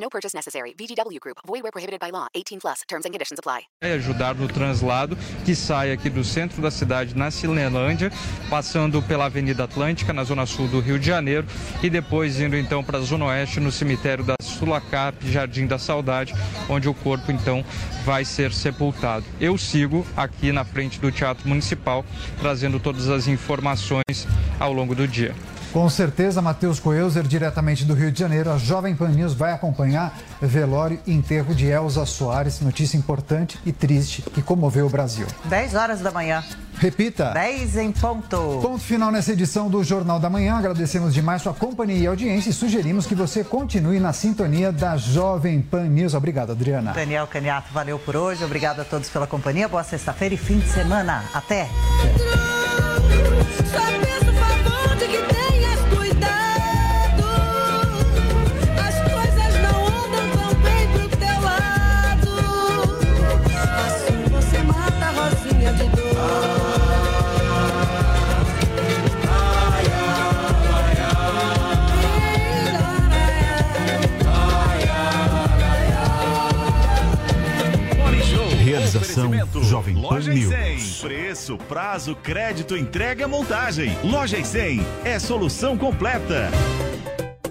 [0.00, 0.74] No purchase necessary.
[0.78, 1.38] VGW Group.
[1.46, 2.28] Void where prohibited by law.
[2.34, 2.82] 18 plus.
[2.88, 3.62] Terms and conditions apply.
[3.82, 8.10] É ajudar no translado que sai aqui do centro da cidade, na Cinelândia,
[8.48, 11.46] passando pela Avenida Atlântica, na zona sul do Rio de Janeiro,
[11.82, 16.34] e depois indo então para a zona oeste, no cemitério da Sulacap, Jardim da Saudade,
[16.68, 17.64] onde o corpo então
[18.04, 19.24] vai ser sepultado.
[19.40, 22.04] Eu sigo aqui na frente do Teatro Municipal,
[22.38, 24.26] trazendo todas as informações
[24.58, 25.34] ao longo do dia.
[25.72, 30.16] Com certeza, Matheus Coelzer, diretamente do Rio de Janeiro, a Jovem Pan News vai acompanhar
[30.40, 35.26] velório e enterro de Elza Soares, notícia importante e triste que comoveu o Brasil.
[35.44, 36.42] 10 horas da manhã.
[36.78, 37.32] Repita.
[37.32, 38.60] 10 em ponto.
[38.62, 40.56] Ponto final nessa edição do Jornal da Manhã.
[40.56, 45.60] Agradecemos demais sua companhia e audiência e sugerimos que você continue na sintonia da Jovem
[45.60, 46.14] Pan News.
[46.14, 46.92] Obrigado, Adriana.
[46.92, 48.44] Daniel Caniato, valeu por hoje.
[48.44, 49.68] Obrigado a todos pela companhia.
[49.68, 51.24] Boa sexta-feira e fim de semana.
[51.34, 51.68] Até.
[53.70, 54.27] Só
[79.08, 80.74] Realização Jovem Pan Loja e 100.
[80.74, 81.00] News.
[81.00, 83.96] Preço, prazo, crédito, entrega, montagem.
[84.04, 86.50] Loja e 100 é solução completa.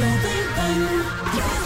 [0.00, 1.59] Bom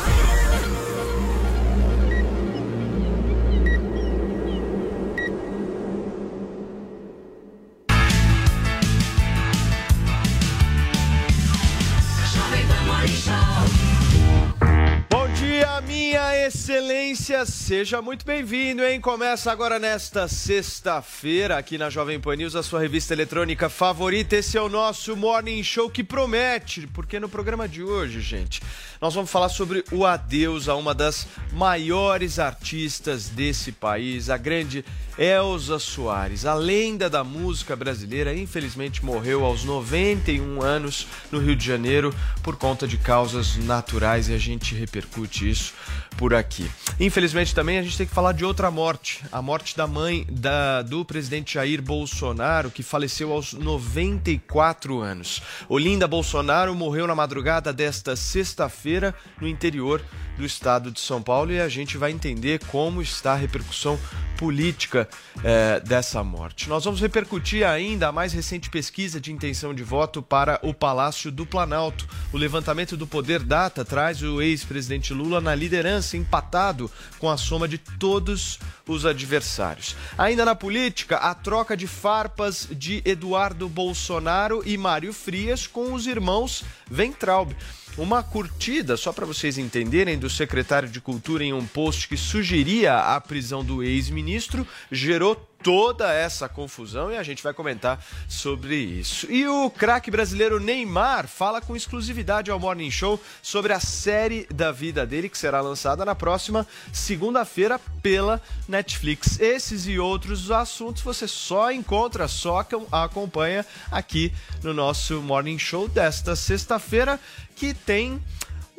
[15.85, 19.01] minha excelência, seja muito bem-vindo, hein?
[19.01, 24.37] Começa agora nesta sexta-feira aqui na Jovem Pan News, a sua revista eletrônica favorita.
[24.37, 28.63] Esse é o nosso Morning Show que promete, porque no programa de hoje, gente,
[29.01, 34.85] nós vamos falar sobre o adeus a uma das maiores artistas desse país, a grande
[35.17, 41.65] Elza Soares, a lenda da música brasileira, infelizmente morreu aos 91 anos no Rio de
[41.65, 45.73] Janeiro por conta de causas naturais e a gente repercute isso
[46.17, 46.69] por aqui.
[46.99, 50.83] Infelizmente também a gente tem que falar de outra morte, a morte da mãe da,
[50.83, 55.41] do presidente Jair Bolsonaro, que faleceu aos 94 anos.
[55.69, 60.03] Olinda Bolsonaro morreu na madrugada desta sexta-feira no interior
[60.37, 63.99] do estado de São Paulo e a gente vai entender como está a repercussão
[64.37, 65.04] política
[65.43, 66.69] eh, dessa morte.
[66.69, 71.31] Nós vamos repercutir ainda a mais recente pesquisa de intenção de voto para o Palácio
[71.31, 72.09] do Planalto.
[72.33, 77.67] O levantamento do Poder Data traz o ex-presidente Lula na liderança, empatado com a soma
[77.69, 79.97] de todos os adversários.
[80.19, 86.07] Ainda na política, a troca de farpas de Eduardo Bolsonaro e Mário Frias com os
[86.07, 87.55] irmãos Ventraub
[87.97, 92.99] uma curtida, só para vocês entenderem, do secretário de Cultura em um post que sugeria
[92.99, 97.99] a prisão do ex-ministro, gerou toda essa confusão e a gente vai comentar
[98.29, 99.27] sobre isso.
[99.33, 104.71] E o craque brasileiro Neymar fala com exclusividade ao Morning Show sobre a série da
[104.71, 109.41] vida dele que será lançada na próxima segunda-feira pela Netflix.
[109.41, 114.31] Esses e outros assuntos você só encontra, só acompanha aqui
[114.63, 117.19] no nosso Morning Show desta sexta-feira
[117.57, 118.21] que tem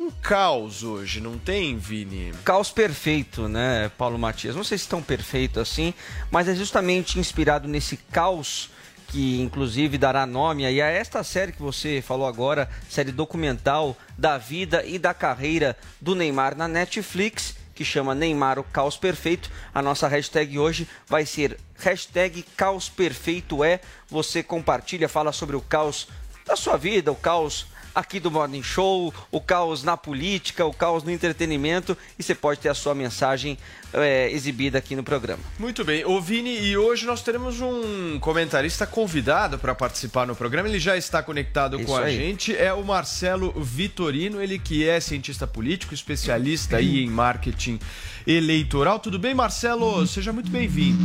[0.06, 2.32] um caos hoje, não tem, Vini?
[2.44, 4.54] Caos perfeito, né, Paulo Matias?
[4.54, 5.92] Não sei se tão perfeito assim,
[6.30, 8.70] mas é justamente inspirado nesse caos
[9.08, 14.38] que inclusive dará nome aí a esta série que você falou agora, série documental da
[14.38, 19.50] vida e da carreira do Neymar na Netflix, que chama Neymar o Caos Perfeito.
[19.74, 23.80] A nossa hashtag hoje vai ser hashtag Caos Perfeito é.
[24.08, 26.08] Você compartilha, fala sobre o caos
[26.44, 27.66] da sua vida, o caos
[27.96, 32.60] aqui do Morning Show, o caos na política, o caos no entretenimento e você pode
[32.60, 33.56] ter a sua mensagem
[33.94, 35.42] é, exibida aqui no programa.
[35.58, 36.04] Muito bem.
[36.04, 40.68] Ô Vini, e hoje nós teremos um comentarista convidado para participar no programa.
[40.68, 42.14] Ele já está conectado Isso com a aí.
[42.14, 42.54] gente.
[42.54, 47.80] É o Marcelo Vitorino, ele que é cientista político, especialista aí em marketing
[48.26, 48.98] eleitoral.
[48.98, 50.06] Tudo bem, Marcelo?
[50.06, 50.98] Seja muito bem-vindo.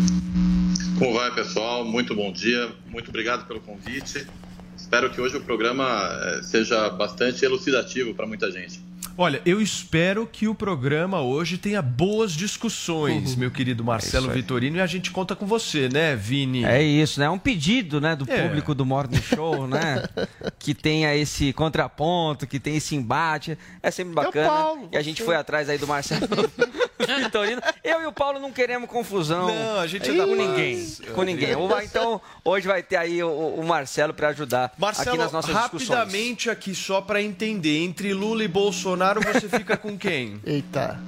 [1.00, 1.86] Como vai, pessoal?
[1.86, 2.70] Muito bom dia.
[2.88, 4.28] Muito obrigado pelo convite.
[4.92, 5.86] Espero que hoje o programa
[6.22, 8.82] eh, seja bastante elucidativo para muita gente.
[9.18, 14.34] Olha, eu espero que o programa hoje tenha boas discussões, meu querido Marcelo É.
[14.34, 16.66] Vitorino, e a gente conta com você, né, Vini?
[16.66, 17.28] É isso, né?
[17.28, 18.42] É um pedido, né, do É.
[18.44, 20.04] público do Morning Show, né?
[20.60, 23.58] que tenha esse contraponto, que tenha esse embate.
[23.82, 24.50] É sempre bacana.
[24.50, 26.28] Paulo, e a gente foi atrás aí do Marcelo
[27.24, 27.62] Vitorino.
[27.84, 29.48] Eu e o Paulo não queremos confusão.
[29.48, 30.38] Não, a gente é com da paz.
[30.38, 30.88] ninguém.
[31.14, 31.50] Com ninguém.
[31.84, 35.90] Então, hoje vai ter aí o, o Marcelo para ajudar Marcelo, aqui nas nossas discussões.
[35.90, 40.40] rapidamente aqui só para entender, entre Lula e Bolsonaro você fica com quem?
[40.46, 41.00] Eita.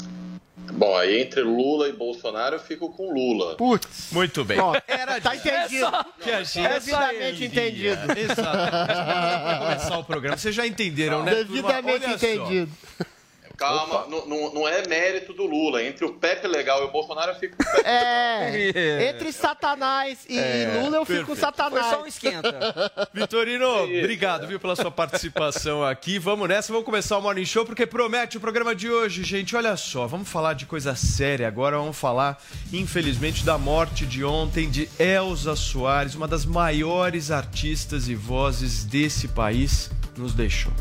[0.71, 3.55] Bom, aí entre Lula e Bolsonaro eu fico com Lula.
[3.55, 4.09] Putz.
[4.11, 4.59] Muito bem.
[4.59, 5.85] Ó, Era tá entendido.
[5.85, 8.01] a gente Devidamente entendido.
[8.17, 9.59] Exato.
[9.59, 10.37] Começar o programa.
[10.37, 11.31] Vocês já entenderam, né?
[11.31, 11.45] turma?
[11.45, 13.03] Devidamente Olha só.
[13.57, 15.83] Calma, não, não- é mérito do Lula.
[15.83, 17.87] Entre o Pepe Legal e o Bolsonaro eu fico com o Pepe.
[17.87, 19.09] É.
[19.09, 21.39] Entre Satanás e É, Lula eu fico com perfeito.
[21.39, 21.85] Satanás.
[21.87, 22.91] Foi só um esquenta.
[23.13, 26.17] Vitorino, obrigado, viu, pela sua participação aqui.
[26.19, 29.55] Vamos nessa, vamos começar o Morning Show, porque promete o programa de hoje, gente.
[29.55, 31.77] Olha só, vamos falar de coisa séria agora.
[31.77, 32.41] Vamos falar,
[32.71, 39.27] infelizmente, da morte de ontem de Elza Soares, uma das maiores artistas e vozes desse
[39.27, 40.71] país, nos deixou.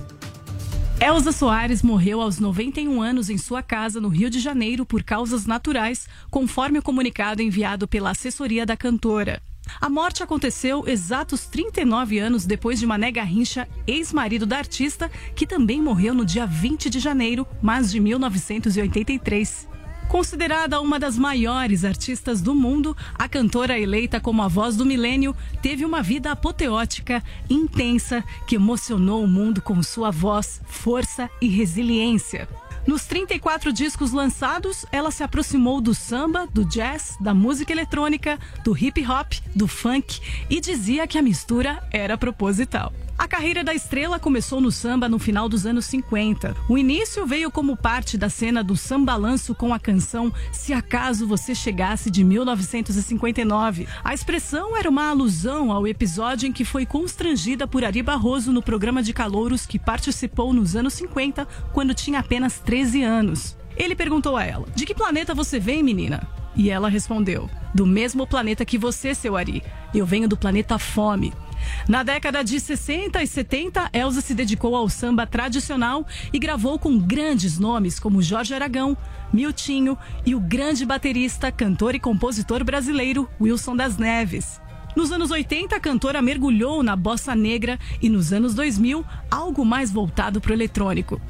[1.04, 5.46] Elza Soares morreu aos 91 anos em sua casa no Rio de Janeiro por causas
[5.46, 9.42] naturais, conforme o comunicado enviado pela assessoria da cantora.
[9.80, 15.82] A morte aconteceu exatos 39 anos depois de Mané Garrincha, ex-marido da artista, que também
[15.82, 19.71] morreu no dia 20 de janeiro, mas de 1983.
[20.12, 25.34] Considerada uma das maiores artistas do mundo, a cantora eleita como a voz do milênio
[25.62, 32.46] teve uma vida apoteótica, intensa, que emocionou o mundo com sua voz, força e resiliência.
[32.86, 38.76] Nos 34 discos lançados, ela se aproximou do samba, do jazz, da música eletrônica, do
[38.76, 40.20] hip hop, do funk
[40.50, 42.92] e dizia que a mistura era proposital.
[43.22, 46.56] A carreira da estrela começou no samba no final dos anos 50.
[46.68, 51.54] O início veio como parte da cena do sambalanço com a canção Se Acaso Você
[51.54, 53.86] Chegasse de 1959.
[54.02, 58.60] A expressão era uma alusão ao episódio em que foi constrangida por Ari Barroso no
[58.60, 63.56] programa de calouros que participou nos anos 50, quando tinha apenas 13 anos.
[63.76, 66.26] Ele perguntou a ela: De que planeta você vem, menina?
[66.56, 69.62] E ela respondeu: Do mesmo planeta que você, seu Ari.
[69.94, 71.32] Eu venho do planeta Fome.
[71.88, 76.98] Na década de 60 e 70, Elza se dedicou ao samba tradicional e gravou com
[76.98, 78.96] grandes nomes como Jorge Aragão,
[79.32, 84.60] Miltinho e o grande baterista, cantor e compositor brasileiro Wilson das Neves.
[84.94, 89.90] Nos anos 80, a cantora mergulhou na bossa negra e nos anos 2000, algo mais
[89.90, 91.20] voltado para o eletrônico.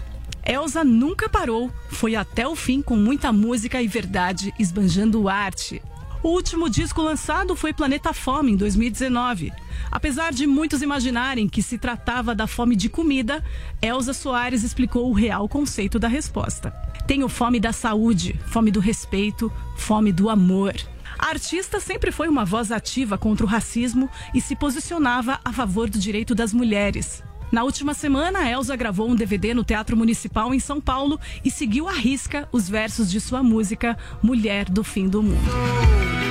[0.45, 5.81] Elza nunca parou, foi até o fim com muita música e verdade, esbanjando arte.
[6.23, 9.53] O último disco lançado foi Planeta Fome, em 2019.
[9.91, 13.45] Apesar de muitos imaginarem que se tratava da fome de comida,
[13.83, 16.71] Elza Soares explicou o real conceito da resposta.
[17.09, 20.75] Tenho fome da saúde, fome do respeito, fome do amor.
[21.19, 25.91] A artista sempre foi uma voz ativa contra o racismo e se posicionava a favor
[25.91, 27.21] do direito das mulheres.
[27.53, 31.87] Na última semana, Elza gravou um DVD no Teatro Municipal em São Paulo e seguiu
[31.87, 36.22] à risca os versos de sua música Mulher do Fim do Mundo.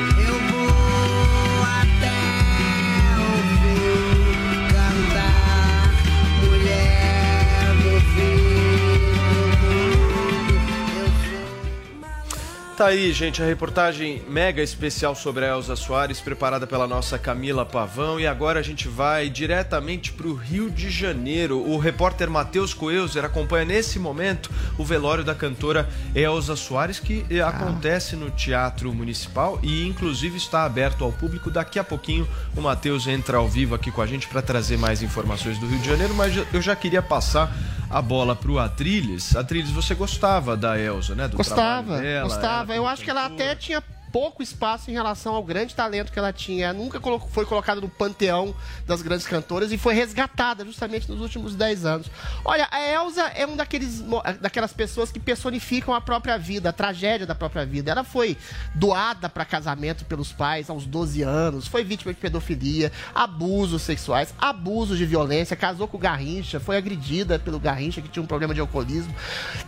[12.82, 17.64] Tá aí, gente, a reportagem mega especial sobre a Elza Soares, preparada pela nossa Camila
[17.64, 18.20] Pavão.
[18.20, 21.60] E agora a gente vai diretamente para o Rio de Janeiro.
[21.60, 27.40] O repórter Matheus Coelzer acompanha nesse momento o velório da cantora Elza Soares, que eh,
[27.40, 31.52] acontece no Teatro Municipal e, inclusive, está aberto ao público.
[31.52, 35.04] Daqui a pouquinho o Matheus entra ao vivo aqui com a gente para trazer mais
[35.04, 37.56] informações do Rio de Janeiro, mas eu já queria passar
[37.92, 39.36] a bola pro Atriles.
[39.36, 41.28] Atriles, você gostava da Elza, né?
[41.28, 42.71] Do Gostava, dela, gostava.
[42.74, 46.34] Eu acho que ela até tinha pouco espaço em relação ao grande talento que ela
[46.34, 46.68] tinha.
[46.68, 47.00] Ela nunca
[47.30, 48.54] foi colocada no panteão
[48.86, 52.12] das grandes cantoras e foi resgatada justamente nos últimos 10 anos.
[52.44, 54.04] Olha, a Elsa é um daqueles,
[54.40, 57.92] daquelas pessoas que personificam a própria vida, a tragédia da própria vida.
[57.92, 58.38] Ela foi
[58.76, 64.98] doada para casamento pelos pais aos 12 anos, foi vítima de pedofilia, abusos sexuais, abusos
[64.98, 68.60] de violência, casou com o Garrincha, foi agredida pelo Garrincha que tinha um problema de
[68.60, 69.14] alcoolismo,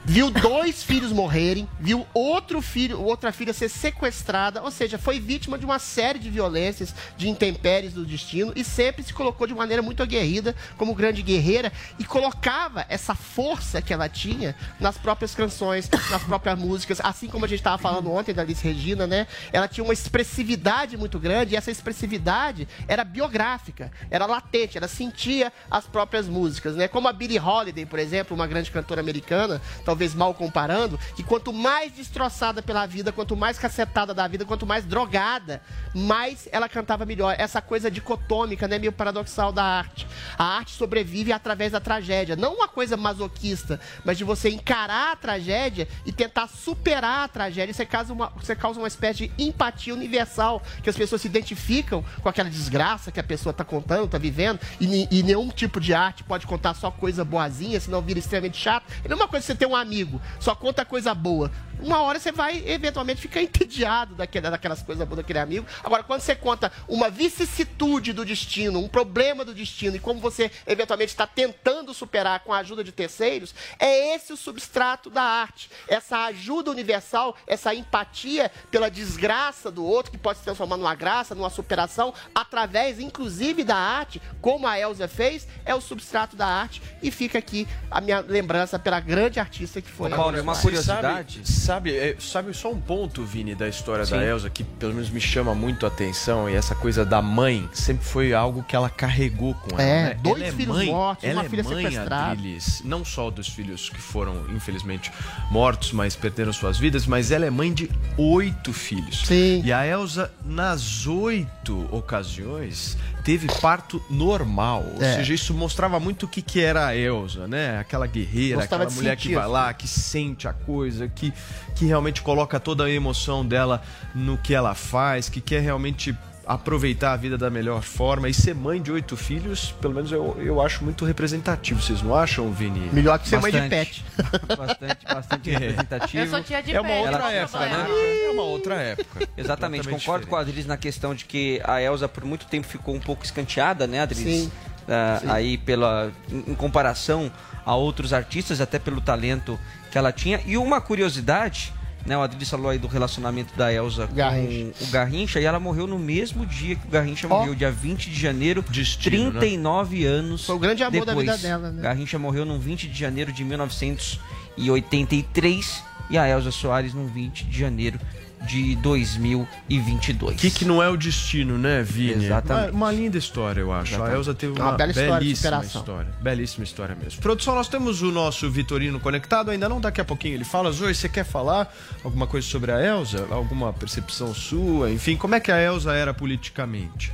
[0.04, 4.33] viu dois filhos morrerem, viu outro filho, outra filha ser sequestrada,
[4.64, 9.04] ou seja, foi vítima de uma série de violências, de intempéries do destino e sempre
[9.04, 14.10] se colocou de maneira muito aguerrida como grande guerreira e colocava essa força que ela
[14.10, 18.42] tinha nas próprias canções, nas próprias músicas, assim como a gente estava falando ontem da
[18.42, 19.28] Alice Regina, né?
[19.52, 25.52] Ela tinha uma expressividade muito grande e essa expressividade era biográfica, era latente, ela sentia
[25.70, 26.88] as próprias músicas, né?
[26.88, 31.54] Como a Billie Holiday, por exemplo, uma grande cantora americana, talvez mal comparando, que quanto
[31.54, 35.62] mais destroçada pela vida, quanto mais cacetada da vida, quanto mais drogada,
[35.94, 37.36] mais ela cantava melhor.
[37.38, 40.08] Essa coisa dicotômica, né, meio paradoxal da arte.
[40.38, 45.16] A arte sobrevive através da tragédia, não uma coisa masoquista, mas de você encarar a
[45.16, 47.74] tragédia e tentar superar a tragédia.
[47.74, 52.04] Você causa uma, você causa uma espécie de empatia universal, que as pessoas se identificam
[52.22, 55.94] com aquela desgraça que a pessoa está contando, está vivendo, e, e nenhum tipo de
[55.94, 58.86] arte pode contar só coisa boazinha, senão vira extremamente chato.
[59.04, 61.52] É uma coisa que você ter um amigo, só conta coisa boa.
[61.84, 65.68] Uma hora você vai, eventualmente, ficar entediado daquela, daquelas coisas boas daquele amigo.
[65.84, 70.50] Agora, quando você conta uma vicissitude do destino, um problema do destino, e como você,
[70.66, 75.70] eventualmente, está tentando superar com a ajuda de terceiros, é esse o substrato da arte.
[75.86, 81.36] Essa ajuda universal, essa empatia pela desgraça do outro, que pode se transformar numa graça,
[81.36, 86.82] numa superação, através, inclusive, da arte, como a Elsa fez, é o substrato da arte.
[87.02, 90.10] E fica aqui a minha lembrança pela grande artista que foi.
[90.10, 91.42] Paulo, a uma curiosidade.
[91.46, 91.73] Sabe, é,
[92.20, 94.16] sabe só um ponto, Vini, da história Sim.
[94.16, 97.68] da Elsa que pelo menos me chama muito a atenção e essa coisa da mãe
[97.74, 99.82] sempre foi algo que ela carregou com ela.
[99.82, 100.14] É, né?
[100.22, 102.32] dois ela é filhos mãe, mortos, uma é filha mãe, sequestrada.
[102.32, 105.12] Adriles, não só dos filhos que foram infelizmente
[105.50, 109.26] mortos, mas perderam suas vidas, mas ela é mãe de oito filhos.
[109.26, 109.62] Sim.
[109.64, 115.16] E a Elsa nas oito ocasiões teve parto normal, ou É.
[115.16, 117.80] seja, isso mostrava muito o que, que era a Elsa, né?
[117.80, 121.34] Aquela guerreira, Gostava aquela mulher sentir que vai lá, que sente a coisa, que,
[121.76, 123.82] que realmente coloca toda a emoção dela
[124.14, 128.54] no que ela faz, que quer realmente aproveitar a vida da melhor forma e ser
[128.54, 131.82] mãe de oito filhos, pelo menos eu, eu acho muito representativo.
[131.82, 132.90] Vocês não acham, Vini?
[132.92, 134.04] Melhor que ser mãe de Bastante.
[134.04, 134.06] pet.
[134.58, 136.24] Bastante, bastante representativo.
[136.24, 137.00] Eu sou tia de É uma pet.
[137.00, 137.86] outra Ela época, né?
[138.28, 139.28] É uma outra época.
[139.38, 142.94] Exatamente, concordo com a Adriles na questão de que a Elsa por muito tempo ficou
[142.96, 144.44] um pouco escanteada, né, Adriles?
[144.44, 144.52] Sim.
[144.88, 145.30] Ah, Sim.
[145.30, 147.32] Aí pela em, em comparação
[147.66, 149.58] a outros artistas, até pelo talento
[149.90, 150.42] que ela tinha.
[150.46, 151.72] E uma curiosidade,
[152.06, 154.74] né, o Adriles falou aí do relacionamento da Elsa Garrincha.
[154.78, 157.40] com o Garrincha e ela morreu no mesmo dia que o Garrincha Ó.
[157.40, 159.40] morreu, dia 20 de janeiro, Destino, né?
[159.40, 160.46] 39 anos.
[160.46, 161.32] Foi o grande amor da depois.
[161.32, 161.82] vida dela, né?
[161.82, 167.58] Garrincha morreu no 20 de janeiro de 1983 e a Elza Soares no 20 de
[167.60, 167.98] janeiro
[168.46, 170.36] de 2022.
[170.36, 172.26] O que, que não é o destino, né, Vini?
[172.26, 172.72] Exatamente.
[172.72, 173.94] Uma, uma linda história, eu acho.
[173.94, 174.14] Exatamente.
[174.14, 176.12] A Elsa teve Uma uma, bela história belíssima história.
[176.22, 177.22] Belíssima história mesmo.
[177.22, 180.72] Produção, nós temos o nosso Vitorino conectado, ainda não, daqui a pouquinho ele fala.
[180.72, 181.74] Zoe, você quer falar
[182.04, 183.28] alguma coisa sobre a Elsa?
[183.30, 184.92] Alguma percepção sua?
[184.92, 187.12] Enfim, como é que a Elsa era politicamente?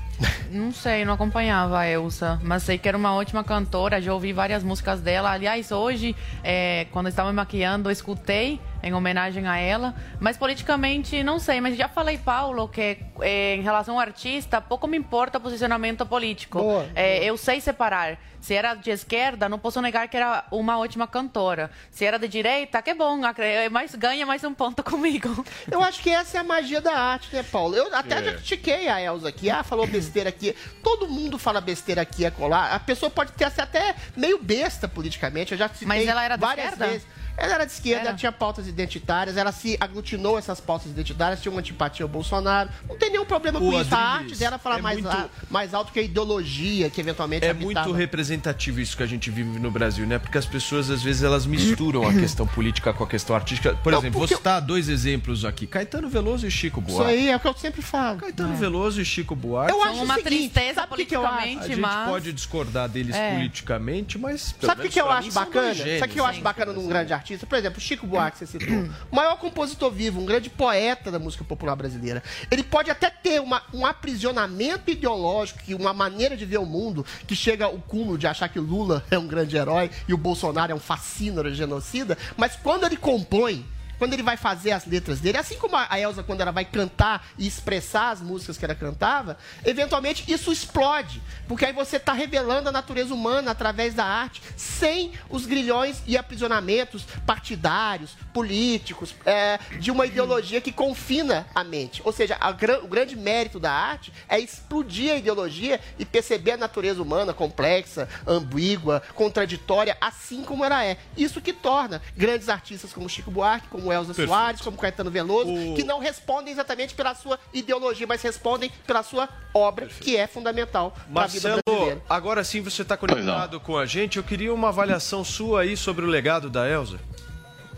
[0.51, 4.33] Não sei, não acompanhava a Elsa, mas sei que era uma ótima cantora, já ouvi
[4.33, 5.31] várias músicas dela.
[5.31, 9.93] Aliás, hoje, é, quando eu estava me maquiando, eu escutei em homenagem a ela.
[10.19, 11.61] Mas politicamente, não sei.
[11.61, 16.05] Mas já falei, Paulo, que é, em relação ao artista, pouco me importa o posicionamento
[16.05, 16.59] político.
[16.59, 16.87] Boa.
[16.95, 18.17] É, eu sei separar.
[18.41, 21.69] Se era de esquerda, não posso negar que era uma ótima cantora.
[21.91, 25.45] Se era de direita, que bom, acre- mais, ganha mais um ponto comigo.
[25.69, 27.75] Eu acho que essa é a magia da arte, né, Paulo?
[27.75, 28.23] Eu até É.
[28.23, 29.49] já critiquei a Elza aqui.
[29.49, 30.55] Ah, falou besteira aqui.
[30.83, 32.73] Todo mundo fala besteira aqui, é colar.
[32.73, 35.51] A pessoa pode ter ser até meio besta politicamente.
[35.51, 36.87] Eu já citei Mas ela era de várias esquerda?
[36.93, 37.07] vezes.
[37.39, 38.09] Ela era de esquerda, Era.
[38.09, 42.69] ela tinha pautas identitárias, ela se aglutinou essas pautas identitárias, tinha uma antipatia ao Bolsonaro.
[42.87, 43.93] Não tem nenhum problema O com isso.
[43.95, 47.45] A arte dela fala é mais, muito- a- mais alto que a ideologia que eventualmente
[47.45, 47.87] É habitava.
[47.87, 50.19] muito representativo isso que a gente vive no Brasil, né?
[50.19, 53.73] Porque as pessoas, às vezes, elas misturam a questão política com a questão artística.
[53.75, 55.65] Por Não, exemplo, porque vou citar dois exemplos aqui.
[55.67, 57.13] Caetano Veloso e Chico Isso Buarque.
[57.13, 58.19] aí é o que eu sempre falo.
[58.19, 59.71] Caetano Veloso e Chico Buarque.
[59.73, 61.29] Eu São acho uma seguinte, tristeza sabe o que que eu acho?
[61.29, 62.09] A politicamente, gente mas...
[62.09, 63.33] pode discordar deles É.
[63.35, 64.55] politicamente, mas.
[64.61, 65.73] Sabe o que, que eu acho bacana?
[65.75, 67.28] Sabe o que eu acho bacana num grande artista?
[67.37, 68.75] Por exemplo, Chico Buarque, você citou.
[69.11, 72.23] O maior compositor vivo, um grande poeta da música popular brasileira.
[72.49, 77.05] Ele pode até ter uma- um aprisionamento ideológico, que uma maneira de ver o mundo,
[77.27, 80.71] que chega ao cúmulo de achar que Lula é um grande herói e o Bolsonaro
[80.71, 83.65] é um fascínoro genocida, mas quando ele compõe,
[83.99, 87.27] quando ele vai fazer as letras dele, assim como a Elsa, quando ela vai cantar
[87.37, 91.21] e expressar as músicas que ela cantava, eventualmente isso explode.
[91.47, 96.17] Porque aí você está revelando a natureza humana através da arte, sem os grilhões e
[96.17, 102.01] aprisionamentos partidários, políticos, é, de uma ideologia que confina a mente.
[102.05, 102.49] Ou seja, a
[102.83, 108.07] o grande mérito da arte é explodir a ideologia e perceber a natureza humana complexa,
[108.25, 110.97] ambígua, contraditória, assim como ela é.
[111.17, 114.29] Isso que torna grandes artistas como Chico Buarque, como Elza Perfeito.
[114.29, 119.27] Soares, como Caetano Veloso, que não respondem exatamente pela sua ideologia, mas respondem pela sua
[119.53, 122.01] obra, que é fundamental para a vida brasileira.
[122.09, 124.17] agora sim você está conectado com a gente.
[124.17, 126.99] Eu queria uma avaliação sua aí sobre o legado da Elza.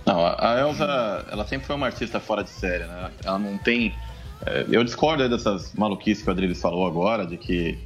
[0.05, 3.11] Não, a Elza, ela sempre foi uma artista fora de série, né?
[3.23, 3.95] Ela não tem.
[4.45, 7.77] é, Eu discordo aí dessas maluquices que o Adriles falou agora, de que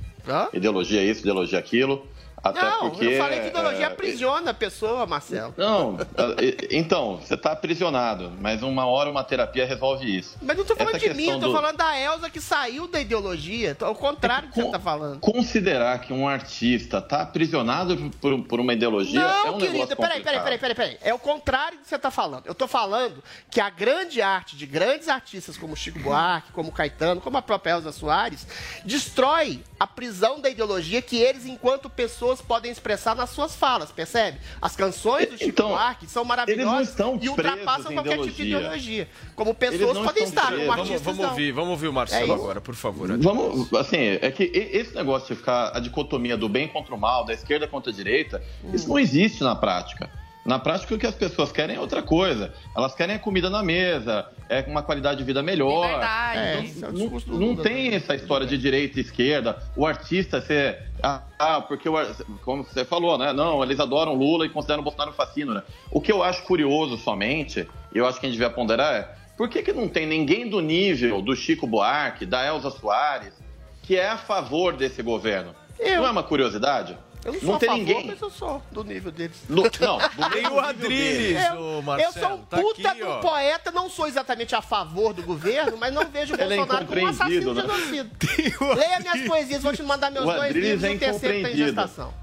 [0.54, 2.08] ideologia é isso, ideologia é aquilo.
[2.46, 3.06] Até não, porque.
[3.06, 5.54] eu falei que ideologia é, aprisiona a pessoa, Marcelo.
[5.58, 5.98] Não,
[6.38, 10.38] é, então, você está aprisionado, mas uma hora uma terapia resolve isso.
[10.42, 13.76] Mas não tô falando Essa de mim, do- falando da Elza que saiu da ideologia.
[13.82, 15.20] Ao contrário do que você tá falando.
[15.20, 19.96] Considerar que um artista está aprisionado por, por uma ideologia é Não, um querida, negócio
[19.98, 20.98] peraí, peraí, peraí, peraí, peraí.
[21.02, 22.46] É o contrário do que você tá falando.
[22.46, 27.20] Eu tô falando que a grande arte de grandes artistas como Chico Buarque, como Caetano,
[27.22, 28.46] como a própria Elza Soares,
[28.84, 34.38] destrói a prisão da ideologia que eles, enquanto pessoas, podem expressar nas suas falas, percebe?
[34.62, 38.58] As canções do Chico Buarque são maravilhosas e ultrapassam qualquer tipo de ideologia.
[39.06, 39.10] ideologia.
[39.36, 40.66] Como pessoas podem estar, presos.
[40.66, 41.30] como Vamos, artistas vamos não.
[41.30, 42.34] ouvir, vamos ouvir o É Marcelo isso.
[42.34, 43.18] agora, por favor.
[43.18, 47.26] Vamos, assim, é que esse negócio de ficar a dicotomia do bem contra o mal,
[47.26, 48.42] da esquerda contra a direita,
[48.74, 50.10] isso não existe na prática.
[50.46, 52.54] Na prática, o que as pessoas querem é outra coisa.
[52.78, 55.86] Elas querem a comida na mesa, é uma qualidade de vida melhor.
[55.86, 56.40] Liberdade.
[56.40, 59.58] É, Então, é não, do não Lula tem essa história de direita e esquerda.
[59.76, 60.84] O artista ser.
[61.02, 61.96] Ah, ah, porque, o
[62.44, 63.34] como você falou, né?
[63.34, 65.64] Não, eles adoram Lula e consideram o Bolsonaro fascino, né?
[65.90, 69.16] O que eu acho curioso somente, e eu acho que a gente devia ponderar, é
[69.36, 73.34] por que, que não tem ninguém do nível do Chico Buarque, da Elza Soares,
[73.82, 75.54] que é a favor desse governo?
[75.80, 76.02] Eu.
[76.02, 76.98] Não é uma curiosidade?
[77.26, 78.06] Eu não sou a tem favor, ninguém.
[78.08, 79.42] mas eu sou do nível deles.
[79.50, 81.44] Do- não, do Tem mesmo o Adriles.
[81.44, 82.14] Eu, ô eu Marcelo.
[82.28, 83.20] sou um tá puta aqui, de um ó.
[83.20, 86.86] poeta, não sou exatamente a favor do governo, mas não vejo o Ele é Bolsonaro
[86.86, 88.76] como um assassino incompreendido, genocida.
[88.78, 91.40] Leia minhas poesias, vou te mandar meus O dois livros é e o terceiro tem
[91.42, 91.66] incompreendido.
[91.68, 92.14] gestação.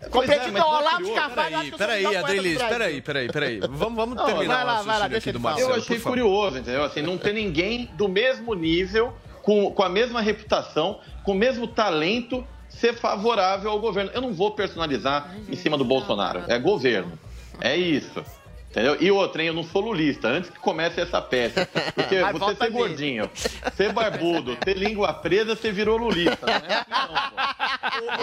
[0.00, 1.10] É, Compreendido, não, não é Olavo de?
[1.12, 2.68] Carvalho, acho Peraí, que eu sou o peraí, do Brasil.
[2.68, 3.60] peraí, peraí, peraí.
[3.60, 5.54] Vamos, vamos Não, terminar vai lá, o lá, aqui do ele falar.
[5.54, 6.84] Marcelo, Eu achei curioso, entendeu?
[6.84, 9.12] Assim, não ter ninguém do mesmo nível,
[9.42, 12.46] com, com a mesma reputação, com o mesmo talento,
[12.80, 14.10] ser favorável ao governo.
[14.14, 16.44] Eu não vou personalizar em cima do Bolsonaro.
[16.48, 17.18] É governo.
[17.60, 18.24] É isso.
[18.70, 18.98] Entendeu?
[19.00, 19.48] E outra, hein?
[19.48, 20.28] Eu não sou lulista.
[20.28, 21.66] Antes que comece essa peça.
[21.94, 23.30] Porque Mas você ser gordinho,
[23.74, 26.46] ser barbudo, ter língua presa, você virou lulista.
[26.46, 26.84] Né?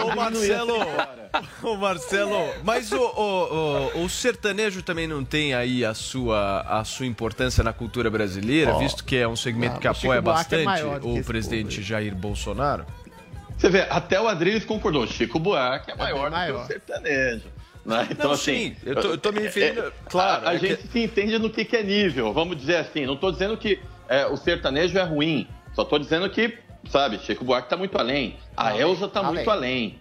[0.04, 0.76] Ô Marcelo,
[1.62, 6.84] ô Marcelo, mas o, o, o, o sertanejo também não tem aí a sua, a
[6.84, 10.20] sua importância na cultura brasileira, visto que é um segmento Não, que o apoia é
[10.20, 12.86] bastante que o presidente Jair Bolsonaro?
[13.56, 15.06] Você vê, até o Adriles concordou.
[15.06, 16.62] Chico Buarque é maior, maior.
[16.62, 17.44] do que o sertanejo.
[17.84, 18.08] Né?
[18.10, 20.58] Então, Não, assim, sim, eu tô- eu tô me referindo- é, claro, A, a é
[20.58, 23.06] que- gente se entende no que, que é nível, vamos dizer assim.
[23.06, 26.58] Não estou dizendo que é, o sertanejo é ruim, só estou dizendo que,
[26.90, 28.36] sabe, Chico Buarque está muito além.
[28.56, 29.98] A Além, Elza está muito além.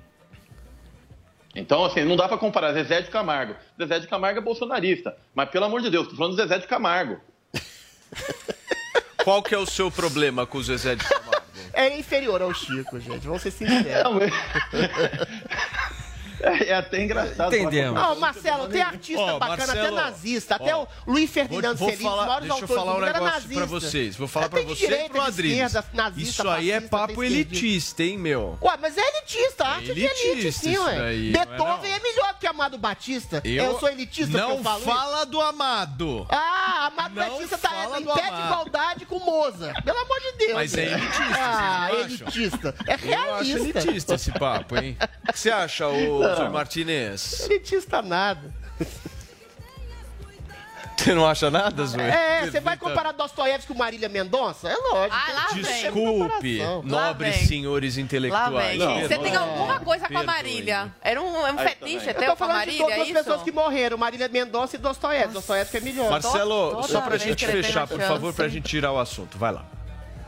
[1.56, 3.56] Então, assim, não dá para comparar Zezé de Camargo.
[3.80, 6.68] Zezé de Camargo é bolsonarista, mas pelo amor de Deus, tô falando do Zezé de
[6.68, 7.22] Camargo.
[9.24, 11.25] Qual que é o seu problema com o Zezé de Camargo?
[11.76, 14.04] É inferior ao Chico, gente, vamos ser sinceros.
[14.04, 14.32] Não, mas-
[16.42, 17.54] É, é até engraçado.
[17.56, 18.00] Entendemos.
[18.02, 20.56] com- Não, Marcelo, tem artista Ó, bacana, Marcelo, até nazista.
[20.56, 23.02] Até ó, o Luiz Vou, Ferdinando vou Feliz, os falar, deixa eu autores falar um
[23.02, 24.16] negócio pra vocês.
[24.16, 25.74] Vou falar É, pra você e pro Adriles.
[25.94, 28.58] nazista, Isso aí é papo elitista, hein, meu?
[28.62, 30.96] Ué, mas é elitista, a arte elitista de elite, sim, ué.
[30.96, 33.42] é Beethoven é, melhor que Amado Batista.
[33.44, 34.86] Eu, sou elitista Não eu falo isso?
[34.90, 36.26] fala do amado.
[36.30, 39.84] Ah, Amado Não Batista tá em pé de igualdade com Mozart.
[39.84, 40.54] Pelo amor de Deus.
[40.54, 42.76] Mas é elitista, Ah, elitista.
[42.88, 42.98] É Eu
[43.36, 43.80] acho realista.
[43.80, 44.98] elitista esse papo, hein?
[45.28, 46.36] O que você acha, ô Não.
[46.36, 47.42] Zé Martinez?
[47.50, 48.54] Elitista nada.
[50.98, 52.02] Você não acha nada, Zoe?
[52.02, 54.70] É, você vai comparar Dostoiévski com Marília Mendonça?
[54.70, 55.16] É lógico.
[55.16, 55.62] Ah, lá vem.
[55.62, 57.46] Desculpe, Lá nobres vem.
[57.48, 58.78] senhores intelectuais.
[58.80, 59.02] vem.
[59.02, 60.24] Você tem alguma coisa com a.
[60.24, 60.92] Marília?
[61.02, 62.06] Era um, é um fetiche.
[62.08, 63.18] Eu até tô com a falando de Marília, todas é as isso?
[63.18, 65.34] pessoas que morreram, Marília Mendonça e Dostoiévski.
[65.34, 66.10] Dostoiévski é melhor.
[66.10, 69.38] Marcelo, Toda só pra gente fechar, por favor, pra gente tirar o assunto.
[69.38, 69.66] Vai lá.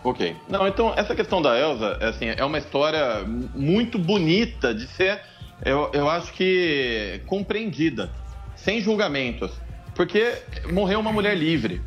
[0.04, 0.36] Ok.
[0.48, 5.22] Não, então, essa questão da Elsa, é, assim, é uma história muito bonita de ser,
[5.64, 8.12] eu, eu acho que, compreendida,
[8.56, 9.52] sem julgamentos.
[9.96, 10.36] Porque
[10.72, 11.82] morreu uma mulher livre.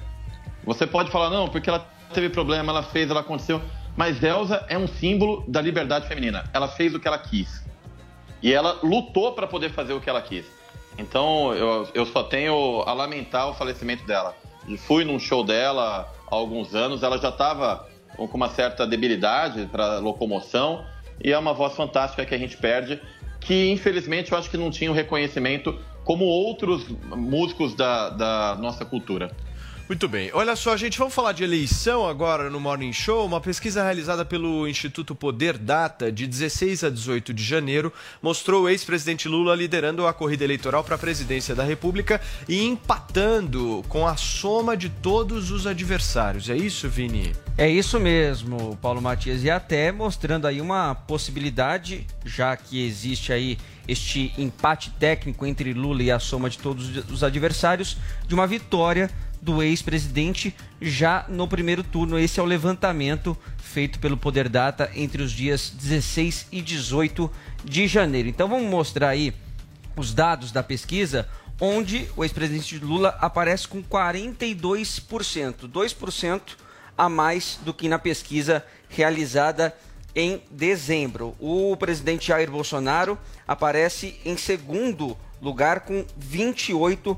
[0.65, 3.63] Você pode falar, não, porque ela teve problema, ela fez, ela aconteceu.
[3.97, 6.45] Mas Elsa é um símbolo da liberdade feminina.
[6.53, 7.65] Ela fez o que ela quis.
[8.43, 10.47] E ela lutou para poder fazer o que ela quis.
[10.99, 14.35] Então, eu, eu só tenho a lamentar o falecimento dela.
[14.79, 19.99] fui num show dela há alguns anos, ela já estava com uma certa debilidade para
[19.99, 20.85] locomoção
[21.23, 23.01] e é uma voz fantástica que a gente perde,
[23.41, 28.85] que infelizmente eu acho que não tinha o reconhecimento como outros músicos da, da nossa
[28.85, 29.31] cultura.
[29.91, 30.31] Muito bem.
[30.33, 33.27] Olha só, gente, vamos falar de eleição agora no Morning Show.
[33.27, 38.69] Uma pesquisa realizada pelo Instituto Poder Data de 16 a 18 de janeiro mostrou o
[38.69, 44.17] ex-presidente Lula liderando a corrida eleitoral para a presidência da República e empatando com a
[44.17, 46.49] soma de todos os adversários.
[46.49, 47.33] É isso, Vini?
[47.59, 49.43] É isso mesmo, Paulo Matias.
[49.43, 56.01] E até mostrando aí uma possibilidade, já que existe aí este empate técnico entre Lula
[56.01, 57.97] e a soma de todos os adversários,
[58.29, 62.19] de uma vitória do ex-presidente já no primeiro turno.
[62.19, 67.31] Esse é o levantamento feito pelo Poder Data entre os dias 16 e 18
[67.65, 68.29] de janeiro.
[68.29, 69.33] Então vamos mostrar aí
[69.97, 71.29] os dados da pesquisa,
[71.61, 76.41] onde o ex-presidente Lula aparece com 42%, 2%
[76.97, 79.75] a mais do que na pesquisa realizada
[80.15, 81.35] em dezembro.
[81.39, 87.17] O presidente Jair Bolsonaro aparece em segundo lugar com 28%.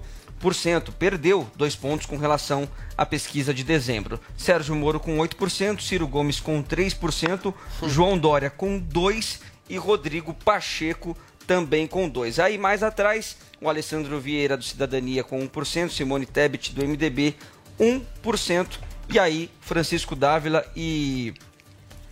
[0.98, 4.20] Perdeu dois pontos com relação à pesquisa de dezembro.
[4.36, 7.54] Sérgio Moro com 8%, Ciro Gomes com 3%,
[7.86, 12.42] João Dória com 2% e Rodrigo Pacheco também com 2%.
[12.42, 17.36] Aí mais atrás, o Alessandro Vieira do Cidadania com 1%, Simone Tebet do MDB
[17.78, 18.78] 1%.
[19.08, 21.34] E aí, Francisco Dávila e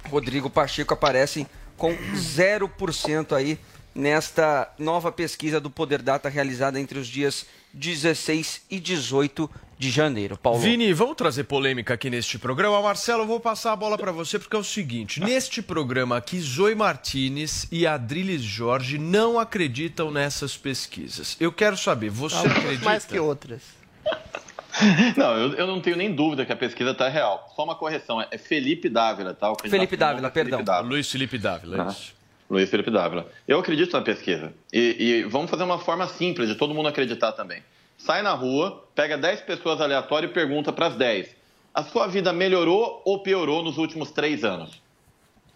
[0.09, 3.59] Rodrigo Pacheco aparecem com 0% aí
[3.95, 10.37] nesta nova pesquisa do Poder Data realizada entre os dias 16 e 18 de janeiro.
[10.37, 10.59] Paulo.
[10.59, 12.83] Vini, vamos trazer polêmica aqui neste programa.
[12.83, 16.39] Marcelo, eu vou passar a bola para você porque é o seguinte: neste programa aqui,
[16.39, 21.37] Zoe Martinez e Adriles Jorge não acreditam nessas pesquisas.
[21.41, 22.85] Eu quero saber, você Algumas acredita?
[22.85, 23.63] mais que outras.
[25.17, 27.53] Não, eu, eu não tenho nem dúvida que a pesquisa está real.
[27.55, 29.53] Só uma correção, é Felipe Dávila, tá?
[29.69, 30.65] Felipe Dávila, é Felipe perdão.
[30.65, 30.89] Dávila.
[30.95, 32.15] Luiz Felipe Dávila, é Ah, isso.
[32.51, 33.29] Luiz Felipe Dávila.
[33.47, 34.53] Eu acredito na pesquisa.
[34.73, 37.63] E, e vamos fazer uma forma simples de todo mundo acreditar também.
[37.97, 41.37] Sai na rua, pega 10 pessoas aleatórias e pergunta para as 10:
[41.73, 44.83] a sua vida melhorou ou piorou nos últimos três anos?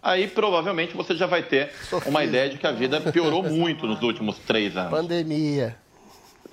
[0.01, 1.73] Aí provavelmente você já vai ter
[2.07, 4.91] uma ideia de que a vida piorou muito nos últimos três anos.
[4.91, 5.77] Pandemia.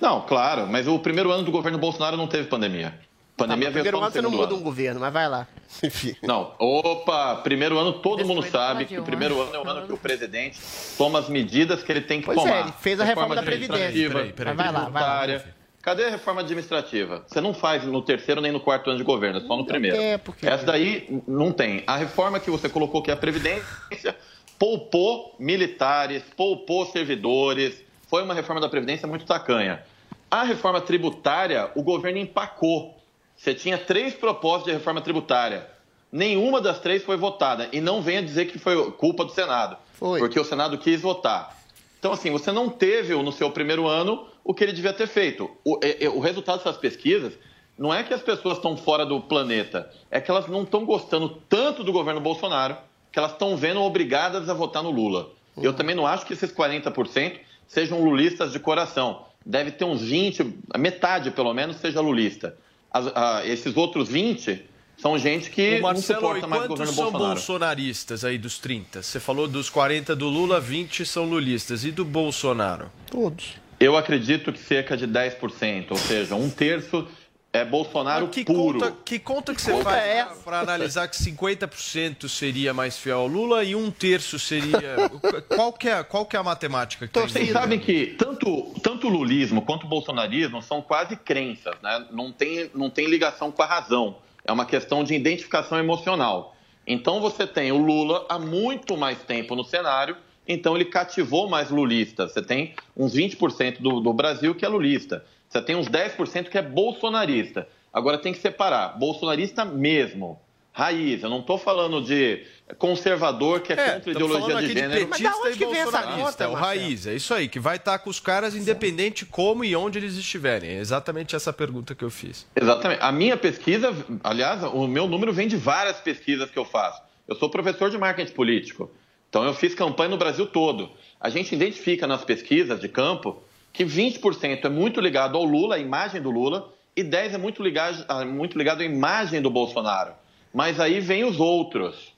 [0.00, 2.98] Não, claro, mas o primeiro ano do governo Bolsonaro não teve pandemia.
[3.36, 4.56] Pandemia no veio primeiro ano você não muda ano.
[4.56, 5.48] um governo, mas vai lá.
[5.82, 6.14] Enfim.
[6.22, 9.92] Não, opa, primeiro ano todo mundo sabe que o primeiro ano é o ano que
[9.92, 10.60] o presidente
[10.98, 12.60] toma as medidas que ele tem que Pois é, tomar.
[12.60, 14.10] ele fez a reforma da Previdência.
[14.10, 14.54] Peraí, peraí.
[14.54, 15.02] Mas vai lá, vai
[15.36, 15.42] lá.
[15.80, 17.24] Cadê a reforma administrativa?
[17.26, 19.96] Você não faz no terceiro nem no quarto ano de governo, é só no primeiro.
[19.96, 21.82] tempo, Essa daí não tem.
[21.88, 24.14] A reforma que você colocou, que é a Previdência,
[24.58, 27.82] poupou militares, poupou servidores.
[28.06, 29.82] Foi uma reforma da Previdência muito tacanha.
[30.30, 33.01] A reforma tributária, o governo empacou.
[33.42, 35.66] Você tinha três propostas de reforma tributária.
[36.12, 37.68] Nenhuma das três foi votada.
[37.72, 39.76] E não venha dizer que foi culpa do Senado.
[40.20, 41.58] Porque o Senado quis votar.
[41.98, 45.50] Então, assim, você não teve no seu primeiro ano o que ele devia ter feito.
[45.64, 47.32] O, é- é- o resultado dessas pesquisas
[47.76, 51.28] não é que as pessoas estão fora do planeta, é que elas não estão gostando
[51.48, 52.76] tanto do governo Bolsonaro
[53.10, 55.30] que elas estão vendo obrigadas a votar no Lula.
[55.60, 59.24] Eu também não acho que esses 40% sejam lulistas de coração.
[59.44, 62.56] Deve ter uns 20, a metade pelo menos seja lulista.
[62.92, 64.62] As- ah, esses outros 20
[64.96, 67.34] são gente que O não Marcelo, e suporta mais o quantos governo são Bolsonaro.
[67.34, 69.02] bolsonaristas aí dos 30?
[69.02, 71.84] Você falou dos 40 do Lula, 20 são lulistas.
[71.84, 72.90] E do Bolsonaro?
[73.10, 73.54] Todos.
[73.80, 77.08] Eu acredito que cerca de 10%, ou seja, um terço
[77.52, 78.78] é Bolsonaro puro.
[78.78, 83.18] Conta, que conta que você Conta faz é pra analisar que 50% seria mais fiel
[83.18, 85.10] ao Lula e um terço seria...
[85.54, 87.44] qual, que é, qual que é a matemática que Então, tem?
[87.44, 92.06] vocês sabem que tanto, tanto o lulismo quanto o bolsonarismo são quase crenças, né?
[92.10, 94.16] não, tem, não tem ligação com a razão.
[94.44, 96.56] É uma questão de identificação emocional.
[96.86, 100.16] Então você tem o Lula há muito mais tempo no cenário,
[100.48, 102.32] então ele cativou mais lulistas.
[102.32, 105.24] Você tem uns 20% do, do Brasil que é lulista.
[105.52, 107.68] Você tem uns 10% que é bolsonarista.
[107.92, 108.98] Agora tem que separar.
[108.98, 110.40] Bolsonarista mesmo.
[110.72, 111.22] Raiz.
[111.22, 112.46] Eu não estou falando de
[112.78, 115.06] conservador que é, contra a Estamos ideologia de aqui de gênero.
[115.08, 118.54] petista e bolsonarista, é o raiz, é isso aí, que vai estar com os caras
[118.54, 120.70] independente como e onde eles estiverem.
[120.70, 122.46] É exatamente essa pergunta que eu fiz.
[122.56, 123.02] Exatamente.
[123.02, 127.02] A minha pesquisa, aliás, o meu número vem de várias pesquisas que eu faço.
[127.28, 128.90] Eu sou professor de marketing político,
[129.28, 130.90] então eu fiz campanha no Brasil todo.
[131.20, 135.78] A gente identifica nas pesquisas de campo que 20% é muito ligado ao Lula, à
[135.78, 140.12] imagem do Lula, e 10% é muito ligado, ah, muito ligado à imagem do Bolsonaro.
[140.52, 142.12] Mas aí vem os outros.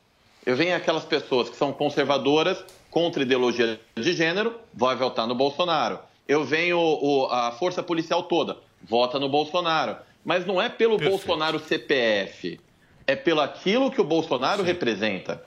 [0.45, 5.99] Eu venho aquelas pessoas que são conservadoras, contra ideologia de gênero, vai votar no Bolsonaro.
[6.29, 9.97] Eu venho o- a força policial toda, vota no Bolsonaro.
[10.25, 12.59] Mas não é pelo Bolsonaro CPF,
[13.07, 15.43] é pelo aquilo que o Bolsonaro representa.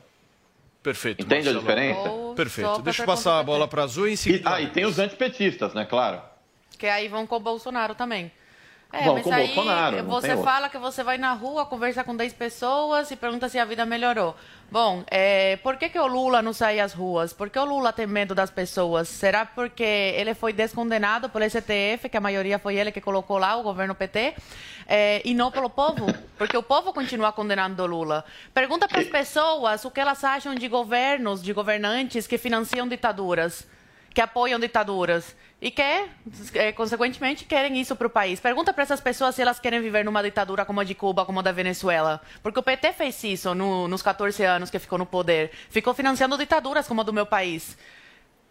[0.87, 1.21] Perfeito.
[1.21, 1.59] Entende a Marcelo.
[1.59, 2.33] diferença?
[2.33, 2.81] Perfeito.
[2.81, 4.53] Deixa eu passar a bola para Azul e em seguida.
[4.53, 5.83] Ah, e tem os antipetistas, né?
[5.83, 6.21] Claro.
[6.77, 8.31] Que aí vão com o Bolsonaro também.
[8.91, 12.15] É, Vão mas com aí Bolsonaro, você fala que você vai na rua conversar com
[12.15, 14.33] 10 pessoas e pergunta se a vida melhorou.
[14.71, 17.33] Bom, é, por que, que o Lula não sai às ruas?
[17.33, 19.09] Por que o Lula tem medo das pessoas?
[19.09, 23.57] Será porque ele foi descondenado pelo STF, que a maioria foi ele que colocou lá,
[23.57, 24.35] o governo PT,
[24.87, 26.05] é, e não pelo povo?
[26.37, 28.23] Porque o povo continua condenando o Lula.
[28.53, 33.67] Pergunta para as pessoas o que elas acham de governos, de governantes que financiam ditaduras
[34.17, 35.79] que apoiam ditaduras e que,
[36.55, 38.39] é, consequentemente, querem isso para o país.
[38.39, 41.39] Pergunta para essas pessoas se elas querem viver numa ditadura como a de Cuba, como
[41.39, 42.19] a da Venezuela.
[42.41, 45.51] Porque o PT fez isso no- nos 14 anos que ficou no poder.
[45.69, 47.77] Ficou financiando ditaduras como a do meu país.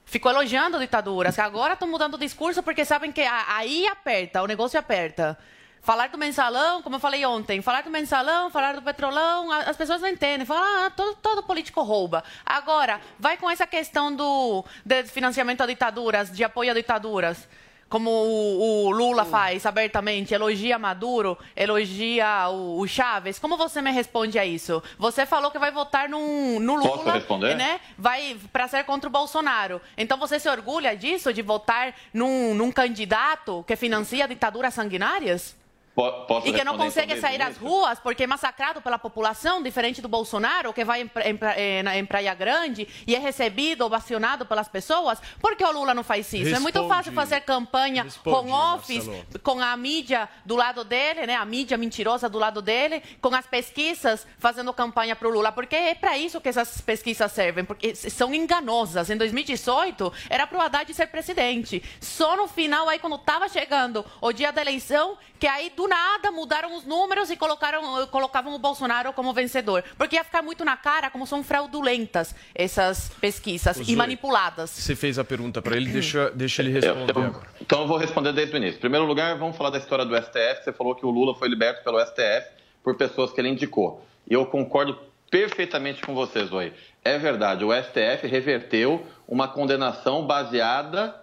[0.05, 1.37] Ficou elogiando ditaduras.
[1.41, 5.37] Agora estão mudando o discurso porque sabem que aí aperta, o negócio aperta.
[5.83, 10.01] Falar do mensalão, como eu falei ontem, falar do mensalão, falar do petrolão, as pessoas
[10.03, 10.45] não entendem.
[10.45, 12.25] Falam, ah, todo, todo político rouba.
[12.45, 14.65] Agora, vai com essa questão do
[15.07, 17.49] financiamento a ditaduras, de apoio a ditaduras.
[17.89, 23.39] Como o, o Lula faz abertamente, elogia Maduro, elogia o, o Chaves.
[23.39, 24.83] Como você me responde a isso?
[24.99, 27.55] Você falou que vai votar num, no Lula, Posso responder?
[27.55, 27.81] né?
[27.97, 29.81] Vai para ser contra o Bolsonaro.
[29.97, 35.55] Então você se orgulha disso, de votar num, num candidato que financia ditaduras sanguinárias?
[35.97, 40.03] Po- Posso E que não consegue sair às ruas porque é massacrado pela população, diferente
[40.03, 44.69] do Bolsonaro, que vai em, em eh, em Praia Grande e é recebido, ovacionado pelas
[44.69, 45.19] pessoas.
[45.41, 46.55] Por que o Lula não faz isso?
[46.55, 49.41] é muito fácil fazer campanha com office, Marcelo.
[49.43, 51.35] com a mídia do lado dele, né?
[51.35, 55.75] A mídia mentirosa do lado dele, com as pesquisas fazendo campanha para o Lula, porque
[55.77, 59.09] é para isso que essas pesquisas servem, porque são enganosas.
[59.09, 61.83] Em 2018 era para o Haddad ser presidente.
[62.03, 66.31] Só no final aí quando estava chegando o dia da eleição, que aí do nada
[66.31, 70.77] mudaram os números e colocaram colocavam o Bolsonaro como vencedor, porque ia ficar muito na
[70.77, 74.71] cara como são fraudulentas essas pesquisas e manipuladas.
[74.71, 77.47] Você fez a pergunta para ele, deixa, deixa ele responder Eu- eu- agora.
[77.61, 78.77] Então eu vou responder desde o início.
[78.77, 80.65] Em primeiro lugar, vamos falar da história do STF.
[80.65, 82.49] Você falou que o Lula foi liberto pelo STF
[82.83, 84.05] por pessoas que ele indicou.
[84.29, 84.99] E eu concordo
[85.31, 86.73] perfeitamente com vocês, Zoe.
[87.05, 91.15] É verdade, o STF reverteu uma condenação baseada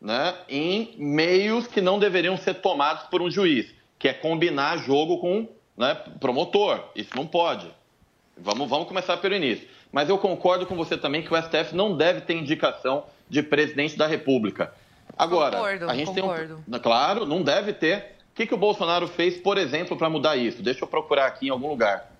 [0.00, 3.66] né, em meios que não deveriam ser tomados por um juiz,
[3.98, 6.84] que é combinar jogo com né, promotor.
[6.94, 7.68] Isso não pode.
[8.36, 9.68] Vamos, vamos começar pelo início.
[9.90, 13.96] Mas eu concordo com você também que o STF não deve ter indicação de presidente
[13.96, 14.72] da República.
[15.16, 16.64] Agora, Concordo, a gente concordo.
[16.64, 16.78] tem um.
[16.78, 18.16] Claro, não deve ter.
[18.30, 20.62] O que, que o Bolsonaro fez, por exemplo, para mudar isso?
[20.62, 22.12] Deixa eu procurar aqui em algum lugar.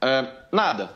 [0.00, 0.90] É, nada.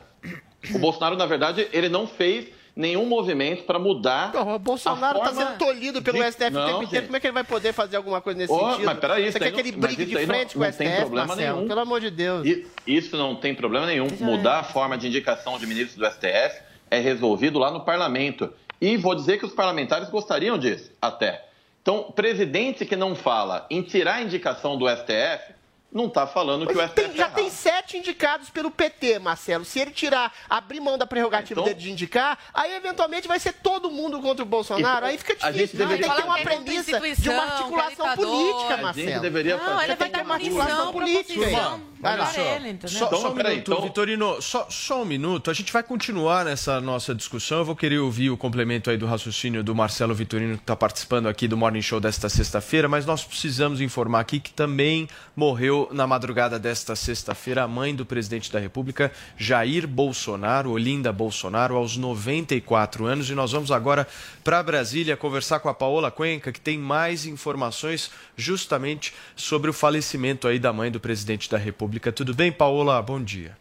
[0.74, 4.32] O Bolsonaro, na verdade, ele não fez nenhum movimento para mudar.
[4.34, 7.06] O Bolsonaro está forma sendo tolhido pelo de- STF o Não, tempo inteiro.
[7.06, 8.84] Como é que ele vai poder fazer alguma coisa nesse Ô, sentido?
[8.86, 10.60] mas peraí, Você isso quer aí que ele não- brigue de aí não- frente com
[10.60, 11.56] não o tem STF, problema Marcelo?
[11.56, 11.68] nenhum.
[11.68, 12.46] Pelo amor de Deus.
[12.46, 14.08] I- Isso não tem problema nenhum.
[14.20, 16.60] Mudar a forma de indicação de ministros do STF
[16.90, 18.52] é resolvido lá no parlamento.
[18.80, 21.44] E vou dizer que os parlamentares gostariam disso, até.
[21.80, 25.53] Então, presidente que não fala em tirar a indicação do STF,
[25.94, 29.64] não está falando que o STF Tem- já tem sete indicados pelo PT, Marcelo.
[29.64, 33.52] Se ele tirar, abrir mão da prerrogativa Então- dele de indicar, aí eventualmente vai ser
[33.54, 35.06] todo mundo contra o Bolsonaro.
[35.06, 35.78] Isso- aí fica a gente difícil.
[35.78, 38.82] Não, deveria- Tem que ter uma é premissa de uma articulação é política, A gente
[38.82, 39.20] Marcelo.
[39.22, 39.84] deveria Não, fazer.
[39.84, 41.80] ele vai dar uma articulação política.
[42.00, 42.30] Vai lá.
[42.36, 42.98] Ele, entendeu?
[42.98, 45.50] Só, Então, só um peraí, minuto, então- Vitorino, só, só um minuto.
[45.50, 47.58] A gente vai continuar nessa nossa discussão.
[47.60, 51.28] Eu vou querer ouvir o complemento aí do raciocínio do Marcelo Vitorino, que está participando
[51.28, 56.06] aqui do Morning Show desta sexta-feira, mas nós precisamos informar aqui que também morreu na
[56.06, 63.06] madrugada desta sexta-feira a mãe do presidente da República, Jair Bolsonaro, Olinda Bolsonaro, aos 94
[63.06, 63.30] anos.
[63.30, 64.08] E nós vamos agora
[64.42, 70.48] para Brasília conversar com a Paola Cuenca, que tem mais informações justamente sobre o falecimento
[70.48, 72.12] aí da mãe do presidente da República.
[72.12, 73.00] Tudo bem, Paola?
[73.02, 73.56] Bom dia.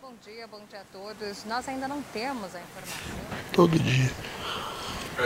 [0.00, 1.44] Bom dia, bom dia a todos.
[1.44, 3.00] Nós ainda não temos a informação.
[3.52, 4.10] Todo dia.
[5.18, 5.24] É,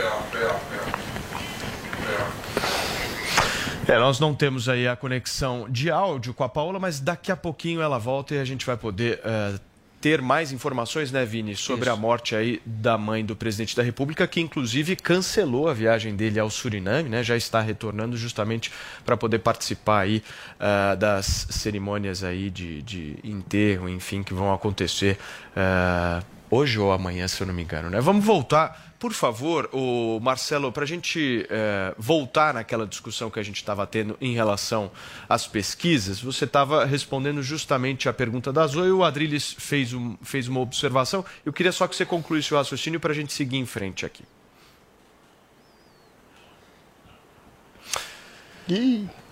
[3.99, 7.81] nós não temos aí a conexão de áudio com a Paola, mas daqui a pouquinho
[7.81, 9.59] ela volta e a gente vai poder eh,
[10.01, 14.27] ter mais informações, né, Vini, sobre a morte aí da mãe do presidente da República,
[14.27, 17.23] que inclusive cancelou a viagem dele ao Suriname, né?
[17.23, 18.71] Já está retornando justamente
[19.03, 20.23] para poder participar aí
[20.59, 25.17] ah, das cerimônias aí de, de enterro, enfim, que vão acontecer
[25.55, 27.99] ah, hoje ou amanhã, se eu não me engano, né?
[27.99, 33.43] Vamos voltar por favor, o Marcelo, para a gente eh, voltar naquela discussão que a
[33.43, 34.89] gente estava tendo em relação
[35.29, 40.47] às pesquisas, você estava respondendo justamente a pergunta da Zoe, o Adriles fez, um, fez
[40.47, 41.23] uma observação.
[41.45, 44.23] Eu queria só que você concluísse o raciocínio para a gente seguir em frente aqui.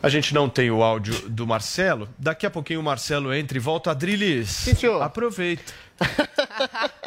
[0.04, 2.08] A gente não tem o áudio do Marcelo.
[2.20, 3.90] Daqui a pouquinho o Marcelo entra e volta.
[3.90, 5.02] Adriles, Sim, senhor.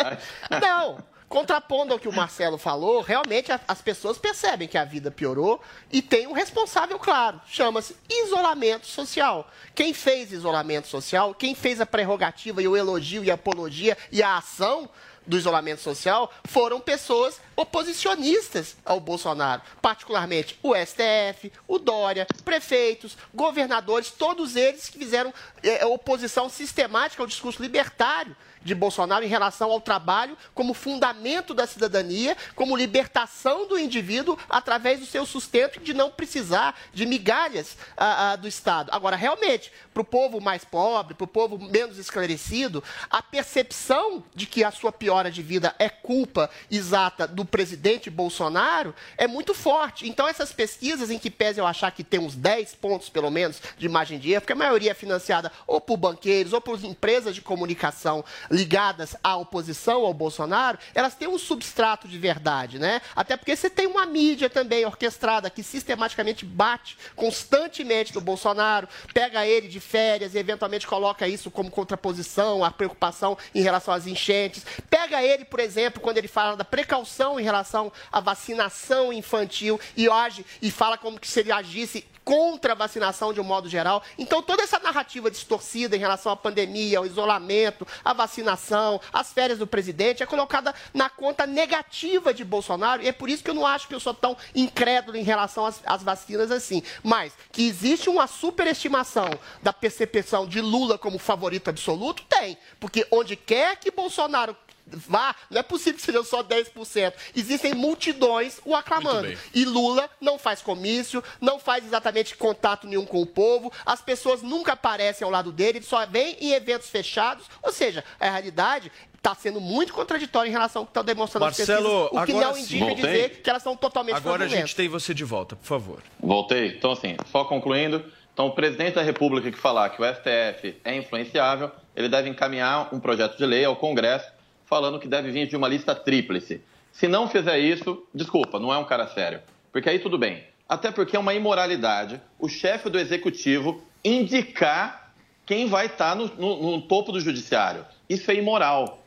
[0.60, 0.98] Não,
[1.28, 6.00] contrapondo ao que o Marcelo falou, realmente as pessoas percebem que a vida piorou e
[6.00, 7.40] tem um responsável claro.
[7.46, 9.50] Chama-se isolamento social.
[9.74, 14.22] Quem fez isolamento social, quem fez a prerrogativa e o elogio e a apologia e
[14.22, 14.88] a ação
[15.26, 24.10] do isolamento social foram pessoas oposicionistas ao Bolsonaro, particularmente o STF, o Dória, prefeitos, governadores,
[24.10, 29.80] todos eles que fizeram eh, oposição sistemática ao discurso libertário de Bolsonaro em relação ao
[29.80, 35.94] trabalho como fundamento da cidadania, como libertação do indivíduo através do seu sustento e de
[35.94, 38.90] não precisar de migalhas ah, ah, do Estado.
[38.92, 44.46] Agora, realmente, para o povo mais pobre, para o povo menos esclarecido, a percepção de
[44.46, 50.08] que a sua piora de vida é culpa exata do presidente Bolsonaro é muito forte.
[50.08, 53.62] Então, essas pesquisas em que pese eu achar que tem uns 10 pontos, pelo menos,
[53.78, 57.34] de margem de erro, porque a maioria é financiada ou por banqueiros ou por empresas
[57.34, 58.24] de comunicação
[58.56, 63.02] ligadas à oposição ao Bolsonaro, elas têm um substrato de verdade, né?
[63.14, 69.46] Até porque você tem uma mídia também orquestrada que sistematicamente bate constantemente no Bolsonaro, pega
[69.46, 74.64] ele de férias e eventualmente coloca isso como contraposição à preocupação em relação às enchentes.
[74.88, 80.08] Pega ele, por exemplo, quando ele fala da precaução em relação à vacinação infantil e
[80.08, 84.02] age e fala como que se ele agisse contra a vacinação de um modo geral.
[84.18, 89.60] Então, toda essa narrativa distorcida em relação à pandemia, ao isolamento, à vacinação, às férias
[89.60, 93.00] do presidente, é colocada na conta negativa de Bolsonaro.
[93.00, 95.64] E é por isso que eu não acho que eu sou tão incrédulo em relação
[95.64, 96.82] às, às vacinas assim.
[97.00, 99.30] Mas que existe uma superestimação
[99.62, 102.58] da percepção de Lula como favorito absoluto, tem.
[102.80, 107.12] Porque onde quer que Bolsonaro vá, não é possível que sejam só 10%.
[107.34, 109.36] Existem multidões o aclamando.
[109.54, 114.42] E Lula não faz comício, não faz exatamente contato nenhum com o povo, as pessoas
[114.42, 117.46] nunca aparecem ao lado dele, ele só vem em eventos fechados.
[117.62, 121.58] Ou seja, a realidade está sendo muito contraditória em relação ao que estão demonstrando as
[121.58, 122.60] Marcelo, pesquisas, o que não sim.
[122.60, 123.04] indica Voltei.
[123.04, 126.02] dizer que elas são totalmente Agora a gente tem você de volta, por favor.
[126.20, 126.68] Voltei.
[126.68, 128.04] Então, assim, só concluindo.
[128.32, 132.94] Então, o presidente da República que falar que o STF é influenciável, ele deve encaminhar
[132.94, 134.35] um projeto de lei ao Congresso
[134.66, 136.60] falando que deve vir de uma lista tríplice.
[136.92, 139.40] Se não fizer isso, desculpa, não é um cara sério.
[139.72, 140.44] Porque aí tudo bem.
[140.68, 145.12] Até porque é uma imoralidade o chefe do executivo indicar
[145.44, 147.84] quem vai estar no, no- no topo do judiciário.
[148.08, 149.02] Isso é imoral.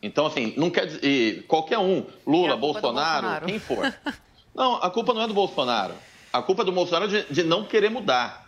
[0.00, 1.00] Então, assim, não quer dizer.
[1.04, 3.46] e qualquer um, Lula, é Bolsonaro, Bolsonaro.
[3.46, 3.92] quem for.
[4.54, 5.94] Não, a culpa não é do Bolsonaro.
[6.32, 8.41] A culpa é do Bolsonaro de, de não querer mudar.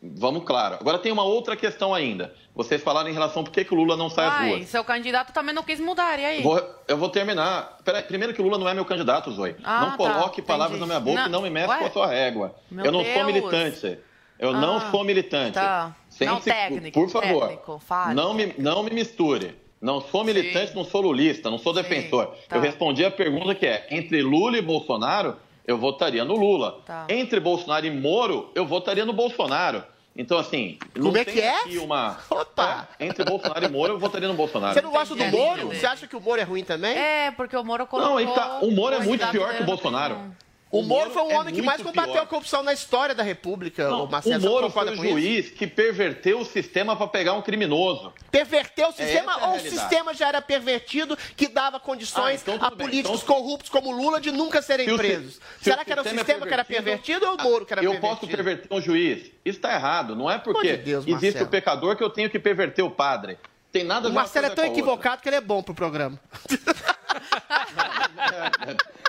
[0.00, 0.76] Vamos claro.
[0.80, 2.32] Agora tem uma outra questão ainda.
[2.54, 4.68] Vocês falaram em relação por que, que o Lula não sai às Ai, ruas.
[4.68, 6.42] seu candidato também não quis mudar, e aí?
[6.42, 7.78] Vou- eu vou terminar.
[7.84, 9.56] Peraí, primeiro que o Lula não é meu candidato, Zoe.
[9.64, 10.42] Ah, não tá, coloque entendi.
[10.42, 11.78] palavras na minha boca Não, e não me meça ué?
[11.80, 12.54] com a sua régua.
[12.70, 13.26] Meu eu não sou Deus.
[13.26, 13.98] militante.
[14.38, 15.54] Eu não Ah, sou militante.
[15.54, 15.86] tá.
[15.88, 18.14] Não, Sente-se- técnico, Por favor, técnico, fale.
[18.14, 19.56] não, me, não me misture.
[19.80, 22.34] Não sou militante, não sou lulista, não sou defensor.
[22.48, 22.56] tá.
[22.56, 25.36] Eu respondi a pergunta que é: entre Lula e Bolsonaro,
[25.68, 26.80] eu votaria no Lula.
[26.86, 27.04] Tá.
[27.10, 29.84] Entre Bolsonaro e Moro, eu votaria no Bolsonaro.
[30.16, 31.60] Então, assim, não Como é tem que é?
[31.60, 32.16] aqui uma.
[32.30, 32.88] Opa!
[32.98, 34.72] É, entre Bolsonaro e Moro, eu votaria no Bolsonaro.
[34.72, 35.24] Você não gosta do.
[35.26, 35.68] Moro?
[35.68, 36.96] Você acha que o Moro é ruim também?
[36.96, 38.18] É, porque o Moro colocou...
[38.18, 40.14] Não, tá, o Moro é muito pior que o Bolsonaro.
[40.14, 40.47] P1.
[40.70, 42.22] O Moro foi o é homem que mais combateu pior.
[42.24, 44.46] a corrupção na história da República, Não, o Marcelo.
[44.46, 45.12] o Moro foi o com isso?
[45.12, 48.12] juiz que perverteu o sistema para pegar um criminoso.
[48.30, 52.52] Perverteu o sistema essa é ou o sistema já era pervertido que dava condições Ah,
[52.52, 55.34] então a políticos Então- corruptos como Lula de nunca serem Se o presos?
[55.58, 57.64] se Será o que era o sistema é sistema que era pervertido ou o Moro
[57.64, 58.16] que era eu pervertido?
[58.20, 59.20] posso perverter um juiz.
[59.42, 60.14] Isso está errado.
[60.14, 61.44] Não é porque de Deus, existe Marcelo.
[61.46, 63.38] o pecador que eu tenho que perverter o padre.
[63.72, 64.80] Tem nada a O ver uma Marcelo é tão a outra.
[64.80, 66.20] equivocado que ele é bom pro programa.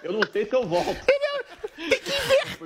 [0.03, 0.95] Eu não sei se eu volto.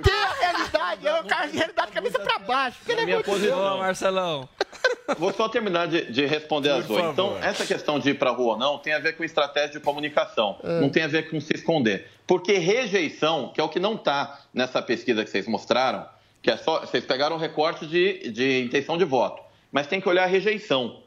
[0.02, 2.78] Tem a realidade, é a realidade cabeça pra baixo.
[2.78, 3.78] porque Ele é minha posição.
[3.78, 4.48] Marcelão.
[5.18, 6.96] Vou só terminar de, de responder a Por Zoe.
[6.96, 7.12] favor.
[7.12, 9.80] Então, essa questão de ir para rua ou não tem a ver com estratégia de
[9.80, 10.58] comunicação.
[10.62, 10.80] É.
[10.80, 12.08] Não tem a ver com se esconder.
[12.26, 16.06] Porque rejeição, que é o que não está nessa pesquisa que vocês mostraram,
[16.42, 16.80] que é só.
[16.80, 19.42] Vocês pegaram o recorte de, de intenção de voto.
[19.70, 21.02] Mas tem que olhar a rejeição.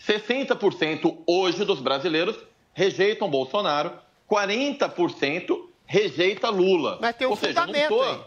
[0.00, 2.36] 60% hoje dos brasileiros
[2.72, 3.92] rejeitam Bolsonaro,
[4.30, 6.98] 40% rejeita Lula.
[7.00, 8.20] Mas tem um Ou seja, fundamento tô- aí.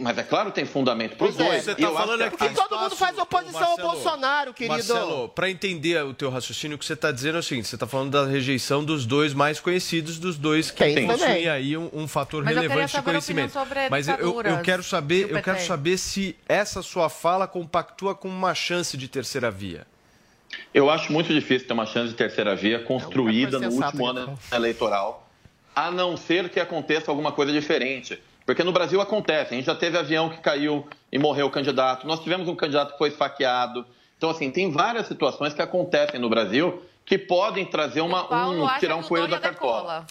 [0.00, 1.44] Mas, é claro que tem fundamento para os é.
[1.44, 1.62] dois.
[1.62, 4.52] Você tá eu acho falando que aqui Porque todo mundo faz oposição Marcelo, ao Bolsonaro,
[4.52, 4.74] querido.
[4.74, 7.76] Marcelo, para entender o teu raciocínio, o que você está dizendo é o seguinte: você
[7.76, 11.48] está falando da rejeição dos dois mais conhecidos, dos dois que Tem possuem também.
[11.48, 13.52] aí um, um fator Mas relevante de conhecimento.
[13.52, 18.26] sobre Mas eu, eu, quero saber, eu quero saber se essa sua fala compactua com
[18.28, 19.86] uma chance de terceira via.
[20.74, 25.28] Eu acho muito difícil ter uma chance de terceira via construída no último ano eleitoral,
[25.74, 28.22] a não ser que aconteça alguma coisa diferente.
[28.44, 32.06] Porque no Brasil acontece, a gente já teve avião que caiu e morreu o candidato,
[32.06, 33.86] nós tivemos um candidato que foi esfaqueado.
[34.16, 38.96] Então, assim, tem várias situações que acontecem no Brasil que podem trazer uma, um, tirar
[38.96, 40.06] um coelho Dória da cartola.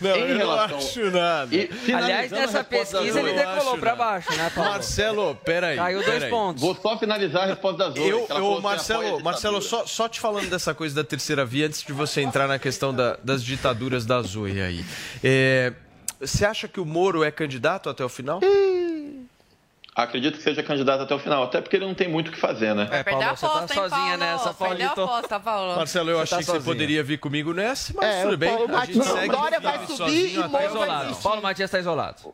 [0.00, 1.54] Não, Em eu não relação- acho nada.
[1.56, 4.04] E, Aliás, nessa pesquisa ele decolou pra nada.
[4.04, 4.70] baixo, né, Paulo?
[4.70, 5.76] Marcelo, peraí.
[5.76, 6.30] Caiu dois peraí.
[6.30, 6.62] pontos.
[6.62, 8.08] Vou só finalizar a resposta da Zoe.
[8.08, 9.20] Eu, eu Marcelo.
[9.20, 12.60] Marcelo só, só te falando dessa coisa da terceira via, antes de você entrar na
[12.60, 14.84] questão da- das ditaduras da Zoe aí.
[15.24, 15.72] É,
[16.20, 18.38] você acha que o Moro é candidato até o final?
[20.02, 22.38] Acredito que seja candidato até o final, até porque ele não tem muito o que
[22.38, 22.88] fazer, né?
[22.92, 24.16] É, Perdeu a Paulo, você tá sozinha Paulo?
[24.18, 25.74] nessa, Perdeu a aposta, Paulo.
[25.76, 28.36] Marcelo, eu Você achei tá que você poderia vir comigo nessa, mas É, tudo o
[28.36, 28.48] bem.
[28.48, 31.14] Paulo a Dória firme vai subir sozinho e Moro Tá vai.
[31.20, 32.32] Paulo Matias está isolado.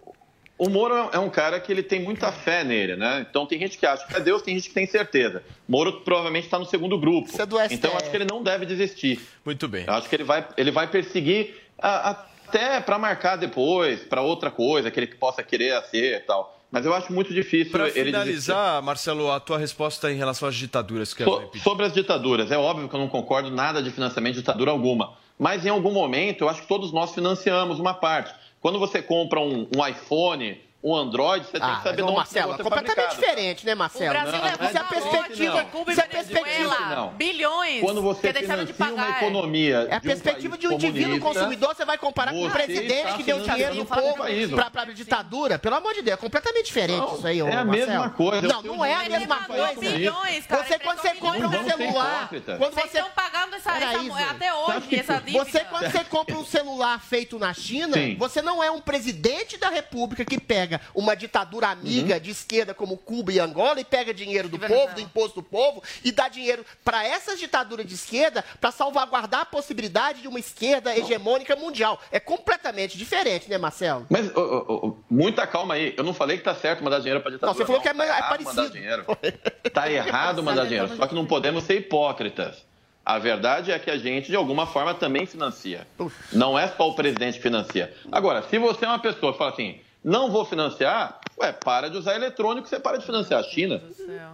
[0.58, 3.26] O Moro é um cara que ele tem muita fé nele, né?
[3.28, 5.42] Então tem gente que acha que é Deus, tem gente que tem certeza.
[5.66, 7.28] Moro provavelmente está no segundo grupo.
[7.30, 7.74] Isso é do STF.
[7.74, 9.20] Então eu acho que ele não deve desistir.
[9.42, 9.84] Muito bem.
[9.86, 14.50] Eu acho que ele vai, ele vai perseguir a- até para marcar depois, para outra
[14.50, 16.53] coisa que ele possa querer ser e tal.
[16.74, 18.10] Mas eu acho muito difícil Para ele desistir.
[18.12, 22.58] finalizar, Marcelo, a tua resposta em relação às ditaduras que So- sobre as ditaduras, é
[22.58, 25.12] óbvio que eu não concordo nada de financiamento de ditadura alguma.
[25.38, 28.34] Mas em algum momento, eu acho que todos nós financiamos uma parte.
[28.60, 32.02] Quando você compra um, um iPhone, um Android, você tem Ah, que saber mas, de
[32.02, 33.20] onde Marcelo, negócio é completamente fabricado.
[33.34, 34.10] diferente, né, Marcelo?
[34.10, 35.14] O Brasil Não, levou não é da diferente,
[35.48, 35.64] ótima, não.
[35.70, 37.08] Cuba e é perspectiva, Venezuela, não.
[37.14, 39.22] bilhões Quando você que deixaram de financia uma pagar.
[39.22, 42.50] economia É a de um perspectiva de um indivíduo consumidor, você vai comparar com um
[42.50, 44.24] você presidente que deu dinheiro do povo
[44.54, 45.58] pra, pra ditadura.
[45.58, 47.90] Pelo amor de Deus, é completamente diferente Não, isso aí, ô, é a Marcelo.
[47.90, 48.46] mesma coisa.
[48.48, 49.80] Não, não é a mesma coisa.
[49.80, 53.72] bilhões, cara, Você, quando você compra Não um celular, quando Vocês você estão pagando essa,
[53.72, 55.44] até hoje essa dívida.
[55.44, 59.70] Você, quando você compra um celular feito na China, você não é um presidente da
[59.70, 64.48] república que pega uma ditadura amiga de esquerda como Cuba e Angola e pega dinheiro
[64.48, 64.84] do Venezuela.
[64.86, 69.40] povo, do imposto do povo, e dá dinheiro para essas ditaduras de esquerda para salvaguardar
[69.40, 72.00] a possibilidade de uma esquerda hegemônica mundial.
[72.10, 74.06] É completamente diferente, né, Marcelo?
[74.10, 75.94] Mas, ô, ô, ô, muita calma aí.
[75.96, 77.52] Eu não falei que tá certo mandar dinheiro pra ditadura.
[77.52, 78.56] Não, você falou que é, Tá é errado parecido.
[78.56, 79.06] Mandar dinheiro.
[79.72, 80.96] Tá errado mandar dinheiro.
[80.96, 82.64] Só que não podemos ser hipócritas.
[83.04, 85.86] A verdade é que a gente, de alguma forma, também financia.
[86.32, 87.92] Não é só o presidente que financia.
[88.10, 91.96] Agora, se você é uma pessoa que fala assim, não vou financiar, ué, para de
[91.96, 93.80] usar eletrônico, você para de financiar a China.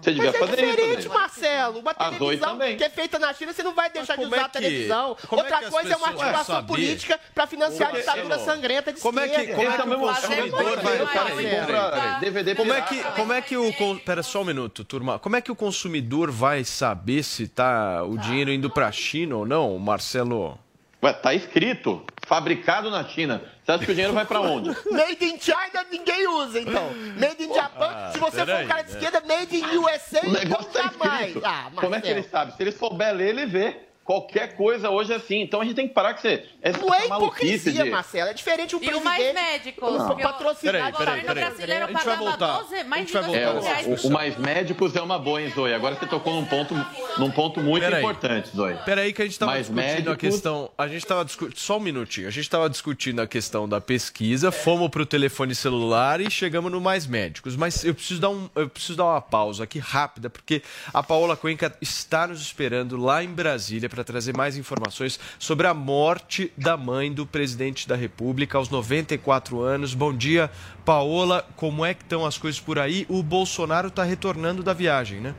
[0.03, 1.09] Você devia Mas é fazer diferente, isso.
[1.09, 1.15] né?
[1.15, 1.79] Marcelo.
[1.79, 2.77] Uma As televisão também.
[2.77, 5.17] que é feita na China, você não vai deixar de usar é a que- televisão.
[5.29, 8.39] como é Outra que as coisa é uma articulação política para financiar a é- ditadura
[8.41, 9.55] sangrenta de como é que- esquerda.
[9.55, 12.21] como é que o consumidor vai...
[12.21, 13.71] DVD Como é que, como é que o.
[14.05, 15.19] Pera só um minuto, turma.
[15.19, 19.47] Como é que o consumidor vai saber se tá o dinheiro indo pra China ou
[19.47, 20.59] não, Marcelo?
[21.03, 23.43] Ué, tá escrito, fabricado na China.
[23.65, 24.69] Você acha que o dinheiro vai pra onde?
[24.89, 26.89] Made in China ninguém usa, então.
[27.19, 28.99] Made in Japan, Ah, se você for um cara de né?
[29.01, 31.43] esquerda, Made in USA, O negócio não tá escrito.
[31.45, 32.55] Ah, Como é que ele sabe?
[32.57, 33.81] Se ele souber ler, ele vê.
[34.11, 35.41] Qualquer coisa hoje é assim.
[35.41, 36.45] Então a gente tem que parar com você.
[36.61, 37.91] Essa Não é hipocrisia, de...
[37.91, 38.31] Marcelo.
[38.31, 39.05] É diferente o E o presidente.
[39.05, 39.93] mais médicos.
[39.99, 40.17] Não.
[40.17, 41.45] que eu- Patrocinado Peraí, O peraí, peraí.
[41.45, 42.59] brasileiro A gente vai voltar.
[42.59, 43.69] 12, A mais gente de vai 200 voltar.
[43.69, 45.73] reais É, o, o mais médicos é uma boa, hein, Zoe?
[45.73, 46.75] Agora você tocou num ponto,
[47.19, 48.01] num ponto muito Peraí.
[48.03, 48.75] importante, Zoe.
[48.85, 50.17] Peraí que a gente tava Mais discutindo a médicos.
[50.19, 50.71] questão.
[50.77, 51.57] A gente tava discutindo.
[51.59, 52.27] Só um minutinho.
[52.27, 56.81] A gente tava discutindo a questão da pesquisa, fomos pro telefone celular e chegamos no
[56.81, 57.55] mais médicos.
[57.55, 61.37] Mas eu preciso dar, um, eu preciso dar uma pausa aqui rápida, porque a Paola
[61.37, 66.77] Cuenca está nos esperando lá em Brasília para trazer mais informações sobre a morte da
[66.77, 69.95] mãe do presidente da República aos 94 anos.
[69.95, 70.51] Bom dia,
[70.85, 71.47] Paola.
[71.57, 73.07] Como é que estão as coisas por aí?
[73.09, 75.35] O Bolsonaro está retornando da viagem, né?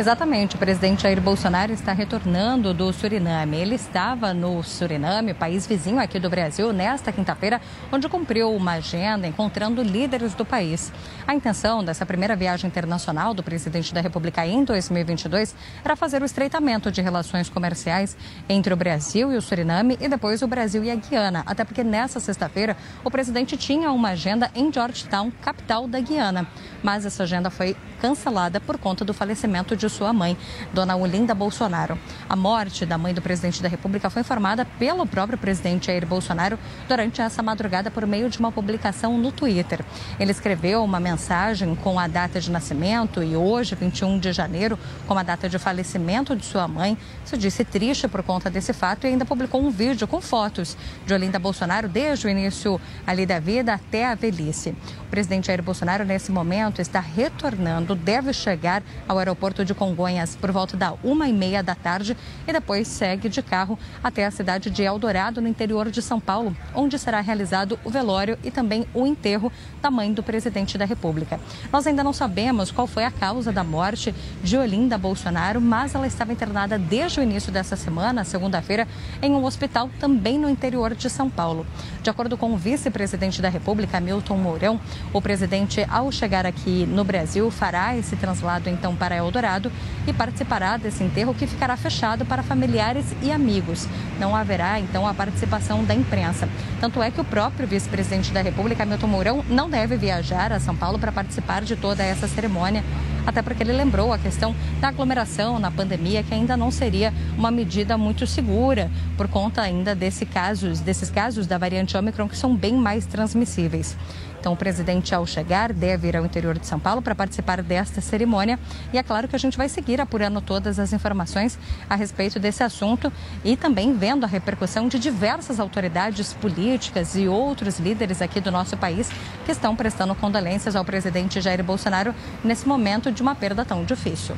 [0.00, 3.56] Exatamente, o presidente Jair Bolsonaro está retornando do Suriname.
[3.56, 9.26] Ele estava no Suriname, país vizinho aqui do Brasil, nesta quinta-feira, onde cumpriu uma agenda
[9.26, 10.92] encontrando líderes do país.
[11.26, 15.52] A intenção dessa primeira viagem internacional do presidente da República em 2022
[15.84, 18.16] era fazer o estreitamento de relações comerciais
[18.48, 21.42] entre o Brasil e o Suriname e depois o Brasil e a Guiana.
[21.44, 26.46] Até porque nessa sexta-feira o presidente tinha uma agenda em Georgetown, capital da Guiana.
[26.84, 30.36] Mas essa agenda foi cancelada por conta do falecimento de sua mãe,
[30.72, 31.98] Dona Olinda Bolsonaro.
[32.28, 36.58] A morte da mãe do presidente da República foi informada pelo próprio presidente Jair Bolsonaro
[36.86, 39.84] durante essa madrugada por meio de uma publicação no Twitter.
[40.18, 45.16] Ele escreveu uma mensagem com a data de nascimento e hoje, 21 de janeiro, com
[45.16, 46.96] a data de falecimento de sua mãe.
[47.24, 50.76] Se disse triste por conta desse fato e ainda publicou um vídeo com fotos
[51.06, 54.74] de Olinda Bolsonaro desde o início ali da vida até a velhice.
[55.02, 60.50] O presidente Jair Bolsonaro, nesse momento, está retornando, deve chegar ao aeroporto de Congonhas por
[60.50, 62.16] volta da uma e meia da tarde
[62.48, 66.56] e depois segue de carro até a cidade de Eldorado, no interior de São Paulo,
[66.74, 71.38] onde será realizado o velório e também o enterro da mãe do presidente da República.
[71.72, 74.12] Nós ainda não sabemos qual foi a causa da morte
[74.42, 78.88] de Olinda Bolsonaro, mas ela estava internada desde o início dessa semana, segunda-feira,
[79.22, 81.64] em um hospital também no interior de São Paulo.
[82.02, 84.80] De acordo com o vice-presidente da República, Milton Mourão,
[85.12, 89.67] o presidente, ao chegar aqui no Brasil, fará esse translado então para Eldorado
[90.06, 93.86] e participará desse enterro que ficará fechado para familiares e amigos.
[94.18, 96.48] Não haverá então a participação da imprensa.
[96.80, 100.76] Tanto é que o próprio vice-presidente da República, Milton Mourão, não deve viajar a São
[100.76, 102.82] Paulo para participar de toda essa cerimônia
[103.28, 107.50] até porque ele lembrou a questão da aglomeração na pandemia, que ainda não seria uma
[107.50, 112.56] medida muito segura, por conta ainda desse casos, desses casos da variante Ômicron que são
[112.56, 113.98] bem mais transmissíveis.
[114.40, 118.00] Então, o presidente, ao chegar, deve ir ao interior de São Paulo para participar desta
[118.00, 118.58] cerimônia.
[118.92, 121.58] E é claro que a gente vai seguir apurando todas as informações
[121.88, 123.12] a respeito desse assunto
[123.44, 128.76] e também vendo a repercussão de diversas autoridades políticas e outros líderes aqui do nosso
[128.76, 129.10] país
[129.44, 132.14] que estão prestando condolências ao presidente Jair Bolsonaro
[132.44, 134.36] nesse momento de uma perda tão difícil.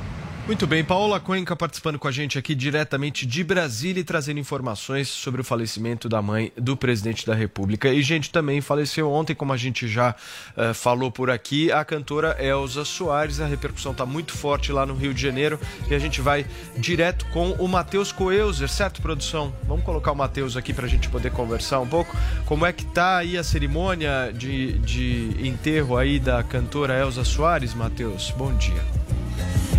[0.50, 5.06] Muito bem, Paola Cuenca participando com a gente aqui diretamente de Brasília e trazendo informações
[5.06, 7.88] sobre o falecimento da mãe do presidente da República.
[7.88, 12.36] E, gente, também faleceu ontem, como a gente já uh, falou por aqui, a cantora
[12.44, 13.38] Elza Soares.
[13.38, 15.56] A repercussão está muito forte lá no Rio de Janeiro
[15.88, 16.44] e a gente vai
[16.76, 19.54] direto com o Matheus Coelzer, certo, produção?
[19.68, 22.16] Vamos colocar o Matheus aqui para a gente poder conversar um pouco.
[22.44, 27.72] Como é que tá aí a cerimônia de, de enterro aí da cantora Elza Soares,
[27.72, 28.32] Matheus?
[28.32, 28.82] Bom dia.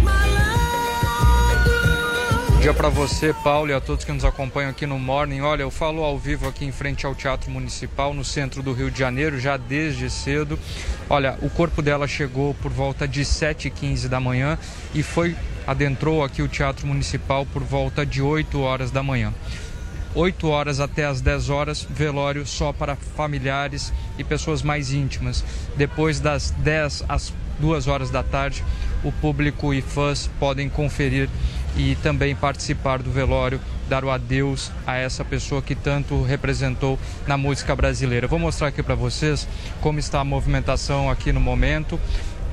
[0.02, 0.61] Bom
[2.62, 5.42] dia para você, Paulo, e a todos que nos acompanham aqui no Morning.
[5.42, 8.92] Olha, eu falo ao vivo aqui em frente ao Teatro Municipal, no centro do Rio
[8.92, 10.60] de Janeiro, já desde cedo.
[11.10, 14.60] Olha, o corpo dela chegou por volta de 7h15 da manhã
[14.94, 15.36] e foi
[15.66, 19.34] adentrou aqui o Teatro Municipal por volta de 8 horas da manhã.
[20.14, 25.44] 8 horas até as 10 horas, velório só para familiares e pessoas mais íntimas.
[25.76, 28.64] Depois das 10 às 2 horas da tarde,
[29.04, 31.28] o público e fãs podem conferir
[31.76, 37.38] e também participar do velório, dar o adeus a essa pessoa que tanto representou na
[37.38, 38.28] música brasileira.
[38.28, 39.48] Vou mostrar aqui para vocês
[39.82, 42.00] como está a movimentação aqui no momento.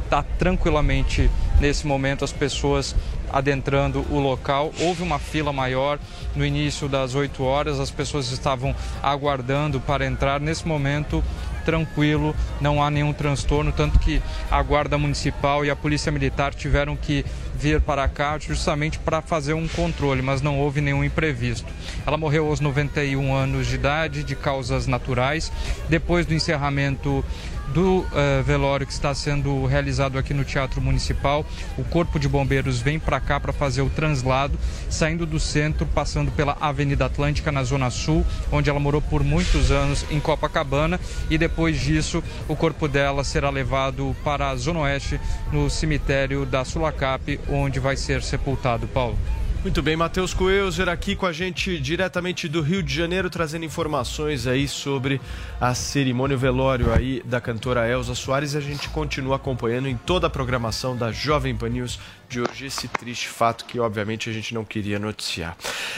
[0.04, 2.96] Está tranquilamente nesse momento as pessoas
[3.30, 4.72] adentrando o local.
[4.80, 5.98] Houve uma fila maior
[6.34, 10.40] no início das 8 horas, as pessoas estavam aguardando para entrar.
[10.40, 11.22] Nesse momento,
[11.64, 16.96] tranquilo, não há nenhum transtorno, tanto que a Guarda Municipal e a Polícia Militar tiveram
[16.96, 17.24] que
[17.58, 21.66] vir para cá justamente para fazer um controle, mas não houve nenhum imprevisto.
[22.06, 25.50] Ela morreu aos 91 anos de idade, de causas naturais,
[25.88, 27.24] depois do encerramento
[27.72, 31.44] do uh, velório que está sendo realizado aqui no Teatro Municipal.
[31.76, 34.58] O Corpo de Bombeiros vem para cá para fazer o translado,
[34.88, 39.70] saindo do centro, passando pela Avenida Atlântica, na Zona Sul, onde ela morou por muitos
[39.70, 40.98] anos em Copacabana.
[41.30, 45.20] E depois disso, o corpo dela será levado para a Zona Oeste,
[45.52, 48.88] no cemitério da Sulacap, onde vai ser sepultado.
[48.88, 49.18] Paulo.
[49.60, 54.46] Muito bem, Matheus Coelzer aqui com a gente diretamente do Rio de Janeiro, trazendo informações
[54.46, 55.20] aí sobre
[55.60, 58.54] a cerimônia o velório aí da cantora Elza Soares.
[58.54, 61.98] A gente continua acompanhando em toda a programação da Jovem Pan News
[62.28, 65.56] de hoje esse triste fato que obviamente a gente não queria noticiar.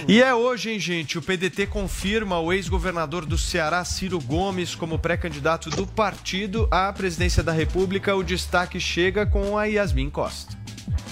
[0.08, 4.98] E é hoje, hein, gente, o PDT confirma o ex-governador do Ceará, Ciro Gomes, como
[4.98, 8.16] pré-candidato do partido à presidência da República.
[8.16, 10.59] O destaque chega com a Yasmin Costa.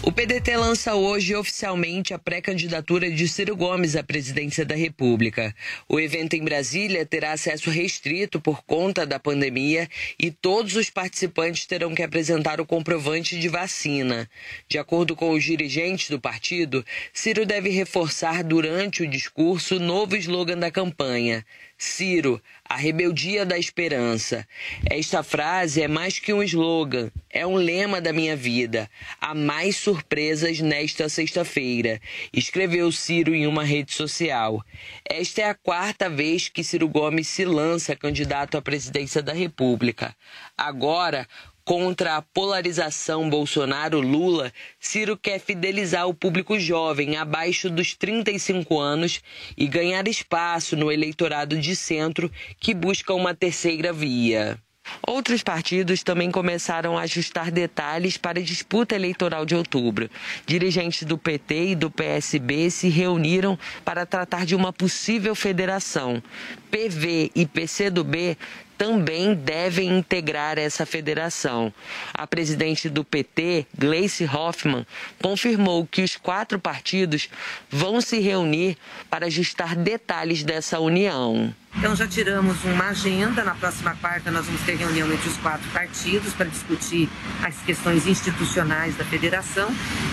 [0.03, 5.55] O PDT lança hoje oficialmente a pré-candidatura de Ciro Gomes à presidência da República.
[5.89, 11.67] O evento em Brasília terá acesso restrito por conta da pandemia e todos os participantes
[11.67, 14.31] terão que apresentar o comprovante de vacina.
[14.67, 20.17] De acordo com os dirigentes do partido, Ciro deve reforçar durante o discurso o novo
[20.17, 21.45] slogan da campanha.
[21.81, 24.45] Ciro, a rebeldia da esperança.
[24.91, 28.91] Esta frase é mais que um slogan, é um lema da minha vida.
[29.21, 32.01] Há mais surpresas nesta sexta-feira,
[32.33, 34.61] escreveu Ciro em uma rede social.
[35.09, 40.17] Esta é a quarta vez que Ciro Gomes se lança candidato à presidência da República.
[40.57, 41.29] Agora,
[41.69, 44.51] Contra a polarização Bolsonaro-Lula,
[44.81, 49.21] Ciro quer fidelizar o público jovem abaixo dos 35 anos
[49.55, 54.59] e ganhar espaço no eleitorado de centro que busca uma terceira via.
[55.07, 60.09] Outros partidos também começaram a ajustar detalhes para a disputa eleitoral de outubro.
[60.47, 66.23] Dirigentes do PT e do PSB se reuniram para tratar de uma possível federação.
[66.71, 68.39] PV e PCdoB
[68.79, 71.75] também devem integrar essa federação.
[72.15, 74.87] A presidente do PT, Gleice Hoffmann,
[75.21, 77.29] confirmou que os quatro partidos
[77.69, 78.79] vão se reunir
[79.11, 81.53] para ajustar detalhes dessa união.
[81.77, 83.45] Então já tiramos uma agenda.
[83.45, 87.09] Na próxima quarta nós vamos ter reunião entre os quatro partidos para discutir
[87.43, 89.69] as questões institucionais da federação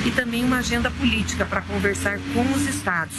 [0.06, 3.16] e também uma agenda política para conversar com os estados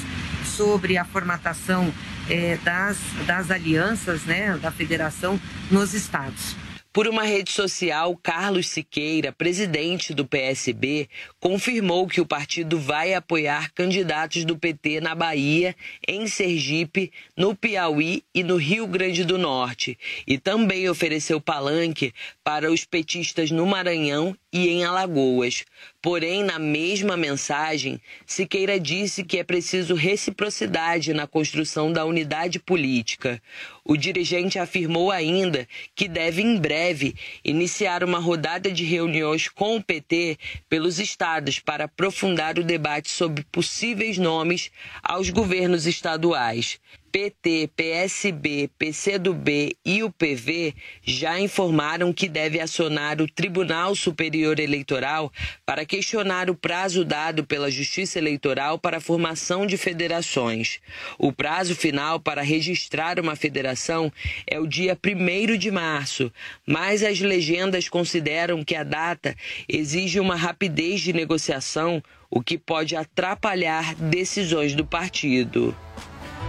[0.56, 1.92] sobre a formatação
[2.30, 2.96] eh, das,
[3.26, 5.38] das alianças né, da federação
[5.70, 6.56] nos estados.
[6.96, 13.70] Por uma rede social, Carlos Siqueira, presidente do PSB, confirmou que o partido vai apoiar
[13.74, 15.76] candidatos do PT na Bahia,
[16.08, 19.98] em Sergipe, no Piauí e no Rio Grande do Norte.
[20.26, 25.66] E também ofereceu palanque para os petistas no Maranhão e em Alagoas.
[26.00, 33.42] Porém, na mesma mensagem, Siqueira disse que é preciso reciprocidade na construção da unidade política.
[33.84, 39.82] O dirigente afirmou ainda que deve, em breve, iniciar uma rodada de reuniões com o
[39.82, 40.38] PT
[40.68, 44.70] pelos estados para aprofundar o debate sobre possíveis nomes
[45.02, 46.78] aos governos estaduais.
[47.16, 55.32] PT, PSB, PCdoB e o PV já informaram que deve acionar o Tribunal Superior Eleitoral
[55.64, 60.78] para questionar o prazo dado pela Justiça Eleitoral para a formação de federações.
[61.18, 64.12] O prazo final para registrar uma federação
[64.46, 66.30] é o dia 1 de março,
[66.66, 69.34] mas as legendas consideram que a data
[69.66, 75.74] exige uma rapidez de negociação, o que pode atrapalhar decisões do partido.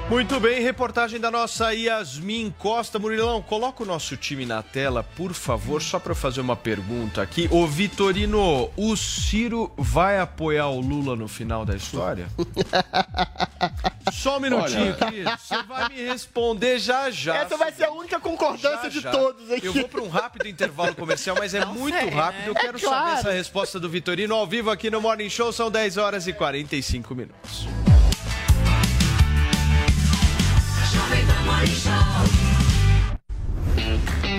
[0.09, 2.97] Muito bem, reportagem da nossa Yasmin Costa.
[2.97, 7.21] Murilão, coloca o nosso time na tela, por favor, só para eu fazer uma pergunta
[7.21, 7.49] aqui.
[7.51, 12.27] Ô Vitorino, o Ciro vai apoiar o Lula no final da história?
[14.13, 14.93] Só um minutinho, Olha.
[14.93, 15.29] querido.
[15.37, 17.35] Você vai me responder já já.
[17.39, 19.11] Essa vai ser a única concordância Já, de já.
[19.11, 19.65] todos aqui.
[19.65, 22.47] Eu vou para um rápido intervalo comercial, mas é muito sei, rápido.
[22.47, 22.59] Eu né?
[22.61, 23.05] quero É claro.
[23.05, 25.51] saber essa resposta do Vitorino ao vivo aqui no Morning Show.
[25.51, 27.67] São 10 horas e 45 minutos.
[31.67, 32.46] Show.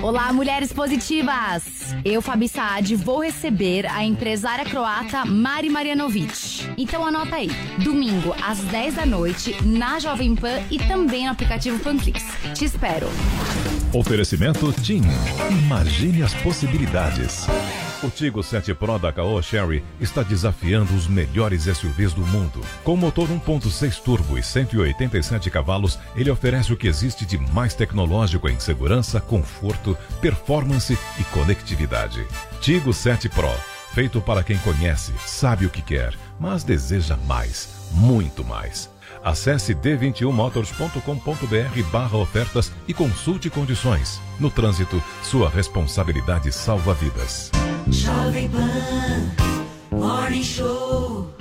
[0.01, 1.93] Olá, mulheres positivas!
[2.05, 6.73] Eu, Fabi Saad, vou receber a empresária croata Mari Marianovic.
[6.77, 7.49] Então anota aí,
[7.83, 12.23] domingo às 10 da noite, na Jovem Pan e também no aplicativo Panflix.
[12.53, 13.07] Te espero!
[13.93, 15.01] Oferecimento TIM.
[15.49, 17.47] Imagine as possibilidades.
[18.01, 22.61] O Tigo 7 Pro da Caoa Sherry está desafiando os melhores SUVs do mundo.
[22.81, 28.47] Com motor 1.6 turbo e 187 cavalos, ele oferece o que existe de mais tecnológico
[28.47, 29.88] em segurança, conforto,
[30.21, 32.25] performance e conectividade.
[32.61, 33.51] Tigo 7 Pro,
[33.93, 38.89] feito para quem conhece, sabe o que quer, mas deseja mais, muito mais.
[39.23, 44.21] Acesse d21motors.com.br barra ofertas e consulte condições.
[44.39, 47.51] No trânsito, sua responsabilidade salva vidas.
[47.87, 49.31] Jovem Pan,
[49.91, 51.38] Morning Show.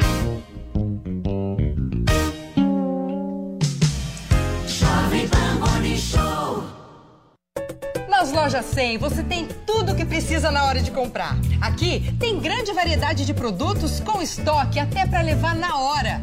[8.39, 11.37] Nas lojas 100 você tem tudo o que precisa na hora de comprar.
[11.61, 16.23] Aqui tem grande variedade de produtos com estoque até para levar na hora.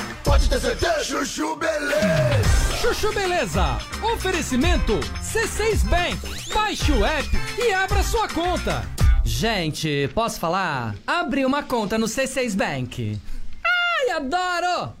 [0.31, 1.03] Pode ter certeza.
[1.03, 2.77] Chuchu Beleza.
[2.79, 3.77] Chuchu Beleza.
[4.13, 6.53] Oferecimento C6 Bank.
[6.53, 7.27] Baixe o app
[7.57, 8.81] e abra sua conta.
[9.25, 10.95] Gente, posso falar?
[11.05, 13.19] Abri uma conta no C6 Bank.
[13.61, 15.00] Ai, adoro!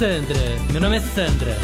[0.00, 0.34] Sandra,
[0.72, 1.54] meu nome é Sandra.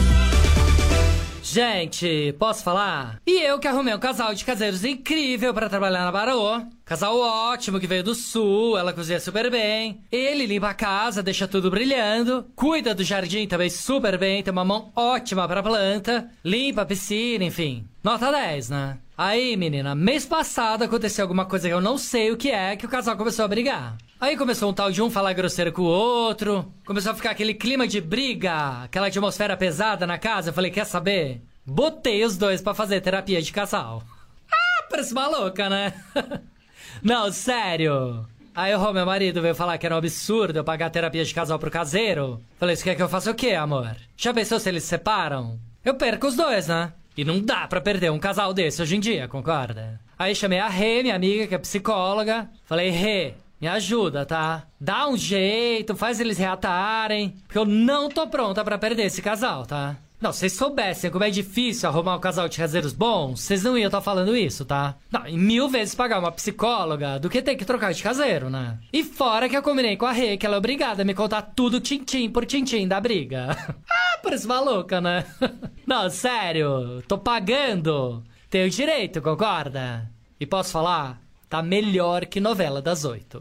[1.43, 3.19] Gente, posso falar?
[3.27, 6.61] E eu que arrumei um casal de caseiros incrível pra trabalhar na Barô.
[6.85, 10.03] Casal ótimo que veio do sul, ela cozinha super bem.
[10.13, 12.45] Ele limpa a casa, deixa tudo brilhando.
[12.55, 16.29] Cuida do jardim também super bem, tem uma mão ótima pra planta.
[16.45, 17.87] Limpa a piscina, enfim.
[18.07, 18.99] Nota 10, né?
[19.19, 22.87] Aí, menina, mês passado aconteceu alguma coisa que eu não sei o que é, que
[22.87, 23.97] o casal começou a brigar.
[24.21, 27.53] Aí começou um tal de um falar grosseiro com o outro, começou a ficar aquele
[27.53, 30.51] clima de briga, aquela atmosfera pesada na casa.
[30.51, 31.43] Eu falei, quer saber?
[31.67, 34.05] Botei os dois pra fazer terapia de casal.
[34.53, 35.93] Ah, parece maluca, né?
[37.03, 38.25] não, sério.
[38.55, 41.59] Aí o meu marido veio falar que era um absurdo eu pagar terapia de casal
[41.59, 42.41] pro caseiro.
[42.57, 43.97] Falei, você quer que eu faça o quê, amor?
[44.17, 45.59] Já pensou se eles se separam?
[45.85, 46.93] Eu perco os dois, né?
[47.17, 49.99] E não dá pra perder um casal desse hoje em dia, concorda?
[50.19, 52.49] Aí chamei a Rê, minha amiga, que é psicóloga.
[52.65, 54.65] Falei, Rê, me ajuda, tá?
[54.79, 57.35] Dá um jeito, faz eles reatarem.
[57.47, 59.97] Porque eu não tô pronta pra perder esse casal, tá?
[60.27, 63.79] Não, se vocês soubessem como é difícil arrumar um casal de caseiros bons, vocês não
[63.79, 64.97] iam estar falando isso, tá?
[65.09, 68.77] Não, mil vezes pagar uma psicóloga do que ter que trocar de caseiro, né?
[68.93, 71.43] E fora que eu combinei com a Rê que ela é obrigada a me contar
[71.43, 73.57] tudo tintim por tintim da briga.
[73.89, 75.25] ah, parece maluca, né?
[75.87, 78.25] não, sério, tô pagando.
[78.51, 80.11] Tenho direito, concorda?
[80.41, 81.21] E posso falar?
[81.49, 83.41] Tá melhor que novela das oito.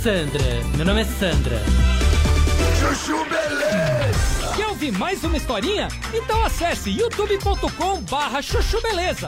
[0.00, 1.60] Sandra, meu nome é Sandra.
[2.78, 3.47] Chuchu Beleza!
[4.78, 5.88] Ouvir mais uma historinha?
[6.14, 9.26] Então acesse youtube.com barra chuchu beleza.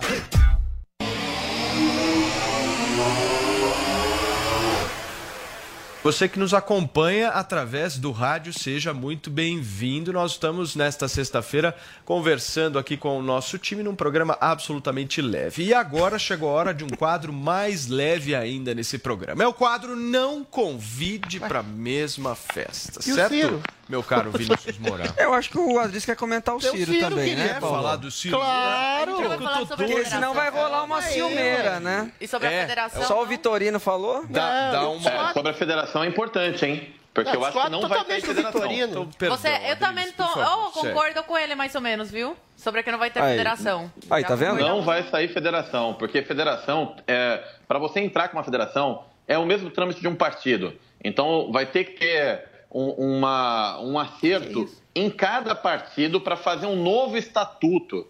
[6.05, 10.13] Você que nos acompanha através do rádio, seja muito bem-vindo.
[10.13, 11.75] Nós estamos nesta sexta-feira
[12.05, 15.65] conversando aqui com o nosso time num programa absolutamente leve.
[15.65, 19.43] E agora chegou a hora de um quadro mais leve ainda nesse programa.
[19.43, 23.35] É o quadro Não Convide para a Mesma Festa, E o certo?
[23.35, 23.61] Ciro?
[23.91, 25.03] Meu caro Vinícius Moura.
[25.19, 27.77] Eu acho que o Adris quer comentar o o Ciro, Ciro também, né, quer Paulo?
[27.77, 28.37] falar do Ciro.
[28.37, 29.17] Claro!
[29.33, 31.81] A Porque senão vai rolar uma aí, ciumeira, ué.
[31.81, 32.13] né?
[32.21, 32.61] E sobre a É.
[32.63, 33.27] federação, Só o não?
[33.27, 34.25] Vitorino falou?
[34.29, 35.11] Dá, dá uma...
[35.11, 36.95] É, sobre a federação é importante, hein?
[37.13, 38.71] Porque Não, eu acho que não vai ter federação.
[38.73, 40.23] Então, Você, eu também tô.
[40.23, 42.37] Eu concordo com ele mais ou menos, viu?
[42.57, 43.33] Sobre que não vai ter Aí.
[43.33, 43.93] federação.
[44.09, 44.61] Aí, Já tá vendo?
[44.61, 49.45] Não vai sair federação, porque federação, é, para você entrar com uma federação, é o
[49.45, 50.73] mesmo trâmite de um partido.
[51.03, 56.83] Então, vai ter que ter um, uma, um acerto em cada partido para fazer um
[56.83, 58.07] novo estatuto.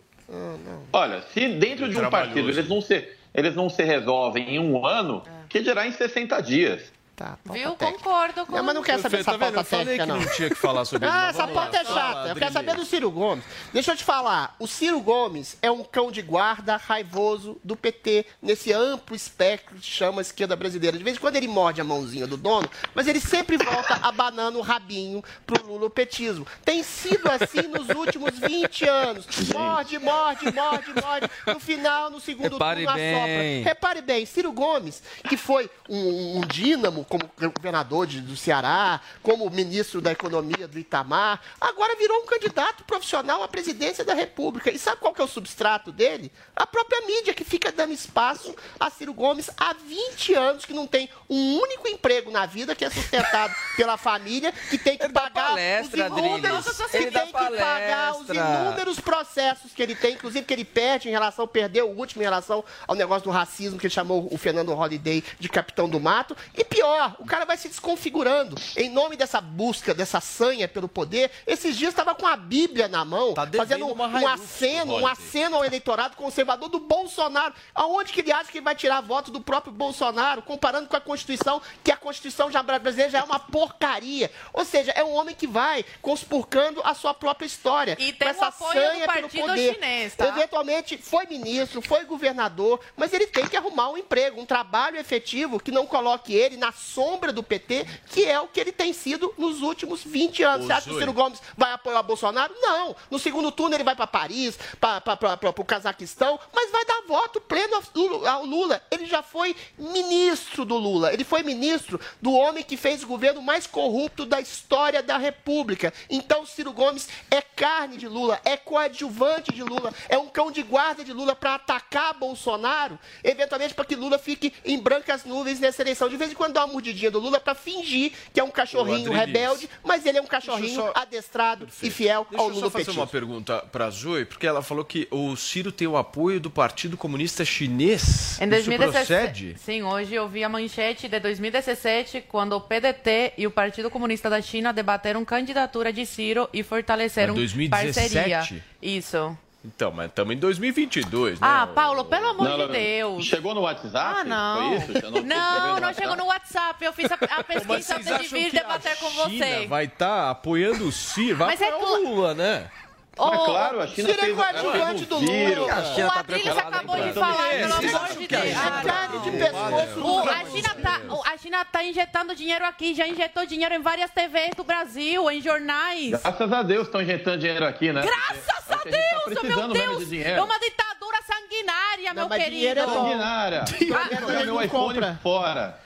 [0.92, 4.86] Olha, se dentro de um partido eles não, se, eles não se resolvem em um
[4.86, 6.92] ano, que dirá em 60 dias.
[7.20, 7.76] Tá, Viu?
[7.76, 9.54] Concordo com Não, mas não quero saber Tá dessa vendo?
[9.54, 10.20] pauta técnica, não.
[10.20, 12.28] não tinha que falar sobre isso, Ah, essa pauta é chata.
[12.30, 13.44] Eu quero saber do Ciro Gomes.
[13.74, 14.56] Deixa eu te falar.
[14.58, 19.84] O Ciro Gomes é um cão de guarda raivoso do PT, nesse amplo espectro que
[19.84, 20.96] chama esquerda brasileira.
[20.96, 24.58] De vez em quando ele morde a mãozinha do dono, mas ele sempre volta abanando
[24.58, 26.46] o rabinho pro lulopetismo.
[26.64, 29.26] Tem sido assim nos últimos 20 anos.
[29.52, 31.30] Morde, morde, morde, morde.
[31.46, 33.14] No final, no segundo Repare turno, bem.
[33.14, 33.70] assopra.
[33.74, 39.50] Repare bem, Ciro Gomes, que foi um, um dínamo como governador de- do Ceará, como
[39.50, 44.70] ministro da Economia do Itamar, agora virou um candidato profissional à presidência da República.
[44.70, 46.30] E sabe qual que é o substrato dele?
[46.54, 50.86] A própria mídia, que fica dando espaço a Ciro Gomes há 20 anos, que não
[50.86, 55.48] tem um único emprego na vida, que é sustentado pela família, que tem que pagar
[55.48, 56.90] palestra, os inúmeros, Adriles.
[56.90, 58.28] que Ele tem que pagar os
[58.68, 62.24] inúmeros processos que ele tem, inclusive que ele perde em relação, perdeu o último em
[62.24, 66.36] relação ao negócio do racismo, que ele chamou o Fernando Holliday de capitão do mato.
[66.54, 68.56] E pior, o cara vai se desconfigurando.
[68.76, 73.04] Em nome dessa busca, dessa sanha pelo poder, esses dias estava com a Bíblia na
[73.04, 77.54] mão, fazendo um, um aceno, um aceno ao eleitorado conservador do Bolsonaro.
[77.74, 81.00] Aonde que ele acha que ele vai tirar voto do próprio Bolsonaro, comparando com a
[81.00, 84.30] Constituição, que a Constituição já brasileira já é uma porcaria.
[84.52, 87.96] Ou seja, é um homem que vai conspurcando a sua própria história.
[87.98, 89.74] E com tem essa apoio sanha do pelo poder.
[89.74, 90.28] chinês, tá?
[90.28, 95.60] Eventualmente foi ministro, foi governador, mas ele tem que arrumar um emprego, um trabalho efetivo
[95.60, 99.32] que não coloque ele na sombra do PT, que é o que ele tem sido
[99.38, 100.64] nos últimos 20 anos.
[100.64, 100.98] Ô, Você acha que o.
[100.98, 102.52] Ciro Gomes vai apoiar o Bolsonaro?
[102.60, 102.94] Não.
[103.10, 107.76] No segundo turno ele vai para Paris, para o Cazaquistão, mas vai dar voto pleno
[107.76, 108.82] ao Lula- ao Lula.
[108.90, 111.12] Ele já foi ministro do Lula.
[111.12, 115.92] Ele foi ministro do homem que fez o governo mais corrupto da história da República.
[116.08, 120.62] Então, Ciro Gomes é carne de Lula, é coadjuvante de Lula, é um cão de
[120.62, 125.82] guarda de Lula para atacar Bolsonaro, eventualmente para que Lula fique em brancas nuvens nessa
[125.82, 126.08] eleição.
[126.08, 129.12] De vez em quando dá uma mordidinha do Lula para fingir que é um cachorrinho
[129.12, 132.54] rebelde, mas ele é um cachorrinho Deixa eu só- adestrado e fiel Deixa ao eu
[132.54, 135.86] só Lula fazer uma pergunta para a Zoe, porque ela falou que o Ciro tem
[135.88, 138.38] o apoio do Partido Comunista Chinês?
[138.40, 139.56] Em Isso 2017, procede?
[139.58, 144.30] sim, hoje eu vi a manchete de 2017, quando o PDT e o Partido Comunista
[144.30, 148.14] da China debateram candidatura de Ciro e fortaleceram Mas 2017?
[148.14, 148.64] parceria.
[148.82, 149.36] Isso.
[149.62, 151.46] Então, mas estamos em 2022, né?
[151.46, 152.72] Ah, Paulo, pelo amor Não, de não, não.
[152.72, 153.26] Deus.
[153.26, 154.20] Chegou no WhatsApp?
[154.20, 154.80] Ah, não.
[154.80, 155.04] Foi isso?
[155.04, 156.84] Eu Não, não, escrevendo chegou no WhatsApp.
[156.84, 159.66] Eu fiz a, a pesquisa vocês antes de vir debater com você.
[159.66, 161.36] vai estar apoiando o Ciro?
[161.36, 162.70] Vai Mas é apoiar o Lula, né?
[163.18, 165.72] Mas Mas claro, a China é fez, coadjuvante do Lula.
[165.74, 169.22] A China o tá Adriles preocupada acabou de falar, pelo amor de que a Deus.
[169.24, 173.44] De pescoço O- a, China tá, o- a China tá injetando dinheiro aqui, já injetou
[173.44, 176.10] dinheiro em várias TVs do Brasil, em jornais.
[176.22, 178.00] Graças a Deus estão injetando dinheiro aqui, né?
[178.02, 179.98] Graças É a tá Deus, meu precisando mesmo Deus!
[179.98, 180.38] de dinheiro.
[180.38, 182.56] É uma ditadura sanguinária, meu mas querido.
[182.56, 182.92] dinheiro é bom.
[182.94, 183.64] Sanguinária.
[183.64, 185.18] Ah, Vou jogar meu não iPhone compra.
[185.22, 185.78] fora.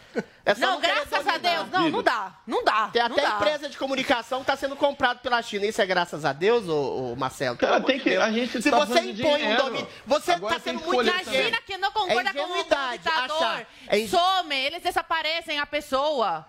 [0.46, 1.38] É Não, querer graças a.
[1.38, 1.70] Deus.
[1.70, 2.34] Não, não dá.
[2.46, 2.88] Não dá.
[2.92, 3.34] Tem não até dá.
[3.36, 5.64] empresa de comunicação que está sendo comprado pela China.
[5.66, 7.56] Isso é graças a Deus, ô, ô Marcelo?
[7.56, 9.62] Cara, tem que- a gente Se tá você impõe um dinheiro.
[9.62, 9.88] domínio...
[10.06, 11.02] Você está sendo muito.
[11.10, 12.62] Imagina que não concorda É com o
[12.92, 13.66] ditador.
[13.88, 16.46] É inge- Some, eles desaparecem a pessoa.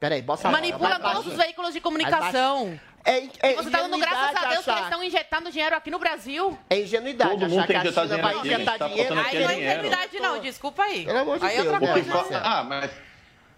[0.00, 2.78] Peraí, bossa Manipula todos os veículos de comunicação.
[3.04, 5.98] É, é você tá dando graças a Deus que eles estão injetando dinheiro aqui no
[5.98, 6.58] Brasil.
[6.70, 9.14] É ingenuidade Todo mundo achar tem que injetar China dinheiro vai gente injetar tá dinheiro.
[9.14, 11.04] faltando Aí não é ingenuidade não, desculpa aí.
[11.04, 11.72] Pelo amor de aí é Deus.
[11.74, 12.24] outra que coisa.
[12.24, 12.90] fa- Ah, mas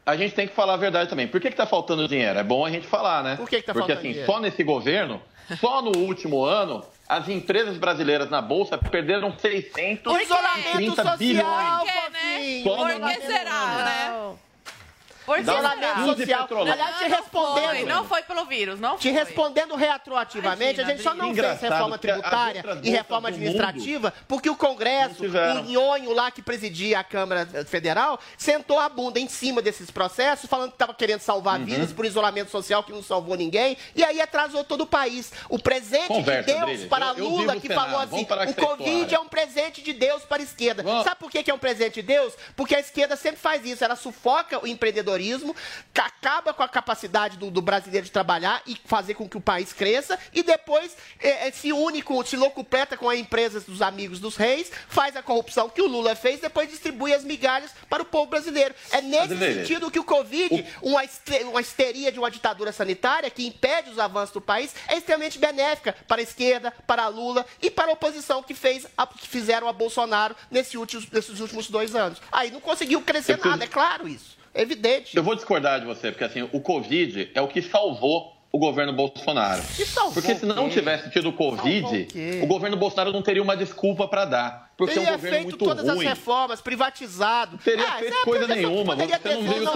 [0.05, 1.29] a gente tem que falar a verdade também.
[1.29, 2.39] Por que, que tá faltando dinheiro?
[2.39, 3.37] É bom a gente falar, né?
[3.37, 4.33] Por que que tá Porque faltando assim, dinheiro?
[4.33, 5.23] só nesse governo,
[5.61, 12.13] só no último ano, as empresas brasileiras na Bolsa perderam 630 O isolamento social, bilhões.
[12.13, 12.63] Né?
[12.65, 14.35] Só Por no- que será, né?
[15.27, 15.75] Por que Dá será?
[15.75, 16.49] Isolamento social.
[16.73, 17.89] Aliás, te Não foi, respondendo...
[17.89, 19.25] não foi pelo vírus, não Te foi.
[19.25, 25.25] respondendo retroativamente, a gente só não fez reforma tributária e reforma administrativa porque o Congresso,
[25.25, 30.49] o nhonho lá que presidia a Câmara Federal, sentou a bunda em cima desses processos,
[30.49, 31.65] falando que estava querendo salvar Uhum.
[31.67, 35.33] vidas por isolamento social que não salvou ninguém, e aí atrasou todo o país.
[35.49, 37.85] O presente Conversa, de Deus para Eu- eu Lula, vivo que Senado.
[37.91, 40.83] falou assim, o Covid é um presente de Deus para a esquerda.
[40.83, 41.05] Vamos.
[41.05, 42.35] Sabe por que é um presente de Deus?
[42.55, 44.67] Porque a esquerda sempre faz isso, ela sufoca o
[45.17, 45.57] empreendedorismo,
[45.93, 49.41] ca- acaba com a capacidade do, do brasileiro de trabalhar e fazer com que o
[49.41, 53.81] país cresça e depois eh, eh, se une, com, se locupleta com as empresas dos
[53.81, 58.03] amigos dos reis, faz a corrupção que o Lula fez, depois distribui as migalhas para
[58.03, 58.75] o povo brasileiro.
[58.91, 63.31] É nesse Adriles, sentido que o Covid, uma, este- uma histeria de uma ditadura sanitária
[63.31, 67.47] que impede os avanços do país, é extremamente benéfica para a esquerda, para a Lula
[67.63, 71.69] e para a oposição que, fez a- que fizeram a Bolsonaro nesse últimos- nesses últimos
[71.69, 72.21] dois anos.
[72.33, 74.37] Aí não conseguiu crescer nada, é claro isso.
[74.57, 75.17] Evidente.
[75.17, 78.93] Eu vou discordar de você, porque assim, o Covid é o que salvou o governo
[78.93, 79.63] Bolsonaro.
[79.77, 82.09] Que salvou Porque se não tivesse tido Salvou o Covid,
[82.43, 84.66] o governo Bolsonaro não teria uma desculpa para dar.
[84.77, 86.07] Porque é um Teria governo feito muito todas ruim.
[86.07, 87.57] as reformas, privatizado.
[87.59, 88.93] Teria Ah, feito é coisa nenhuma.
[88.95, 89.75] poderia Você ter não feito, não,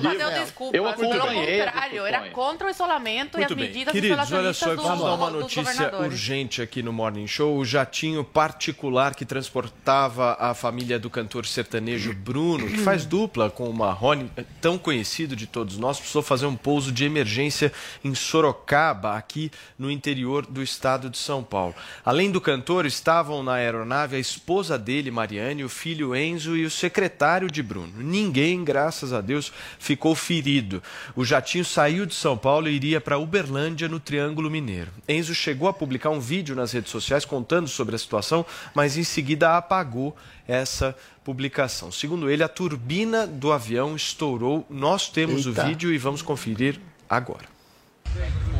[0.00, 0.76] não não, desculpa.
[0.76, 3.66] Eu acompanhei contrário, era contra o isolamento Muito e as bem.
[3.68, 7.56] medidas Queridos, olha só, do, preciso dar uma notícia urgente aqui no Morning Show.
[7.56, 13.68] O jatinho particular que transportava a família do cantor sertanejo Bruno, que faz dupla com
[13.70, 14.30] o Marrone,
[14.60, 17.72] tão conhecido de todos nós, precisou fazer um pouso de emergência
[18.02, 21.74] em Sorocaba, aqui no interior do estado de São Paulo.
[22.04, 26.70] Além do cantor, estavam na aeronave a esposa dele, Mariane, o filho Enzo e o
[26.70, 27.92] secretário de Bruno.
[27.98, 30.82] Ninguém, graças a Deus, ficou ferido.
[31.14, 34.90] O jatinho saiu de São Paulo e iria para Uberlândia, no Triângulo Mineiro.
[35.06, 39.04] Enzo chegou a publicar um vídeo nas redes sociais contando sobre a situação, mas em
[39.04, 40.16] seguida apagou
[40.48, 41.92] essa publicação.
[41.92, 44.66] Segundo ele, a turbina do avião estourou.
[44.70, 45.62] Nós temos Eita.
[45.62, 47.44] o vídeo e vamos conferir agora.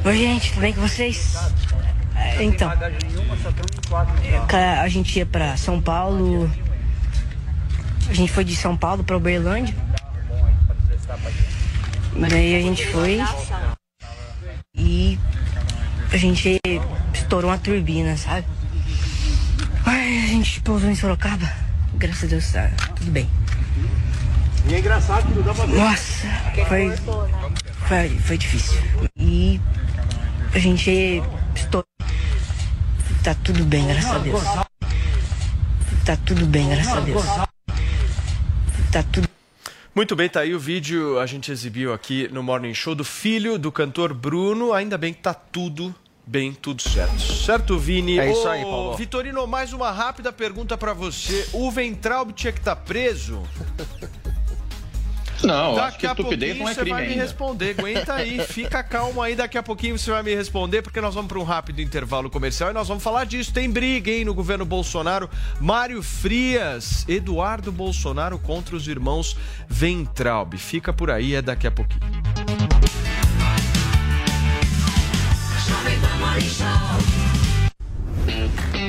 [0.05, 1.35] Oi, gente, tudo bem com vocês?
[2.43, 2.71] Então,
[4.49, 6.51] ca- a gente ia pra São Paulo.
[8.09, 9.75] A gente foi de São Paulo pra Uberlândia.
[12.29, 13.19] Daí a gente foi.
[14.75, 15.19] E
[16.13, 16.59] a gente
[17.15, 18.47] estourou uma turbina, sabe?
[19.85, 21.51] Ai, a gente pousou em Sorocaba.
[21.95, 23.29] Graças a Deus tá tudo bem.
[24.67, 25.77] E é engraçado que não dá pra ver.
[25.77, 26.27] Nossa,
[26.69, 26.97] foi,
[27.87, 28.79] foi, foi difícil.
[29.17, 29.61] E
[30.55, 31.23] a gente
[31.55, 31.85] estourou.
[33.23, 34.43] Tá tudo bem, graças a Deus.
[36.07, 37.23] Tá tudo bem, graças a Deus.
[38.91, 39.29] Tá tudo
[39.95, 43.59] Muito bem, tá aí o vídeo, a gente exibiu aqui no Morning Show do filho
[43.59, 44.73] do cantor Bruno.
[44.73, 45.95] Ainda bem que tá tudo
[46.27, 47.21] bem, tudo certo.
[47.21, 48.19] Certo, Vini?
[48.19, 48.97] É isso Ô, aí, Paulo.
[48.97, 51.47] Vitorino, mais uma rápida pergunta pra você.
[51.53, 53.43] O Ventralb tinha que estar preso?
[55.47, 57.23] Não, daqui acho que a estupidez pouquinho não é você crime vai me ainda.
[57.23, 57.77] responder.
[57.79, 59.35] Aguenta aí, fica calmo aí.
[59.35, 62.71] Daqui a pouquinho você vai me responder, porque nós vamos para um rápido intervalo comercial
[62.71, 63.53] e nós vamos falar disso.
[63.53, 65.29] Tem briga, hein, no governo Bolsonaro.
[65.61, 69.37] Mário Frias, Eduardo Bolsonaro contra os irmãos
[69.69, 70.55] Ventralb.
[70.57, 72.01] Fica por aí, é daqui a pouquinho.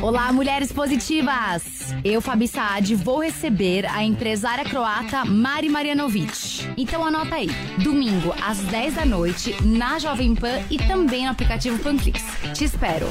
[0.01, 1.93] Olá, mulheres positivas!
[2.03, 6.67] Eu, Fabi Saad, vou receber a empresária croata Mari Marianovic.
[6.75, 7.47] Então anota aí,
[7.83, 12.23] domingo às 10 da noite, na Jovem Pan e também no aplicativo Panflix.
[12.51, 13.05] Te espero!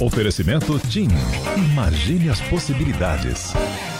[0.00, 1.08] Oferecimento TIM.
[1.72, 3.52] Imagine as possibilidades.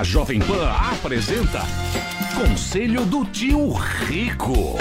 [0.00, 1.62] A Jovem Pan apresenta
[2.34, 4.76] Conselho do Tio Rico.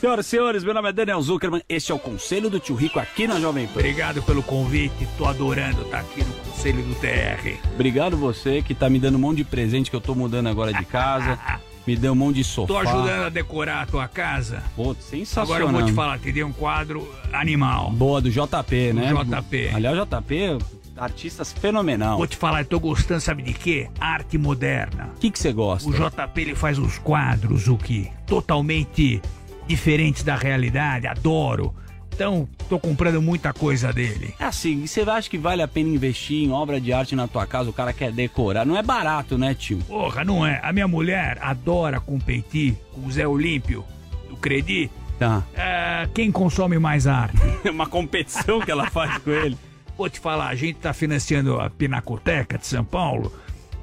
[0.00, 1.62] Senhoras e senhores, meu nome é Daniel Zuckerman.
[1.68, 3.78] Este é o Conselho do Tio Rico aqui na Jovem Pan.
[3.78, 7.56] Obrigado pelo convite, tô adorando estar aqui no Conselho do TR.
[7.74, 10.72] Obrigado você que tá me dando um monte de presente que eu tô mudando agora
[10.72, 11.38] de casa.
[11.86, 12.66] me deu um monte de sofá.
[12.66, 14.62] Tô ajudando a decorar a tua casa.
[14.74, 15.54] Pô, sensacional.
[15.54, 17.90] Agora eu vou te falar, te dei um quadro animal.
[17.90, 19.12] Boa, do JP, né?
[19.12, 19.70] Do JP.
[19.74, 20.58] Aliás, JP,
[20.96, 22.16] artistas fenomenal.
[22.18, 23.88] Vou te falar, eu tô gostando, sabe de quê?
[24.00, 25.10] Arte moderna.
[25.16, 25.88] O que você gosta?
[25.88, 28.10] O JP ele faz uns quadros, o que?
[28.26, 29.20] Totalmente
[29.66, 31.74] diferentes da realidade, adoro.
[32.14, 34.34] Então, tô comprando muita coisa dele.
[34.38, 37.46] É assim, você acha que vale a pena investir em obra de arte na tua
[37.46, 37.70] casa?
[37.70, 38.66] O cara quer decorar.
[38.66, 39.78] Não é barato, né, tio?
[39.88, 40.60] Porra, não é.
[40.62, 43.84] A minha mulher adora competir com o Zé Olímpio,
[44.28, 44.90] do Credi.
[45.18, 45.42] Tá.
[45.54, 47.38] É, quem consome mais arte?
[47.64, 49.56] É uma competição que ela faz com ele.
[49.96, 53.32] Vou te falar, a gente tá financiando a Pinacoteca de São Paulo.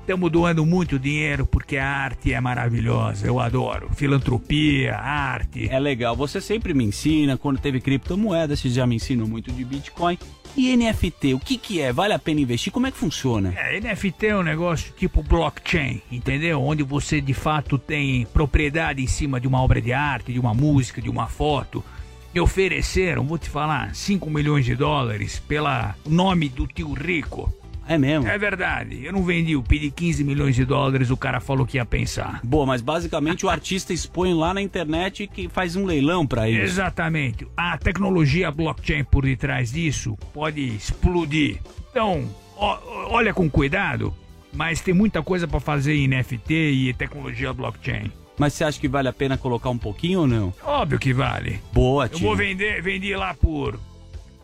[0.01, 3.27] Estamos doando muito dinheiro porque a arte é maravilhosa.
[3.27, 3.91] Eu adoro.
[3.93, 5.69] Filantropia, arte.
[5.69, 6.15] É legal.
[6.15, 7.37] Você sempre me ensina.
[7.37, 10.17] Quando teve criptomoeda, você já me ensinou muito de Bitcoin.
[10.57, 11.93] E NFT, o que que é?
[11.93, 12.73] Vale a pena investir?
[12.73, 13.53] Como é que funciona?
[13.55, 16.59] É, NFT é um negócio tipo blockchain, entendeu?
[16.59, 20.55] Onde você de fato tem propriedade em cima de uma obra de arte, de uma
[20.55, 21.85] música, de uma foto.
[22.33, 27.51] Me ofereceram, vou te falar, 5 milhões de dólares pela nome do tio Rico.
[27.87, 28.27] É mesmo?
[28.27, 29.03] É verdade.
[29.03, 32.39] Eu não vendi, eu pedi 15 milhões de dólares, o cara falou que ia pensar.
[32.43, 36.61] Boa, mas basicamente o artista expõe lá na internet que faz um leilão pra isso.
[36.61, 37.47] Exatamente.
[37.57, 41.57] A tecnologia blockchain por detrás disso pode explodir.
[41.89, 42.77] Então, ó-
[43.09, 44.13] olha com cuidado,
[44.53, 48.11] mas tem muita coisa pra fazer em NFT e tecnologia blockchain.
[48.39, 50.53] Mas você acha que vale a pena colocar um pouquinho ou não?
[50.63, 51.61] Óbvio que vale.
[51.73, 52.19] Boa, Eu tio.
[52.27, 53.77] vou vender, vendi lá por.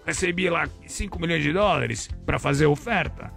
[0.05, 3.31] Recebi lá 5 milhões de dólares pra fazer oferta.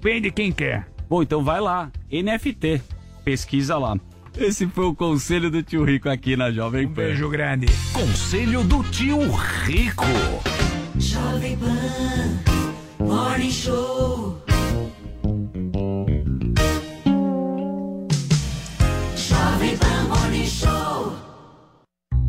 [0.00, 0.86] Vende quem quer.
[1.08, 1.90] Bom, então vai lá.
[2.12, 2.80] NFT.
[3.24, 3.98] Pesquisa lá.
[4.36, 6.90] Esse foi o conselho do tio Rico aqui na Jovem Pan.
[6.90, 7.66] Um beijo grande.
[7.92, 9.18] Conselho do Tio
[9.64, 10.04] Rico.
[10.98, 14.42] Jovem Pan, Morning Show.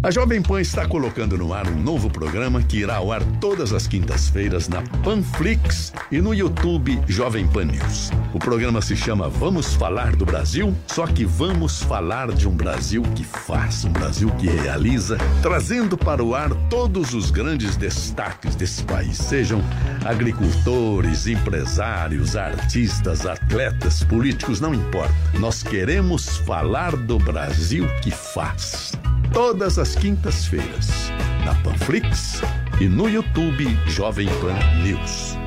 [0.04, 3.74] A Jovem Pan está colocando no ar um novo programa que irá ao ar todas
[3.74, 8.12] as quintas-feiras na Panflix e no YouTube Jovem Pan News.
[8.32, 13.02] O programa se chama Vamos Falar do Brasil, só que vamos falar de um Brasil
[13.16, 18.84] que faz, um Brasil que realiza, trazendo para o ar todos os grandes destaques desse
[18.84, 19.64] país, sejam
[20.06, 25.14] agricultores, empresários, artistas, atletas, políticos, não importa.
[25.39, 28.91] Nós queremos falar do Brasil que faz
[29.34, 31.11] todas as quintas-feiras,
[31.45, 32.41] na Panflix
[32.80, 35.47] e no YouTube Jovem Pan News.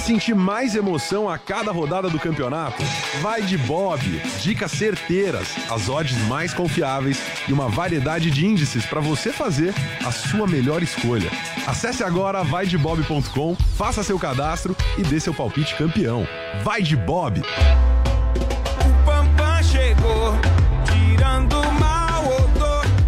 [0.00, 2.82] Quer sentir mais emoção a cada rodada do campeonato?
[3.20, 4.00] Vai de Bob.
[4.40, 10.10] Dicas certeiras, as odds mais confiáveis e uma variedade de índices para você fazer a
[10.10, 11.30] sua melhor escolha.
[11.66, 16.26] Acesse agora vaidebob.com, faça seu cadastro e dê seu palpite campeão.
[16.64, 17.42] Vai de Bob.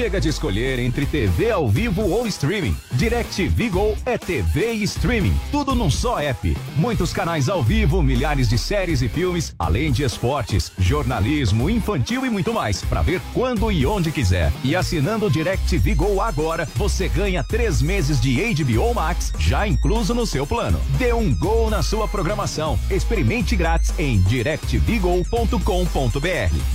[0.00, 2.74] Chega de escolher entre TV ao vivo ou streaming.
[2.92, 6.56] DirecTV Go é TV e streaming, tudo num só app.
[6.74, 12.30] Muitos canais ao vivo, milhares de séries e filmes, além de esportes, jornalismo, infantil e
[12.30, 14.50] muito mais, para ver quando e onde quiser.
[14.64, 20.14] E assinando o DirecTV Go agora, você ganha três meses de HBO Max, já incluso
[20.14, 20.80] no seu plano.
[20.96, 22.80] Dê um gol na sua programação.
[22.90, 25.60] Experimente grátis em directvgo.com.br.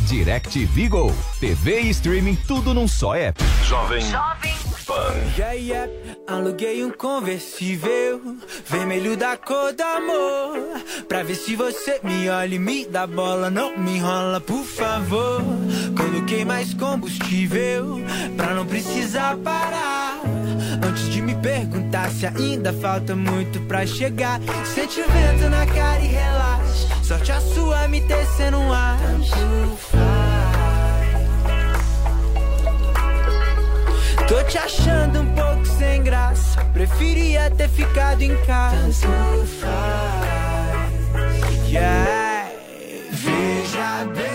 [0.06, 3.44] DirecTV Go, TV e streaming, tudo num só app.
[3.64, 4.04] Jovem
[4.86, 5.16] Pan.
[5.36, 5.92] Yeah, yeah.
[6.28, 8.22] Aluguei um conversível,
[8.68, 10.58] vermelho da cor do amor.
[11.08, 15.42] Pra ver se você me olha e me dá bola, não me enrola, por favor.
[15.98, 18.00] Coloquei mais combustível,
[18.38, 20.22] pra não precisar parar.
[20.88, 24.40] Antes de me perguntar se ainda falta muito pra chegar.
[24.74, 27.04] Sente o vento na cara e relaxa.
[27.04, 29.00] Sorte a sua me tecendo um ar.
[29.00, 30.55] Tanto faz.
[34.28, 36.66] Tô te achando um pouco sem graça.
[36.74, 39.08] Preferia ter ficado em casa.
[39.08, 40.96] Tanto faz.
[41.70, 42.50] Yeah.
[43.12, 44.35] Veja, baby.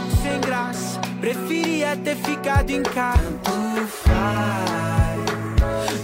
[1.21, 3.21] Preferia ter ficado em casa.
[3.43, 5.21] Tanto faz.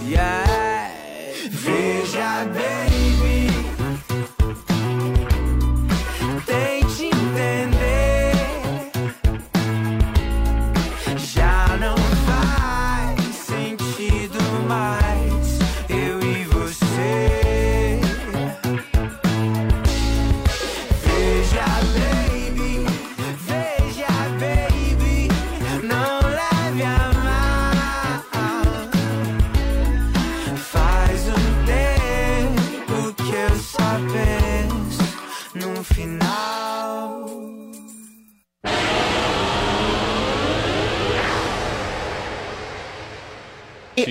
[0.06, 0.92] Yeah.
[1.50, 2.87] Veja, baby.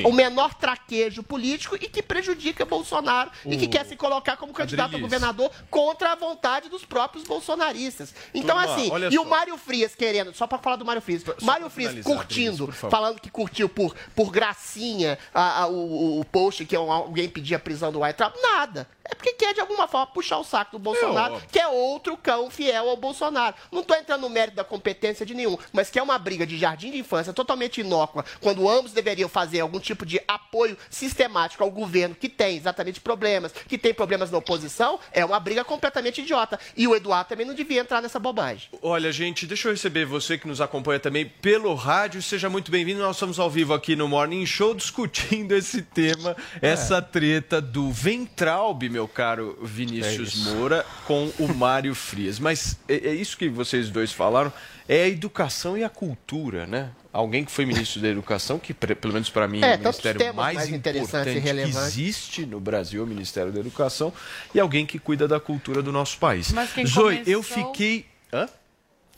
[0.02, 4.38] E o menor traquejo político e que prejudica Bolsonaro e que O- quer se colocar
[4.38, 8.14] como candidato a governador contra a vontade dos próprios bolsonaristas.
[8.34, 9.30] Então, Turma, assim, e o só.
[9.30, 13.68] Mário Frias querendo, só pra falar do Mário Frias, Mário Frias curtindo, falando que curtiu
[13.70, 18.02] por, por gracinha a- a- o, o post que um- alguém pedia a prisão do
[18.02, 18.88] White Trump, nada.
[19.10, 22.50] É porque quer, de alguma forma, puxar o saco do Bolsonaro, que é outro cão
[22.50, 23.56] fiel ao Bolsonaro.
[23.72, 26.58] Não tô entrando no mérito da competência de nenhum, mas que é uma briga de
[26.58, 31.72] jardim de infância totalmente inócua, quando ambos deveriam fazer algum tipo de apoio sistemático ao
[31.72, 36.60] governo que tem exatamente problemas, que tem problemas na oposição, é uma briga completamente idiota.
[36.76, 38.70] E o Eduardo também não devia entrar nessa bobagem.
[38.82, 42.22] Olha, gente, deixa eu receber você que nos acompanha também pelo rádio.
[42.22, 43.00] Seja muito bem-vindo.
[43.02, 46.70] Nós estamos ao vivo aqui no Morning Show discutindo esse tema, É.
[46.70, 52.40] essa treta do Ventralbe, meu caro Vinícius Moura, com o Mário Frias.
[52.40, 54.52] Mas é, é isso que vocês dois falaram,
[54.90, 56.90] é a educação e a cultura, né?
[57.14, 59.80] Alguém que foi ministro da Educação, que pre- pelo menos para mim É, é o
[59.80, 64.12] ministério mais, mais interessantes e importante que existe no Brasil, é o Ministério da Educação,
[64.54, 66.52] e alguém que cuida da cultura do nosso país.
[66.52, 68.06] Mas quem Zoe, eu começou- fiquei.
[68.34, 68.48] Hã?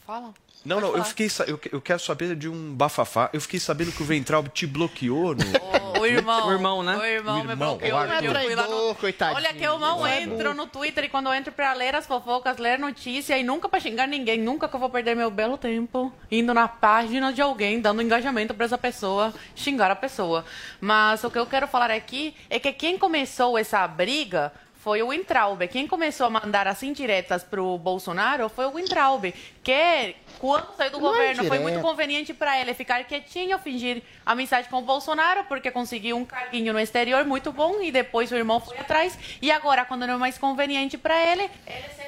[0.06, 0.34] Fala.
[0.66, 1.06] Não, Pode não, eu falar.
[1.06, 1.30] fiquei.
[1.30, 3.30] sa- Eu, eu quero saber de um bafafá.
[3.32, 5.40] Eu fiquei sabendo que o Ventral te bloqueou no.
[6.00, 6.48] O irmão.
[6.48, 6.98] O irmão, né?
[6.98, 8.00] O irmão, me irmão, bloqueou.
[8.00, 8.70] o eu fui lá no...
[8.70, 9.38] Traidor, coitadinho.
[9.38, 12.58] Olha que eu não entro no Twitter e quando eu entro pra ler as fofocas,
[12.58, 16.12] ler notícia e nunca pra xingar ninguém, nunca que eu vou perder meu belo tempo
[16.32, 20.46] indo na página de alguém, dando engajamento pra essa pessoa, xingar a pessoa.
[20.80, 25.10] Mas o que eu quero falar aqui é que quem começou essa briga foi o
[25.10, 25.68] Wintraub.
[25.68, 31.00] Quem começou a mandar assim diretas pro Bolsonaro foi o Wintraub, que quando saiu do
[31.00, 31.62] Não é governo foi direto.
[31.62, 36.72] muito conveniente para ele ficar quietinho, fingir amizade com o Bolsonaro, porque conseguiu um carguinho
[36.74, 39.18] no exterior muito bom e depois o irmão foi atrás.
[39.42, 42.02] E agora, quando não é mais conveniente para ele, ele se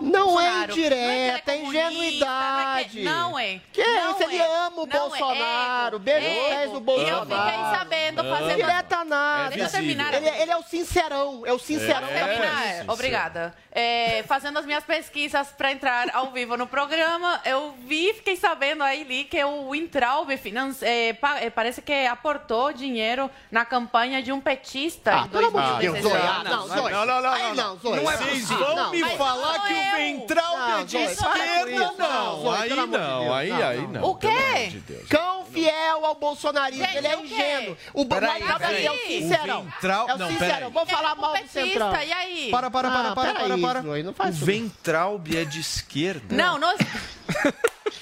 [0.00, 0.72] Não é Bolsonaro.
[0.72, 3.02] indireta, é Não é que ele comunista, ingenuidade.
[3.02, 3.60] Não é.
[3.72, 4.22] Que não isso?
[4.24, 4.56] Ele é.
[4.66, 4.98] ama o Não é.
[4.98, 5.96] Bolsonaro.
[5.96, 7.26] Ego, Beijo pés do E eu Bolsonaro.
[7.50, 8.56] fiquei sabendo fazendo...
[8.56, 9.48] Direta nada.
[9.50, 10.14] Deixa eu terminar.
[10.14, 11.42] Ele, ele é o sincerão.
[11.46, 12.92] É o sincerão da coisa.
[12.92, 13.54] Obrigada.
[13.72, 18.82] É, fazendo as minhas pesquisas para entrar ao vivo no programa, eu vi, fiquei sabendo
[18.84, 24.22] aí li que o Wintraub finance, é, pa- é, parece que aportou dinheiro na campanha
[24.22, 26.02] de um petista Ah, pelo amor de 2016.
[26.04, 26.44] Deus, Zoe.
[26.44, 26.44] Não.
[26.44, 27.78] Não, não, não, não, não.
[27.82, 29.76] Não é Não, não, vão não, me falar que o.
[29.96, 31.92] Ventral Não, de esquerda?
[31.98, 33.88] Não, aí não, aí, Não, aí não.
[33.88, 34.04] não.
[34.10, 34.38] O pelo quê?
[34.38, 35.08] amor de Deus.
[35.08, 36.84] Cão fiel ao bolsonarismo.
[36.84, 37.76] Gente, ele é o ingênuo.
[37.92, 39.60] O Bolsonaro é o sincerão.
[39.60, 40.70] O Ventral- É o não, sincerão.
[40.70, 42.02] Vou falar mal do Petista, centrão.
[42.02, 42.50] e aí?
[42.50, 43.82] Para, para, para, Ah, para, para, para.
[43.82, 44.44] Não O faz isso.
[44.44, 46.34] Ventraub é de esquerda?
[46.34, 46.74] Não, não...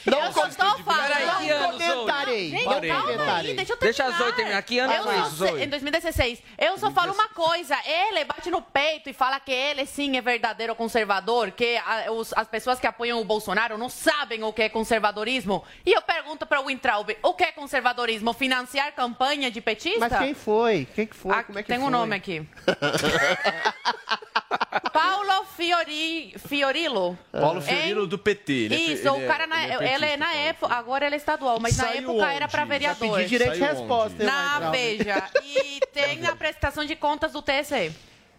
[0.04, 1.12] Não eu só estou falando.
[1.12, 1.78] Zoe?
[1.78, 2.50] comentarei.
[2.50, 4.18] Gente, Não calma aí, deixa eu Deixa a terminar.
[4.24, 4.62] Zoe terminar.
[4.62, 5.62] Que ano Eu foi isso, Zoe?
[5.62, 6.42] Em 2016.
[6.58, 7.76] Eu só falo uma coisa.
[7.86, 12.32] Ele bate no peito e fala que ele sim é verdadeiro conservador, que a- os-
[12.32, 15.62] as pessoas que apoiam o Bolsonaro não sabem o que é conservadorismo.
[15.86, 18.32] E eu pergunto para o Wintraub, o que é conservadorismo?
[18.32, 20.00] Financiar campanha de petista?
[20.00, 20.86] Mas quem foi?
[20.94, 21.34] Quem que foi?
[21.34, 21.90] Ah, Como é que tem um foi?
[21.90, 22.46] nome aqui.
[24.92, 27.18] Paulo Fiori, Fiorillo.
[27.30, 27.66] Paulo Hein?
[27.66, 28.52] Fiorino do PT.
[28.52, 31.06] ele é- Isso, ele o cara, na, ele ele é petista, na Paulo época, agora
[31.06, 32.50] ele é estadual, mas na época era onde?
[32.52, 33.16] para Já vereador.
[33.16, 34.24] Pedir direito de resposta.
[34.24, 34.70] Na?
[34.70, 35.24] Veja.
[35.44, 37.92] E tem a prestação de contas do TSE.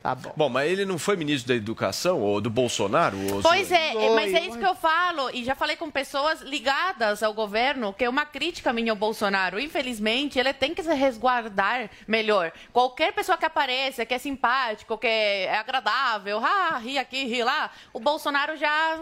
[0.04, 0.34] Tá bom.
[0.36, 3.18] Bom, mas ele não foi ministro da Educação ou do Bolsonaro?
[3.36, 3.78] Ou Pois Zoe?
[3.78, 7.94] é, mas é isso que eu falo, e já falei com pessoas ligadas ao governo,
[7.94, 9.58] que é uma crítica minha ao Bolsonaro.
[9.58, 12.52] Infelizmente, ele tem que se resguardar melhor.
[12.74, 17.72] Qualquer pessoa que apareça, que é simpático, que é agradável, ah, ri aqui, ri lá,
[17.94, 19.00] o Bolsonaro já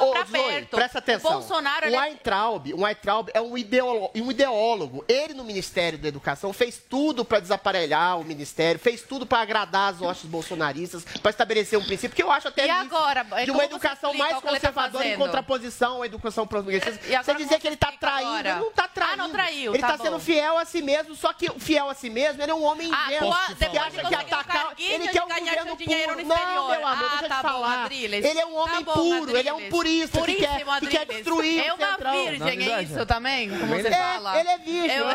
[0.00, 0.76] ô, pra Zoe, perto.
[0.76, 1.28] presta atenção.
[1.30, 5.04] O Bolsonaro, o ele é- Weintraub, o Weintraub é um ideólogo, um ideólogo.
[5.08, 9.87] Ele, no Ministério da Educação, fez tudo para desaparelhar o Ministério, fez tudo para agradar
[9.88, 13.22] as hostes bolsonaristas, para estabelecer um princípio que eu acho até E agora?
[13.24, 15.18] de Como uma educação mais tá conservadora em fazendo?
[15.18, 16.98] contraposição à educação progressista.
[17.22, 18.50] Você dizer que ele está traindo, agora.
[18.50, 19.16] ele não está Ah, traindo.
[19.18, 20.20] não traiu, Ele tá está sendo bom.
[20.20, 23.06] fiel a si mesmo, só que fiel a si mesmo, ele é um homem Ah,
[23.06, 23.30] ingênuo.
[23.30, 24.72] boa- que acha que um atacar...
[24.78, 26.24] Ele quer um governo puro.
[26.24, 27.84] Não, meu amor, Ah, deixa eu tá te falar.
[27.84, 28.24] Adriles.
[28.24, 29.70] Ele é um homem Tá puro, ele é um Adriles.
[29.70, 31.06] purista que quer, que quer Adriles.
[31.24, 32.12] destruir É o uma centrão.
[32.12, 33.48] virgem, é isso também?
[33.50, 34.40] Como você É, fala?
[34.40, 34.96] ele é virgem.
[34.96, 35.08] Eu-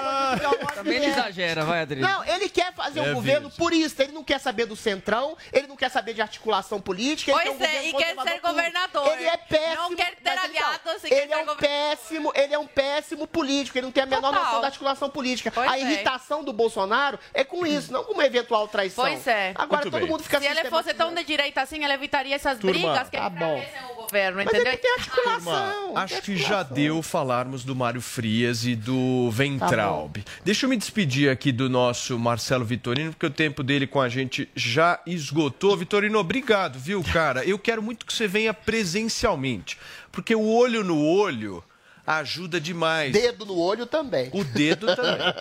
[0.74, 2.08] Também exagera, vai, Adriano.
[2.14, 5.68] Não, ele quer fazer um É governo purista, ele não quer saber do centrão, ele
[5.68, 7.32] não quer saber de articulação política.
[7.32, 9.08] ele Pois um é, governo e quer ser governador.
[9.14, 9.76] Ele é péssimo.
[9.76, 12.68] Não quer ter então, aliados quer ele ser é um govern- péssimo, ele é um
[12.68, 14.44] péssimo político, ele não tem a menor Total.
[14.46, 15.52] noção da articulação política.
[15.52, 15.82] Pois a é.
[15.82, 19.04] irritação do Bolsonaro é com isso, não com uma eventual traição.
[19.06, 19.52] Pois é.
[19.56, 20.10] Agora Muito todo bem.
[20.10, 23.18] mundo fica Se ele fosse tão de direita assim, ele evitaria essas Turma, brigas que
[23.18, 23.58] tá bom.
[23.58, 23.82] enfraquecem
[24.14, 24.68] o governo, Mas entendeu?
[24.68, 25.86] ele tem articulação.
[25.86, 30.24] Turma, acho que já deu falarmos do Mário Frias e do Ventraub.
[30.46, 34.08] Deixa eu me despedir aqui do nosso Marcelo Vitorino, porque o tempo dele com a
[34.08, 35.76] gente já esgotou.
[35.76, 37.44] Vitorino, obrigado, viu, cara?
[37.44, 39.78] Eu quero muito que você venha presencialmente,
[40.12, 41.64] porque o olho no olho
[42.06, 43.14] ajuda demais.
[43.14, 44.30] Dedo no olho também.
[44.34, 45.34] O dedo também.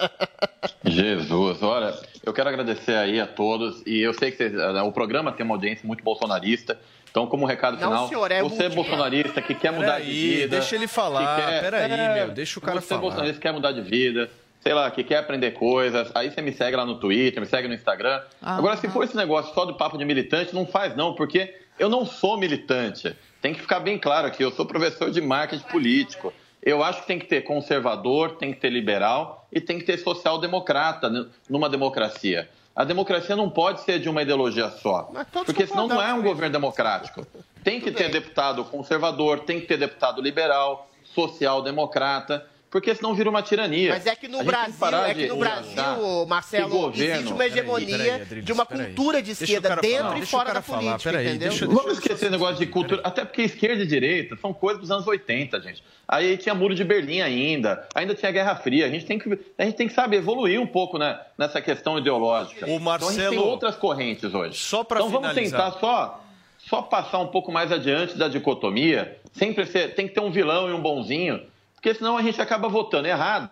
[0.86, 4.92] Jesus, olha, eu quero agradecer aí a todos e eu sei que vocês, eh, o
[4.92, 6.78] programa tem uma audiência muito bolsonarista,
[7.12, 10.34] então como recado Não, final, senhor, é você multi- bolsonarista que quer mudar de Peraí,
[10.36, 13.00] vida, deixa ele falar, que quer- peraí, É, meu, deixa o cara você falar.
[13.02, 14.30] bolsonarista que quer mudar de vida,
[14.60, 17.68] sei lá, que quer aprender coisas, aí você me segue lá no Twitter, me segue
[17.68, 18.18] no Instagram.
[18.40, 21.54] Ah, Agora, se for esse negócio só do papo de militante, não faz não, porque
[21.78, 23.14] eu não sou militante.
[23.42, 26.32] Tem que ficar bem claro aqui, eu sou professor de marketing político.
[26.62, 29.98] Eu acho que tem que ter conservador, tem que ter liberal e tem que ter
[29.98, 32.48] social-democrata n- numa democracia.
[32.74, 35.10] A democracia não pode ser de uma ideologia só,
[35.44, 37.26] porque senão não é um governo democrático.
[37.62, 43.42] Tem que ter deputado conservador, tem que ter deputado liberal, social-democrata, porque senão vira uma
[43.42, 43.90] tirania.
[43.90, 47.36] Mas é que no Brasil, parar é que no Brasil, Marcelo, que governo- existe uma
[47.36, 48.86] Peraí, hegemonia peraí, Adriles, de uma peraí.
[48.86, 51.26] cultura de Deixa o esquerda dentro falar, e deixa o fora da falar, política, peraí,
[51.28, 51.48] entendeu?
[51.50, 53.02] deixa- Vamos esquecer esse negócio de cultura.
[53.04, 55.84] Até porque esquerda e direita são coisas dos anos 80, gente.
[56.08, 58.86] Aí tinha muro de Berlim ainda, ainda tinha Guerra Fria.
[58.86, 61.98] A gente tem que, a gente tem que sabe, evoluir um pouco né, nessa questão
[61.98, 62.64] ideológica.
[62.66, 64.56] O Então a gente tem Marcelo- outras correntes hoje.
[64.58, 65.66] Só pra então vamos finalizar.
[65.72, 66.24] tentar só,
[66.68, 69.18] só passar um pouco mais adiante da dicotomia.
[69.34, 71.40] Sempre ser, tem que ter um vilão e um bonzinho,
[71.82, 73.50] porque senão a gente acaba votando errado.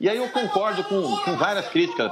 [0.00, 2.10] E aí eu concordo com, com várias críticas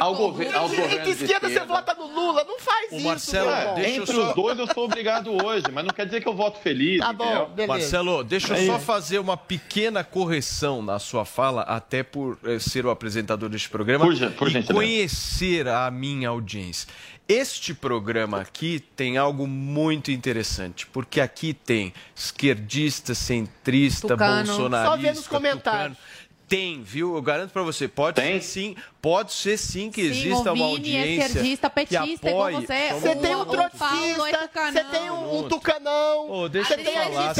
[0.00, 2.44] ao gover aos Em governos que de esquerda você vota no Lula?
[2.44, 5.64] Não faz O isso, Marcelo, deixa eu Entre só- os dois eu sou obrigado hoje,
[5.72, 7.00] mas não quer dizer que eu voto feliz.
[7.00, 7.50] Tá bom.
[7.66, 8.66] Marcelo, deixa eu Aí.
[8.66, 13.68] só fazer uma pequena correção na sua fala, até por eh, ser o apresentador deste
[13.68, 16.88] programa Por por e conhecer a minha audiência.
[17.28, 24.44] Este programa aqui tem algo muito interessante, porque aqui tem esquerdista, centrista, Tucano.
[24.46, 25.96] bolsonarista, Só vê nos comentários.
[25.96, 26.21] tucano.
[26.52, 27.16] Tem, viu?
[27.16, 27.88] Eu garanto pra você.
[27.88, 32.28] Pode ser sim, pode ser sim que exista o uma é audiência esquerdista, que petista,
[32.28, 32.66] igual apoie.
[32.66, 32.92] você.
[32.92, 36.30] Você tem um Paulo é trotskista, você tem um, um tucanão.
[36.30, 37.34] Ô, deixa você eu tem falar.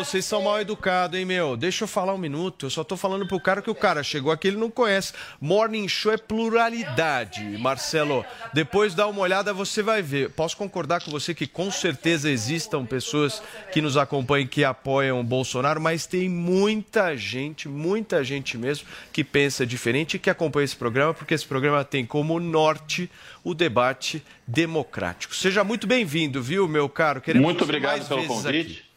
[0.00, 1.56] vocês são mal educados, hein, meu?
[1.56, 2.66] Deixa eu falar um minuto.
[2.66, 5.12] Eu só tô falando pro cara que o cara chegou aqui, ele não conhece.
[5.40, 8.24] Morning Show é pluralidade, Marcelo.
[8.52, 10.30] Depois dá uma olhada, você vai ver.
[10.30, 13.40] Posso concordar com você que com certeza existam pessoas
[13.70, 19.22] que nos acompanham que apoiam o Bolsonaro, mas tem muita gente, muita gente mesmo, que
[19.22, 23.10] pensa diferente e que acompanha esse programa, porque esse programa tem como norte
[23.44, 25.34] o debate democrático.
[25.34, 27.20] Seja muito bem-vindo, viu, meu caro?
[27.20, 28.72] Queremos Muito obrigado pelo convite.
[28.72, 28.87] aqui.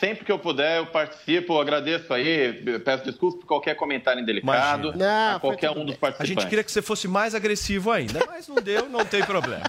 [0.00, 2.52] Sempre que eu puder, eu participo, eu agradeço aí,
[2.84, 5.36] peço desculpas por qualquer comentário indelicado Imagina.
[5.36, 6.28] a qualquer um dos A participantes.
[6.42, 9.62] gente queria que você fosse mais agressivo ainda, mas não deu, não tem problema.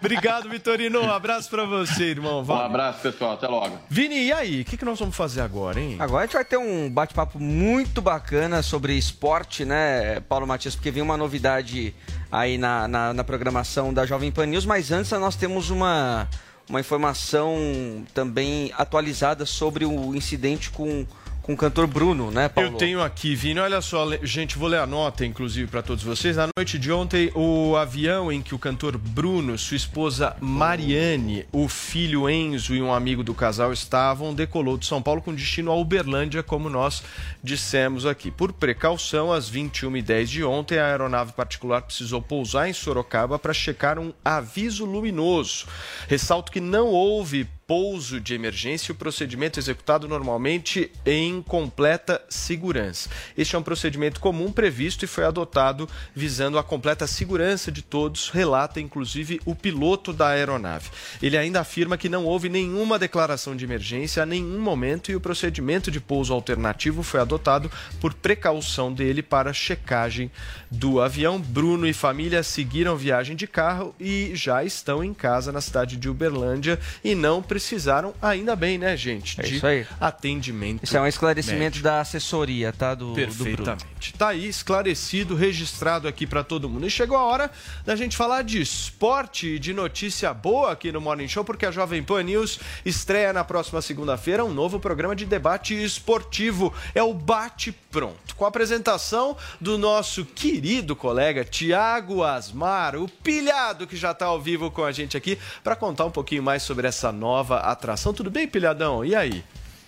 [0.00, 1.00] Obrigado, Vitorino.
[1.02, 2.40] Um abraço pra você, irmão.
[2.40, 2.64] Um Valeu.
[2.66, 3.32] abraço, pessoal.
[3.32, 3.78] Até logo.
[3.88, 4.62] Vini, e aí?
[4.62, 5.96] O que, que nós vamos fazer agora, hein?
[5.98, 10.74] Agora a gente vai ter um bate-papo muito bacana sobre esporte, né, Paulo Matias?
[10.74, 11.94] Porque vem uma novidade
[12.32, 16.28] aí na, na, na programação da Jovem Pan News, mas antes nós temos uma,
[16.68, 21.06] uma informação também atualizada sobre o incidente com,
[21.46, 22.70] com o cantor Bruno, né, Paulo?
[22.70, 26.36] Eu tenho aqui, Vini, olha só, gente, vou ler a nota, inclusive, para todos vocês.
[26.36, 31.68] Na noite de ontem, o avião em que o cantor Bruno, sua esposa Mariane, o
[31.68, 35.76] filho Enzo e um amigo do casal estavam, decolou de São Paulo com destino a
[35.76, 37.04] Uberlândia, como nós
[37.44, 38.28] dissemos aqui.
[38.28, 44.00] Por precaução, às 21h10 de ontem, a aeronave particular precisou pousar em Sorocaba para checar
[44.00, 45.66] um aviso luminoso.
[46.08, 53.10] Ressalto que não houve pouso de emergência e o procedimento executado normalmente em completa segurança.
[53.36, 58.30] Este é um procedimento comum previsto e foi adotado visando a completa segurança de todos,
[58.30, 60.90] relata inclusive o piloto da aeronave.
[61.20, 65.20] Ele ainda afirma que não houve nenhuma declaração de emergência a nenhum momento e o
[65.20, 67.70] procedimento de pouso alternativo foi adotado
[68.00, 70.30] por precaução dele para checagem
[70.70, 71.40] do avião.
[71.40, 76.08] Bruno e família seguiram viagem de carro e já estão em casa na cidade de
[76.08, 79.86] Uberlândia e não precisaram, ainda bem, né, gente, É de isso aí.
[79.98, 80.84] atendimento.
[80.84, 81.84] Isso é um esclarecimento médico.
[81.84, 82.94] da assessoria, tá?
[82.94, 83.26] Do, do Bruno.
[83.26, 84.12] Perfeitamente.
[84.14, 86.86] Tá aí esclarecido, registrado aqui para todo mundo.
[86.86, 87.50] E chegou a hora
[87.84, 91.70] da gente falar de esporte e de notícia boa aqui no Morning Show, porque a
[91.70, 96.72] Jovem Pan News estreia na próxima segunda-feira um novo programa de debate esportivo.
[96.94, 103.86] É o Bate Pronto, com a apresentação do nosso querido colega Tiago Asmar, o pilhado
[103.86, 106.86] que já está ao vivo com a gente aqui para contar um pouquinho mais sobre
[106.86, 108.12] essa nova atração.
[108.12, 109.02] Tudo bem, pilhadão?
[109.02, 109.42] E aí?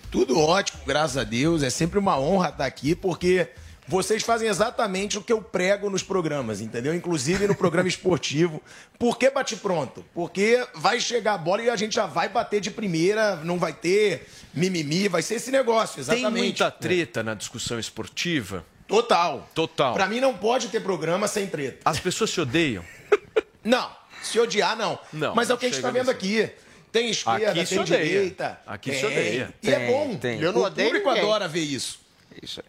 [0.09, 1.61] Tudo ótimo, graças a Deus.
[1.61, 3.47] É sempre uma honra estar aqui, porque
[3.89, 6.93] vocês fazem exatamente o que eu prego nos programas, entendeu?
[6.93, 8.61] Inclusive no programa esportivo.
[8.99, 10.05] Por que bate pronto?
[10.13, 13.73] Porque vai chegar a bola e a gente já vai bater de primeira, não vai
[13.73, 16.31] ter mimimi, vai ser esse negócio, exatamente.
[16.33, 18.63] Tem muita treta na discussão esportiva?
[18.87, 19.49] Total.
[19.55, 19.93] Total.
[19.93, 21.79] Pra mim não pode ter programa sem treta.
[21.83, 22.83] As pessoas se odeiam?
[23.63, 23.89] Não.
[24.21, 24.99] Se odiar, não.
[25.13, 26.49] Não, Mas é o que a gente tá vendo aqui.
[26.91, 28.59] Tem esquerda, Aqui se tem direita.
[28.67, 29.07] Aqui se tem.
[29.11, 29.53] odeia.
[29.63, 30.15] E é Tem, bom.
[30.17, 30.41] tem.
[30.41, 31.23] Eu não odeio o público ninguém.
[31.23, 31.99] adora ver isso.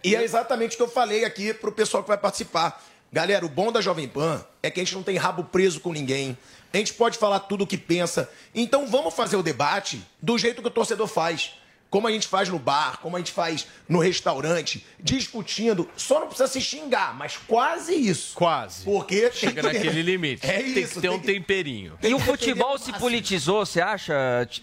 [0.05, 2.83] E é exatamente o que eu falei aqui pro pessoal que vai participar.
[3.13, 5.93] Galera, o bom da Jovem Pan é que a gente não tem rabo preso com
[5.93, 6.37] ninguém.
[6.73, 8.31] A gente pode falar tudo o que pensa.
[8.55, 11.53] Então vamos fazer o debate do jeito que o torcedor faz.
[11.91, 15.89] Como a gente faz no bar, como a gente faz no restaurante, discutindo.
[15.97, 18.35] Só não precisa se xingar, mas quase isso.
[18.37, 18.85] Quase.
[18.85, 20.47] Porque Chega tem que- naquele limite.
[20.49, 21.01] É Tem que isso.
[21.01, 21.99] ter um temperinho.
[22.01, 24.15] E o futebol se politizou, você acha,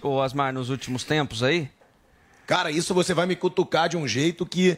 [0.01, 1.69] o Asmar, nos últimos tempos aí?
[2.47, 4.77] Cara, isso você vai me cutucar de um jeito que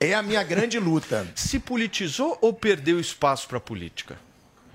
[0.00, 1.26] é a minha grande luta.
[1.36, 4.18] Se politizou ou perdeu espaço para política?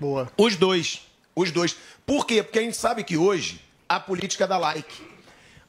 [0.00, 0.32] Boa.
[0.38, 1.02] Os dois.
[1.36, 1.76] Os dois.
[2.06, 2.42] Por quê?
[2.42, 5.06] Porque a gente sabe que hoje a política dá like.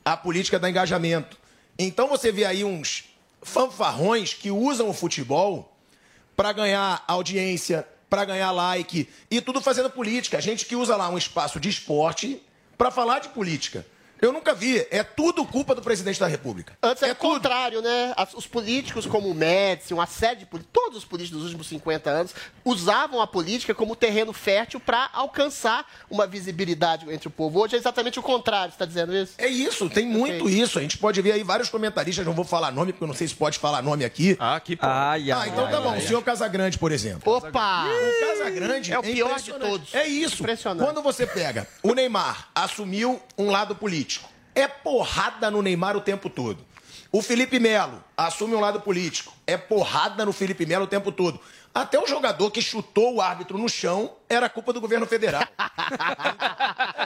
[0.06, 1.38] A política dá engajamento.
[1.78, 3.04] Então você vê aí uns
[3.42, 5.78] fanfarrões que usam o futebol
[6.38, 10.40] para ganhar audiência, para ganhar like e tudo fazendo política.
[10.40, 12.42] Gente que usa lá um espaço de esporte
[12.78, 13.86] para falar de política.
[14.22, 14.86] Eu nunca vi.
[14.92, 16.78] É tudo culpa do presidente da República.
[16.82, 18.14] Antes era o contrário, né?
[18.16, 21.68] As- Os políticos como o Médici, uma série de políticos, todos os políticos dos últimos
[21.68, 22.34] 50 anos,
[22.64, 27.60] usavam a política como terreno fértil para alcançar uma visibilidade entre o povo.
[27.62, 29.34] Hoje é exatamente o contrário, você está dizendo isso?
[29.38, 30.78] É isso, tem muito isso.
[30.78, 33.28] A gente pode ver aí vários comentaristas, não vou falar nome, porque eu não sei
[33.28, 34.38] se pode falar nome aqui.
[34.40, 34.92] Ah, aqui pode.
[34.94, 35.98] Ai, ah, então tá bom.
[35.98, 37.32] O senhor Casagrande, por exemplo.
[37.34, 37.86] Opa!
[37.86, 39.94] O Casagrande É o pior de todos.
[39.94, 40.42] É isso.
[40.44, 40.86] Impressionante.
[40.86, 44.11] Quando você pega o Neymar, assumiu um lado político.
[44.54, 46.66] É porrada no Neymar o tempo todo.
[47.12, 49.34] O Felipe Melo assume um lado político.
[49.46, 51.40] É porrada no Felipe Melo o tempo todo.
[51.74, 55.44] Até o jogador que chutou o árbitro no chão era culpa do governo federal.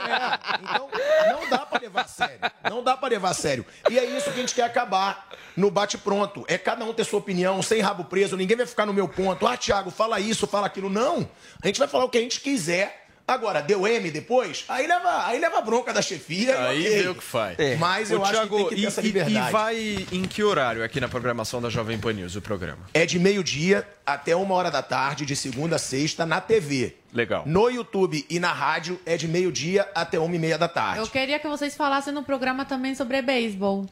[0.05, 0.89] É, então
[1.31, 2.39] não dá pra levar a sério.
[2.69, 3.65] Não dá pra levar a sério.
[3.89, 6.45] E é isso que a gente quer acabar no bate-pronto.
[6.47, 8.37] É cada um ter sua opinião, sem rabo preso.
[8.37, 9.47] Ninguém vai ficar no meu ponto.
[9.47, 10.89] Ah, Thiago, fala isso, fala aquilo.
[10.89, 11.27] Não.
[11.63, 13.04] A gente vai falar o que a gente quiser.
[13.27, 16.51] Agora, deu M depois, aí leva, aí leva bronca da chefia.
[16.51, 17.01] e Aí ok.
[17.01, 17.57] vê o que faz.
[17.79, 19.47] Mas eu Ô, acho Thiago, que tem que ter e, essa liberdade.
[19.49, 22.85] E vai em que horário aqui na programação da Jovem Pan News, o programa?
[22.93, 26.95] É de meio-dia até uma hora da tarde, de segunda a sexta, na TV.
[27.11, 27.43] Legal.
[27.47, 30.99] No YouTube e na rádio é de meio-dia até uma e meia da tarde.
[30.99, 33.87] Eu queria que vocês falassem no programa também sobre beisebol.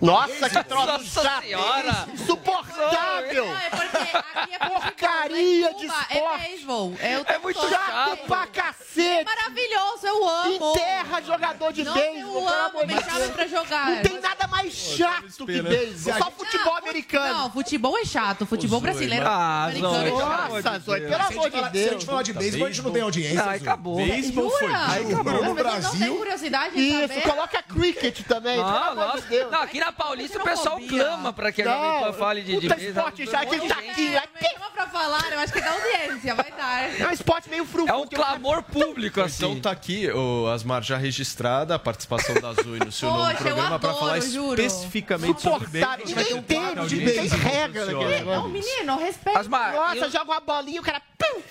[0.00, 1.42] Nossa, que troço Nossa chato!
[1.42, 2.08] senhora!
[2.14, 3.46] Insuportável!
[3.46, 6.44] Não, é porque aqui é Porcaria de Cuba, esporte!
[6.44, 6.94] É beisebol.
[7.00, 7.70] É, o É muito todo.
[7.70, 9.24] chato pra cacete!
[9.24, 10.72] Maravilhoso, eu amo.
[10.72, 13.30] Enterra jogador de beisebol, eu pelo amo, amor de me Deus.
[13.30, 13.90] pra jogar.
[13.90, 16.18] Não tem nada mais chato que beisebol.
[16.18, 17.34] Só futebol americano.
[17.40, 18.46] Não, futebol é chato.
[18.46, 19.26] Futebol brasileiro.
[19.26, 20.50] americano Ah, é Zoe, chato.
[20.64, 21.72] Nossa, Zoe, pelo amor de Deus.
[21.84, 23.42] Se a gente falar de beisebol, a gente não tem audiência.
[23.42, 23.96] Ah, acabou.
[23.96, 24.60] Beisebol foi.
[24.68, 24.86] Jura?
[24.88, 25.24] Aí acabou.
[25.24, 26.16] Mas No não tem Brasil.
[26.16, 28.56] curiosidade de Isso, coloca cricket também.
[28.56, 29.26] pelo Ah, amor de nossa.
[29.28, 29.50] Deus.
[29.50, 32.76] Não, aqui na Paulista o pessoal clama pra que a Jovem Pan fale de, puta
[32.76, 32.88] mesa.
[32.88, 34.08] esporte já, aquele tá aqui.
[34.10, 37.00] Me chama pra falar, eu acho que dá audiência, vai dar.
[37.00, 37.90] É um esporte meio fruto.
[37.90, 39.44] É um clamor público, assim.
[39.44, 40.08] Então tá aqui,
[40.52, 45.42] Asmar, já registrada a participação da Zoe no seu novo programa para adoro, falar especificamente
[45.42, 46.04] sobre Insuportável.
[46.06, 46.24] beisebol.
[46.24, 49.38] Ninguém entende, de não tem regra naquele Não, menino, respeita.
[49.38, 51.00] Asmar, Nossa, joga uma bolinha, o cara.
[51.18, 51.42] pum,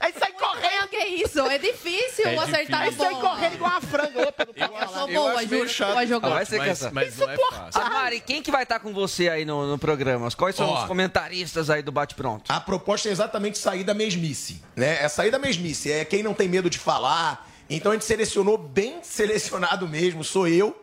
[0.00, 0.88] Aí sai correndo.
[0.88, 1.40] Que isso?
[1.40, 3.20] É difícil É acertar Aí a sai bola.
[3.30, 4.28] correndo igual uma franga.
[4.28, 5.94] Opa, não Eu boa, acho meio chato.
[5.94, 6.28] Vai jogar.
[6.28, 6.90] Ah, vai ser Mas, essa.
[6.90, 7.80] mas não é fácil.
[7.82, 10.30] Asmari, quem que vai estar com você aí no, no programa?
[10.32, 10.80] Quais são Ó.
[10.82, 12.50] os comentaristas aí do Bate Pronto?
[12.50, 15.02] A proposta é exatamente sair da mesmice, né?
[15.02, 17.48] É sair da mesmice, é quem não tem medo de falar.
[17.68, 20.76] Então a gente selecionou bem selecionado mesmo, sou eu,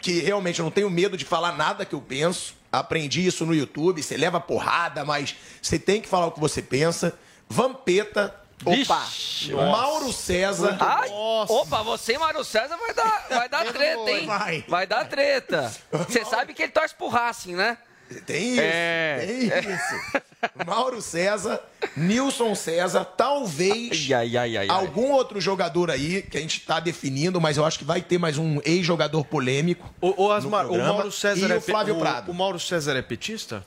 [0.00, 2.54] que realmente não tenho medo de falar nada que eu penso.
[2.72, 6.60] Aprendi isso no YouTube, você leva porrada, mas você tem que falar o que você
[6.60, 7.16] pensa.
[7.48, 8.34] Vampeta,
[8.64, 10.76] opa, Vixe, Mauro César.
[10.80, 14.26] Ai, opa, você e Mário César vai dar, vai dar treta, hein?
[14.26, 14.64] Vai.
[14.68, 15.72] Vai dar treta.
[15.92, 17.78] Você sabe que ele torce pro Racing, né?
[18.24, 19.18] Tem isso, É.
[19.26, 20.22] tem isso.
[20.64, 21.60] Mauro César,
[21.96, 24.68] Nilson César, talvez Ai, ai, ai, ai.
[24.68, 28.16] algum outro jogador aí que a gente tá definindo, mas eu acho que vai ter
[28.16, 29.92] mais um ex-jogador polêmico.
[30.00, 32.28] O, o Asmar, no o Mauro César e é o Flávio pe- Prado.
[32.28, 33.64] O, o Mauro César é petista?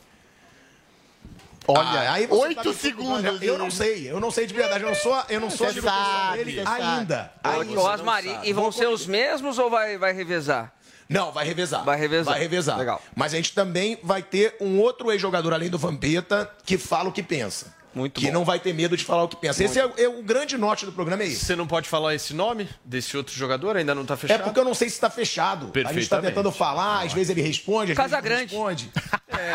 [1.71, 3.41] Olha, Ah, aí você oito segundos.
[3.41, 5.81] Eu não sei, eu não sei de verdade, eu não sou, eu não sou Você
[5.81, 7.31] sabe, dele ainda.
[7.43, 7.79] Ainda.
[7.81, 10.73] Ô, Asmari, e vão ser os mesmos ou vai, vai revezar?
[11.07, 11.83] Não, vai revezar.
[11.83, 12.33] Vai revezar.
[12.33, 12.77] Vai revezar.
[12.77, 13.01] Legal.
[13.15, 17.11] Mas a gente também vai ter um outro ex-jogador além do Vampeta que fala o
[17.11, 17.77] que pensa.
[17.93, 18.33] Muito que bom.
[18.33, 19.63] não vai ter medo de falar o que pensa.
[19.63, 21.43] Esse é, é o grande norte do programa, é esse.
[21.43, 23.75] Você não pode falar esse nome desse outro jogador?
[23.77, 24.41] Ainda não tá fechado?
[24.41, 25.71] É porque eu não sei se está fechado.
[25.85, 28.85] A gente está tentando falar, às vezes ele responde, às Casa vezes ele Grande.
[28.85, 28.91] responde.
[29.39, 29.53] É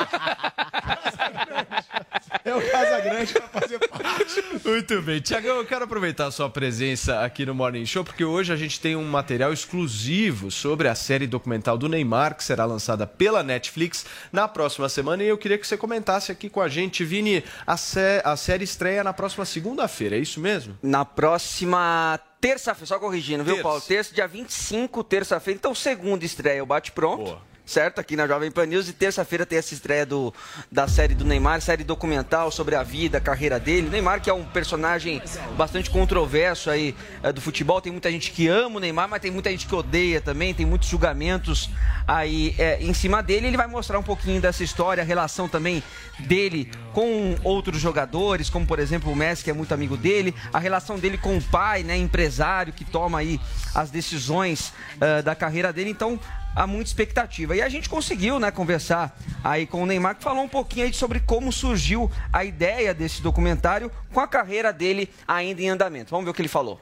[1.94, 4.44] o Casa Grande para fazer parte.
[4.64, 5.20] Muito bem.
[5.20, 8.80] Tiagão, eu quero aproveitar a sua presença aqui no Morning Show, porque hoje a gente
[8.80, 14.04] tem um material exclusivo sobre a série documental do Neymar, que será lançada pela Netflix
[14.32, 15.22] na próxima semana.
[15.22, 18.64] E eu queria que você comentasse aqui com a gente, Vini, a, sé- a série
[18.64, 20.76] estreia na próxima segunda-feira, é isso mesmo?
[20.82, 23.62] Na próxima terça-feira, só corrigindo, viu, Terça.
[23.68, 23.80] Paulo?
[23.80, 25.56] Terça, dia 25, terça-feira.
[25.58, 27.24] Então, segunda estreia, o Bate Pronto.
[27.24, 27.53] Boa.
[27.66, 27.98] Certo?
[27.98, 28.88] Aqui na Jovem Pan News.
[28.90, 30.34] E terça-feira tem essa estreia do,
[30.70, 33.86] da série do Neymar, série documental sobre a vida, a carreira dele.
[33.86, 35.22] O Neymar, que é um personagem
[35.56, 37.80] bastante controverso aí eh, do futebol.
[37.80, 40.52] Tem muita gente que ama o Neymar, mas tem muita gente que odeia também.
[40.52, 41.70] Tem muitos julgamentos
[42.06, 43.46] aí eh, em cima dele.
[43.46, 45.82] Ele vai mostrar um pouquinho dessa história, a relação também
[46.18, 50.58] dele com outros jogadores, como por exemplo o Messi, que é muito amigo dele, a
[50.58, 53.40] relação dele com o pai, né, empresário, que toma aí
[53.74, 55.88] as decisões eh, da carreira dele.
[55.88, 56.20] Então,
[56.54, 57.56] há muita expectativa.
[57.56, 60.94] E a gente conseguiu, né, conversar aí com o Neymar, que falou um pouquinho aí
[60.94, 66.10] sobre como surgiu a ideia desse documentário com a carreira dele ainda em andamento.
[66.10, 66.80] Vamos ver o que ele falou.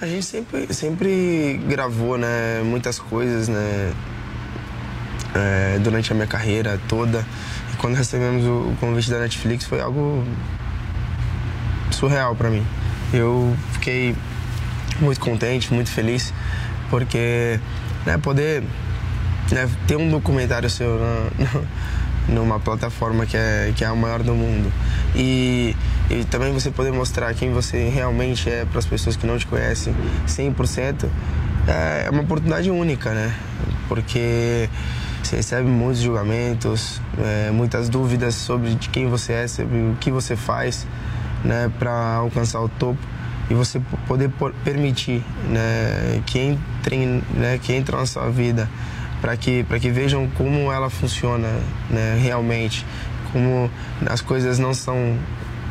[0.00, 3.92] A gente sempre, sempre gravou, né, muitas coisas, né,
[5.34, 7.24] é, durante a minha carreira toda.
[7.72, 10.24] E quando recebemos o, convite da Netflix foi algo
[11.90, 12.66] surreal para mim.
[13.12, 14.16] Eu fiquei
[15.00, 16.32] muito contente, muito feliz.
[16.90, 17.58] porque
[18.06, 18.62] né, poder
[19.50, 20.98] né, ter um documentário seu
[22.28, 24.72] numa plataforma que é, que é a maior do mundo
[25.14, 25.76] e,
[26.08, 29.46] e também você poder mostrar quem você realmente é para as pessoas que não te
[29.46, 29.94] conhecem
[30.26, 31.06] 100%
[31.66, 33.34] é uma oportunidade única, né?
[33.88, 34.68] Porque
[35.22, 40.10] você recebe muitos julgamentos, é, muitas dúvidas sobre de quem você é, sobre o que
[40.10, 40.86] você faz,
[41.44, 42.98] né, para alcançar o topo
[43.50, 44.30] e você poder
[44.64, 48.68] permitir, né, que entrem, né, que entram na sua vida
[49.20, 51.48] para que para que vejam como ela funciona,
[51.90, 52.84] né, realmente,
[53.32, 53.70] como
[54.06, 55.18] as coisas não são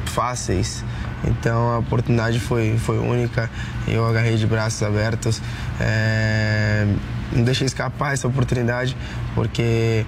[0.05, 0.83] fáceis.
[1.25, 3.49] Então a oportunidade foi, foi única,
[3.87, 5.41] eu agarrei de braços abertos.
[5.79, 6.85] É,
[7.31, 8.95] não deixei escapar essa oportunidade,
[9.33, 10.05] porque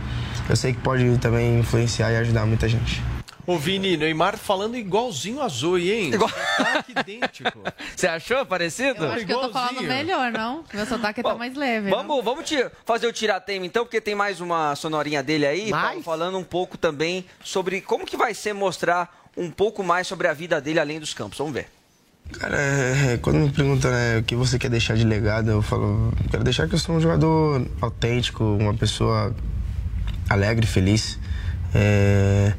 [0.50, 3.02] eu sei que pode também influenciar e ajudar muita gente.
[3.48, 6.14] Ô, Vini, Neymar falando igualzinho a Zoe, hein?
[6.14, 7.60] Igual- Sotaque idêntico.
[7.96, 9.06] Você achou parecido?
[9.06, 10.64] Eu acho que eu tô falando melhor, não?
[10.74, 11.90] Meu sotaque tá mais leve.
[11.90, 11.98] não?
[11.98, 16.02] Vamos, vamos te fazer o tiratema então, porque tem mais uma sonorinha dele aí, Paulo,
[16.02, 20.34] falando um pouco também sobre como que vai ser mostrar um pouco mais sobre a
[20.34, 21.38] vida dele além dos campos.
[21.38, 21.68] Vamos ver.
[22.40, 26.12] Cara, é, quando me perguntam né, o que você quer deixar de legado, eu falo,
[26.32, 29.36] quero deixar que eu sou um jogador autêntico, uma pessoa
[30.28, 31.20] alegre, feliz.
[31.76, 32.54] é,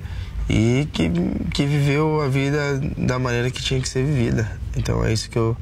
[0.48, 1.10] e que,
[1.52, 4.51] que viveu a vida da maneira que tinha que ser vivida.
[4.77, 5.56] Então é isso que eu,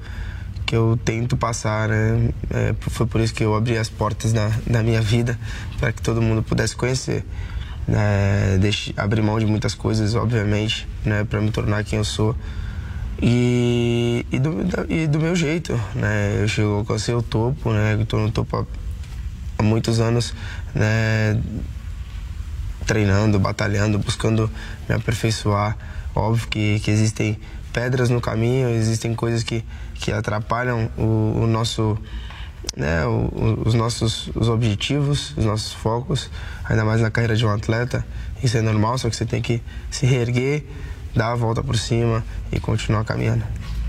[0.66, 1.89] que eu tento passar.
[1.89, 2.31] Né?
[2.51, 5.39] É, foi por isso que eu abri as portas da, da minha vida,
[5.78, 7.24] para que todo mundo pudesse conhecer.
[7.86, 8.59] Né?
[8.61, 11.24] Deixe, abrir mão de muitas coisas, obviamente, né?
[11.24, 12.36] para me tornar quem eu sou.
[13.23, 14.55] E, e, do,
[14.89, 16.43] e do meu jeito, né?
[16.43, 17.97] Eu chego, alcancei o topo, né?
[18.01, 18.66] Estou no topo há,
[19.59, 20.35] há muitos anos,
[20.74, 21.40] né?
[22.86, 24.51] Treinando, batalhando, buscando
[24.89, 25.77] me aperfeiçoar.
[26.15, 27.39] Óbvio que, que existem
[27.73, 31.98] pedras no caminho, existem coisas que, que atrapalham o, o nosso,
[32.77, 33.05] né?
[33.06, 36.31] o- os nossos os objetivos, os nossos focos,
[36.65, 38.06] ainda mais na carreira de um atleta.
[38.43, 40.65] Isso é normal, só que você tem que se reerguer,
[41.16, 43.44] dar a volta por cima e continuar caminhando.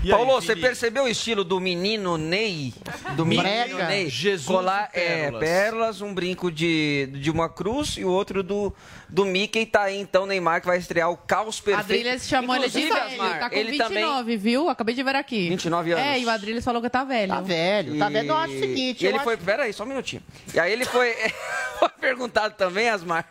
[0.08, 2.72] Paulo, você percebeu o estilo do menino Ney?
[3.16, 3.88] Do menino Brega.
[3.88, 4.08] Ney?
[4.08, 5.40] Jesus Colar, e é, pérolas.
[5.40, 8.72] pérolas, um brinco de, de uma cruz e o outro do,
[9.08, 9.66] do Mickey.
[9.66, 11.80] Tá aí então Neymar que vai estrear o Caos A Perfeito.
[11.80, 13.22] Adriles chamou ele de Inclusive, velho.
[13.22, 14.36] Asmar, Tá com ele 29, também...
[14.38, 14.68] viu?
[14.68, 15.48] Acabei de ver aqui.
[15.48, 16.04] 29 anos.
[16.04, 17.28] É, e o Adriles falou que tá velho.
[17.32, 18.28] Tá velho, tá velho.
[18.28, 19.36] Eu acho o seguinte, E ele acho- foi.
[19.36, 20.22] Pera aí, só um minutinho.
[20.54, 21.14] E aí ele foi,
[21.78, 23.28] foi perguntado também, Asmar,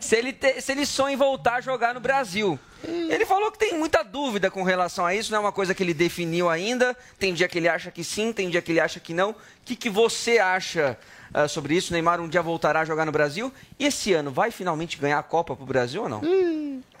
[0.00, 2.58] se ele, te- se ele sonha em voltar a jogar no Brasil.
[2.86, 5.82] Ele falou que tem muita dúvida com relação a isso, não é uma coisa que
[5.82, 6.94] ele definiu ainda.
[7.18, 9.30] Tem dia que ele acha que sim, tem dia que ele acha que não.
[9.30, 10.98] O que, que você acha
[11.34, 11.92] ah, sobre isso?
[11.92, 13.52] Neymar um dia voltará a jogar no Brasil?
[13.78, 16.22] E esse ano vai finalmente ganhar a Copa pro Brasil ou não?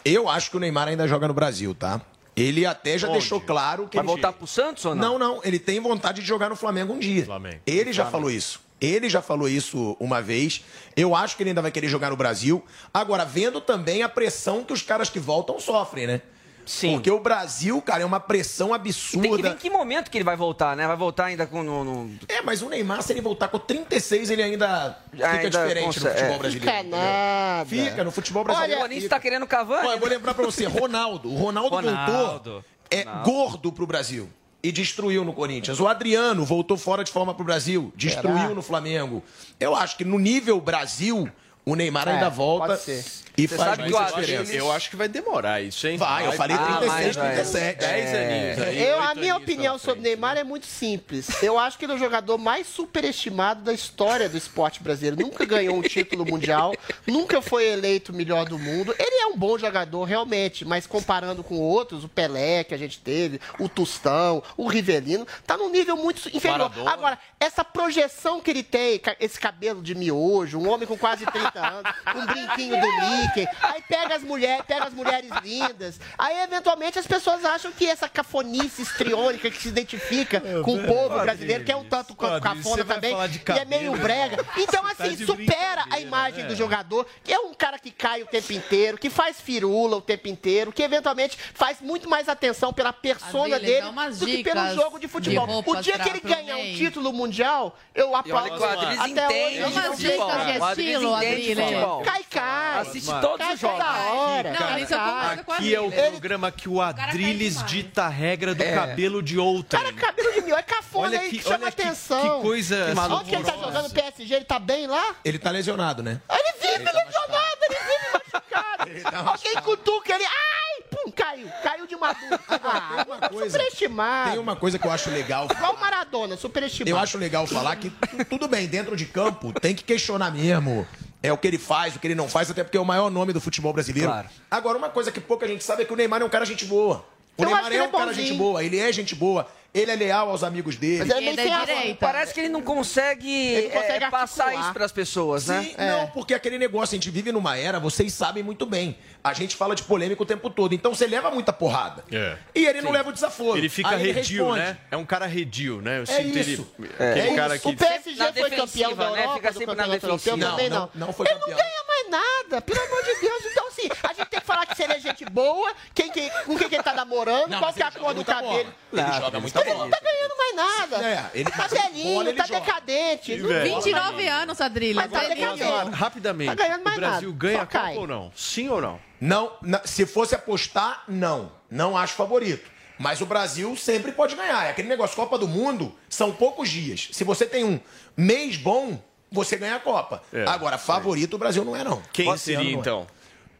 [0.04, 2.00] Eu acho que o Neymar ainda joga no Brasil, tá?
[2.36, 3.18] Ele até já Onde?
[3.18, 4.12] deixou claro que Vai ele...
[4.12, 5.18] voltar pro Santos ou não?
[5.18, 5.40] Não, não.
[5.44, 7.26] Ele tem vontade de jogar no Flamengo um dia.
[7.64, 8.10] Ele já Flamengo.
[8.10, 8.60] falou isso.
[8.80, 10.64] Ele já falou isso uma vez.
[10.96, 12.62] Eu acho que ele ainda vai querer jogar no Brasil.
[12.92, 16.20] Agora, vendo também a pressão que os caras que voltam sofrem, né?
[16.66, 16.92] Sim.
[16.94, 19.48] Porque o Brasil, cara, é uma pressão Tem que ver absurda.
[19.50, 20.86] em que momento que ele vai voltar, né?
[20.86, 21.62] Vai voltar ainda com.
[21.62, 25.50] No, no- É, mas o Neymar, se ele voltar com 36, ele ainda fica Ainda
[25.50, 26.38] diferente consegue- no futebol é.
[26.38, 26.72] brasileiro.
[26.76, 27.64] Fica nada.
[27.66, 28.72] Fica, no futebol brasileiro.
[28.74, 29.86] Olha, o Corinthians tá querendo Cavani.
[29.88, 31.30] Olha, eu vou lembrar pra você, Ronaldo.
[31.30, 32.12] O Ronaldo, Ronaldo.
[32.12, 34.28] voltou é gordo pro Brasil
[34.62, 35.80] e destruiu no Corinthians.
[35.80, 38.54] O Adriano voltou fora de forma pro Brasil, destruiu Será?
[38.54, 39.22] no Flamengo.
[39.58, 41.28] Eu acho que no nível Brasil,
[41.64, 43.04] o Neymar É, ainda volta pode ser.
[43.36, 44.52] e Você faz sabe que muita eu acho, diferença.
[44.54, 45.96] eu acho que vai demorar isso, hein?
[45.96, 47.78] Vai, eu falei Ah, 36, mas, 37.
[47.78, 48.82] 10 aninhos aí.
[48.82, 51.42] Eu, a minha aninhos opinião sobre Neymar é muito simples.
[51.42, 55.16] Eu acho que ele é o jogador mais superestimado da história do esporte brasileiro.
[55.20, 56.74] Nunca ganhou um título mundial,
[57.06, 58.94] nunca foi eleito o melhor do mundo.
[58.98, 62.98] Ele é um bom jogador, realmente, mas comparando com outros, o Pelé que a gente
[63.00, 66.70] teve, o Tostão, o Rivelino, tá num nível muito inferior.
[66.86, 71.53] Agora, essa projeção que ele tem, esse cabelo de miojo, um homem com quase 30
[71.58, 76.98] anos, um brinquinho do Mickey, aí pega as mulheres, pega as mulheres lindas, aí eventualmente
[76.98, 81.72] as pessoas acham que essa cafonice histriônica que se identifica com o povo brasileiro, que
[81.72, 84.44] é um tanto quanto cafona também, e é meio brega.
[84.56, 86.48] Então, tá assim, de supera a imagem né?
[86.48, 90.00] do jogador, que é um cara que cai o tempo inteiro, que faz firula o
[90.00, 94.74] tempo inteiro, que eventualmente faz muito mais atenção pela persona Adriles, dele do que pelo
[94.74, 95.62] jogo de futebol.
[95.62, 98.62] de o dia que ele ganhar um título mundial, eu aplaudo.
[98.62, 99.96] olha Até hoje, futebol.
[99.96, 101.74] dicas de O Adriles de Adriles.
[101.74, 102.02] futebol.
[102.02, 102.78] Cai, cai.
[102.80, 103.20] Assiste Mano.
[103.20, 103.78] todos Cai os jogos.
[103.78, 104.50] toda hora.
[104.50, 105.10] Não, Cai, isso eu cai.
[105.20, 106.10] concordo com a Aqui é o Adriles.
[106.10, 108.72] programa que o Adriles dita a regra do É.
[108.74, 109.82] cabelo de outrem.
[109.82, 112.36] Cara, cabelo de mil é cafona Olha aí que- que chama olha que- atenção.
[112.36, 113.20] que coisa Que maluco.
[113.20, 114.34] Onde que ele tá jogando PSG?
[114.34, 115.14] Ele tá bem lá?
[115.24, 116.20] Ele tá lesionado, né?
[116.30, 119.02] Ele vive lesionado, ele vive machucado.
[119.24, 120.24] tá Alguém cutuca ele.
[120.24, 121.48] Ai, pum, caiu.
[121.62, 122.40] Caiu de maduro.
[122.66, 124.30] Ah, coisa- superestimado.
[124.30, 125.46] Tem uma coisa que eu acho legal.
[125.50, 126.90] Igual o Maradona, superestimado.
[126.90, 130.86] Eu acho legal falar que tu- tudo bem, dentro de campo tem que questionar mesmo.
[131.24, 133.10] É o que ele faz, o que ele não faz, até porque é o maior
[133.10, 134.10] nome do futebol brasileiro.
[134.10, 134.28] Claro.
[134.50, 136.66] Agora, uma coisa que pouca gente sabe é que o Neymar é um cara gente
[136.66, 137.02] boa.
[137.38, 139.90] O Eu Neymar é ele um é cara gente boa, ele é gente boa, ele
[139.90, 140.98] é leal aos amigos dele.
[141.04, 144.44] Mas ele nem tem a- Parece que ele não consegue, Ele não consegue é, passar
[144.44, 144.64] articular.
[144.66, 145.62] isso pras pessoas, né?
[145.64, 148.96] Sim, não, porque aquele negócio, a gente vive numa era, vocês sabem muito bem.
[149.22, 152.04] A gente fala de polêmica o tempo todo, então você leva muita porrada.
[152.12, 152.36] É.
[152.54, 153.58] E ele não leva o desaforo.
[153.58, 154.60] Ele fica Aí redio, responde.
[154.66, 154.78] né?
[154.90, 155.98] É um cara redio, né?
[155.98, 156.66] Eu É sinto isso.
[156.78, 156.90] ele.
[156.98, 157.10] É.
[157.10, 157.68] Aquele É cara isso.
[157.68, 157.74] que.
[157.74, 159.18] O PSG Na foi campeão da né?
[159.22, 160.36] Europa, Fica sempre na defensiva.
[160.38, 160.90] também Não, não.
[160.94, 161.58] não, não foi ele não campeão.
[161.58, 163.42] ganha mais nada, pelo amor de Deus.
[163.50, 166.30] Então, assim, a gente tem que falar que se ele é gente boa, quem, quem,
[166.46, 168.52] com quem que ele tá namorando, Não, qual que é a cor joga do cabelo.
[168.92, 169.08] bola.
[169.08, 169.90] Ele joga muita Ele não bola.
[169.90, 170.96] tá ganhando mais nada.
[171.08, 172.60] É, ele- tá velhinho, bola ele tá joga.
[172.60, 173.36] decadente.
[173.36, 174.96] não- 29 anos, Adrilho.
[174.96, 175.90] Mas Tá tá decadente.
[175.94, 176.48] Rapidamente.
[176.48, 178.32] Tá ganhando mais o Brasil nada, ganha a Copa ou não?
[178.34, 179.00] Sim ou não?
[179.20, 179.52] Não,
[179.84, 181.52] se fosse apostar, não.
[181.70, 182.70] Não acho favorito.
[182.98, 184.66] Mas o Brasil sempre pode ganhar.
[184.66, 187.08] É aquele negócio, Copa do Mundo, são poucos dias.
[187.12, 187.80] Se você tem um
[188.16, 189.02] mês bom,
[189.32, 190.22] você ganha a Copa.
[190.32, 192.00] É, Agora, favorito o Brasil não é, não.
[192.12, 192.72] Quem seria, não é.
[192.72, 193.06] então?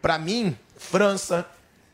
[0.05, 1.47] Pra mim, França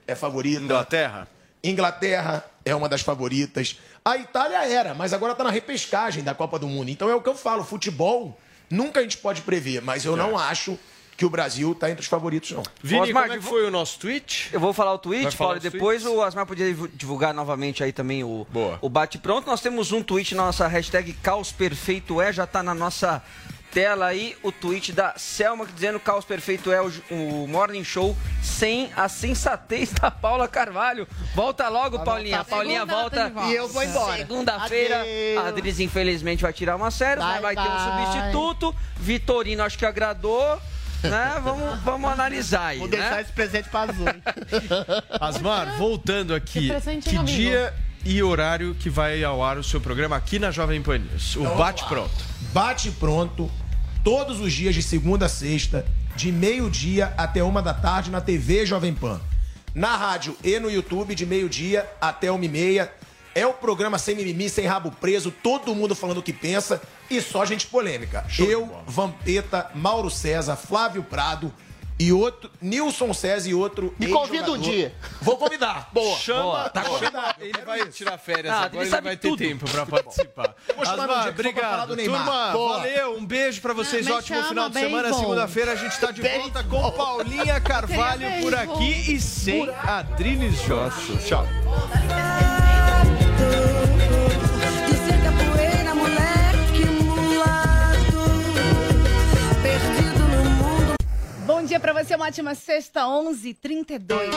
[0.05, 0.61] é favorita.
[0.61, 1.29] Inglaterra?
[1.63, 3.79] Inglaterra é uma das favoritas.
[4.05, 6.91] A Itália era, mas agora tá na repescagem da Copa do Mundo.
[6.91, 8.37] Então é o que eu falo, futebol
[8.69, 10.77] nunca a gente pode prever, mas eu não acho
[11.17, 12.65] que o Brasil tá entre os favoritos, não.
[12.83, 14.49] Vini, Osmar, como é foi o nosso tweet?
[14.53, 16.19] Eu vou falar o tweet, Paulo, e depois tweets?
[16.19, 18.77] o Asmar podia divu- divulgar novamente aí também o, Boa.
[18.83, 19.47] o bate-pronto.
[19.47, 23.23] Nós temos um tweet na nossa hashtag Caos Perfeito é, já tá na nossa
[23.73, 28.17] tela aí o tweet da Selma que dizendo Caos Perfeito é o, o Morning Show
[28.43, 31.07] sem a sensatez da Paula Carvalho.
[31.35, 32.41] Volta logo, Paulinha.
[32.41, 33.31] A Paulinha Segunda volta.
[33.31, 33.47] tá.
[33.47, 34.17] E eu vou embora.
[34.17, 35.05] Segunda-feira,
[35.43, 38.75] a Adris infelizmente vai tirar uma série, Bye, mas vai ter um substituto.
[38.99, 40.61] Vitorino acho que agradou.
[41.03, 41.33] Né?
[41.43, 42.79] Vamos, vamos analisar aí.
[42.79, 42.99] Vou né?
[42.99, 44.07] deixar esse presente pra Azul.
[44.07, 44.23] hein?
[45.19, 46.71] Asmar, voltando aqui,
[47.03, 47.25] Que vivo.
[47.25, 47.73] dia
[48.05, 51.37] e horário que vai ao ar o seu programa aqui na Jovem Pan News?
[51.37, 51.85] O Então, Bate.
[51.87, 52.30] Pronto.
[52.53, 53.49] Bate pronto,
[54.03, 55.87] todos os dias de segunda a sexta,
[56.17, 59.21] de meio-dia até uma da tarde na TV Jovem Pan.
[59.73, 62.93] Na rádio e no YouTube, de meio-dia até uma e meia.
[63.37, 67.21] É o programa sem mimimi, sem rabo preso, todo mundo falando o que pensa e
[67.21, 68.27] só gente polêmica.
[68.37, 71.55] Eu, Vampeta, Mauro César, Flávio Prado
[72.03, 73.95] e outro, Nilson César e outro.
[73.99, 74.95] Me convida um dia.
[75.21, 75.91] Vou convidar.
[75.93, 76.17] Boa.
[76.17, 76.99] Chama, Tá boa.
[76.99, 77.35] convidado.
[77.41, 79.39] Ele vai tirar férias Ah, agora, ele ele sabe vai ter tudo.
[79.39, 80.55] tempo pra participar.
[80.75, 81.97] vou chamar Asmar, dia obrigado.
[81.97, 82.79] Turma, Boa.
[82.79, 83.17] valeu.
[83.19, 84.09] Um beijo pra vocês.
[84.09, 85.11] Ótimo final de semana.
[85.11, 85.19] bom.
[85.19, 88.75] Segunda-feira a gente tá de Bem volta com Paulinha Carvalho Bem por bom.
[88.75, 91.19] aqui e sem Adriles Jorge.
[91.27, 91.47] Tchau.
[101.61, 104.31] Bom dia pra você, uma ótima sexta, 11h32.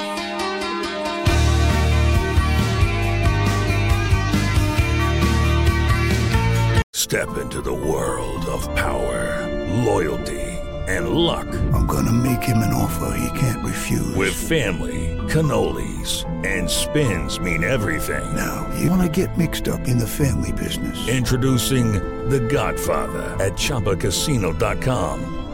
[6.94, 9.48] Step into the world of power,
[9.86, 10.60] loyalty,
[10.90, 11.48] and luck.
[11.74, 14.14] I'm gonna make him an offer he can't refuse.
[14.18, 18.36] With family, cannolis, and spins mean everything.
[18.36, 21.08] Now, you wanna get mixed up in the family business.
[21.08, 21.94] Introducing
[22.28, 25.43] The Godfather at ChumbaCasino.com.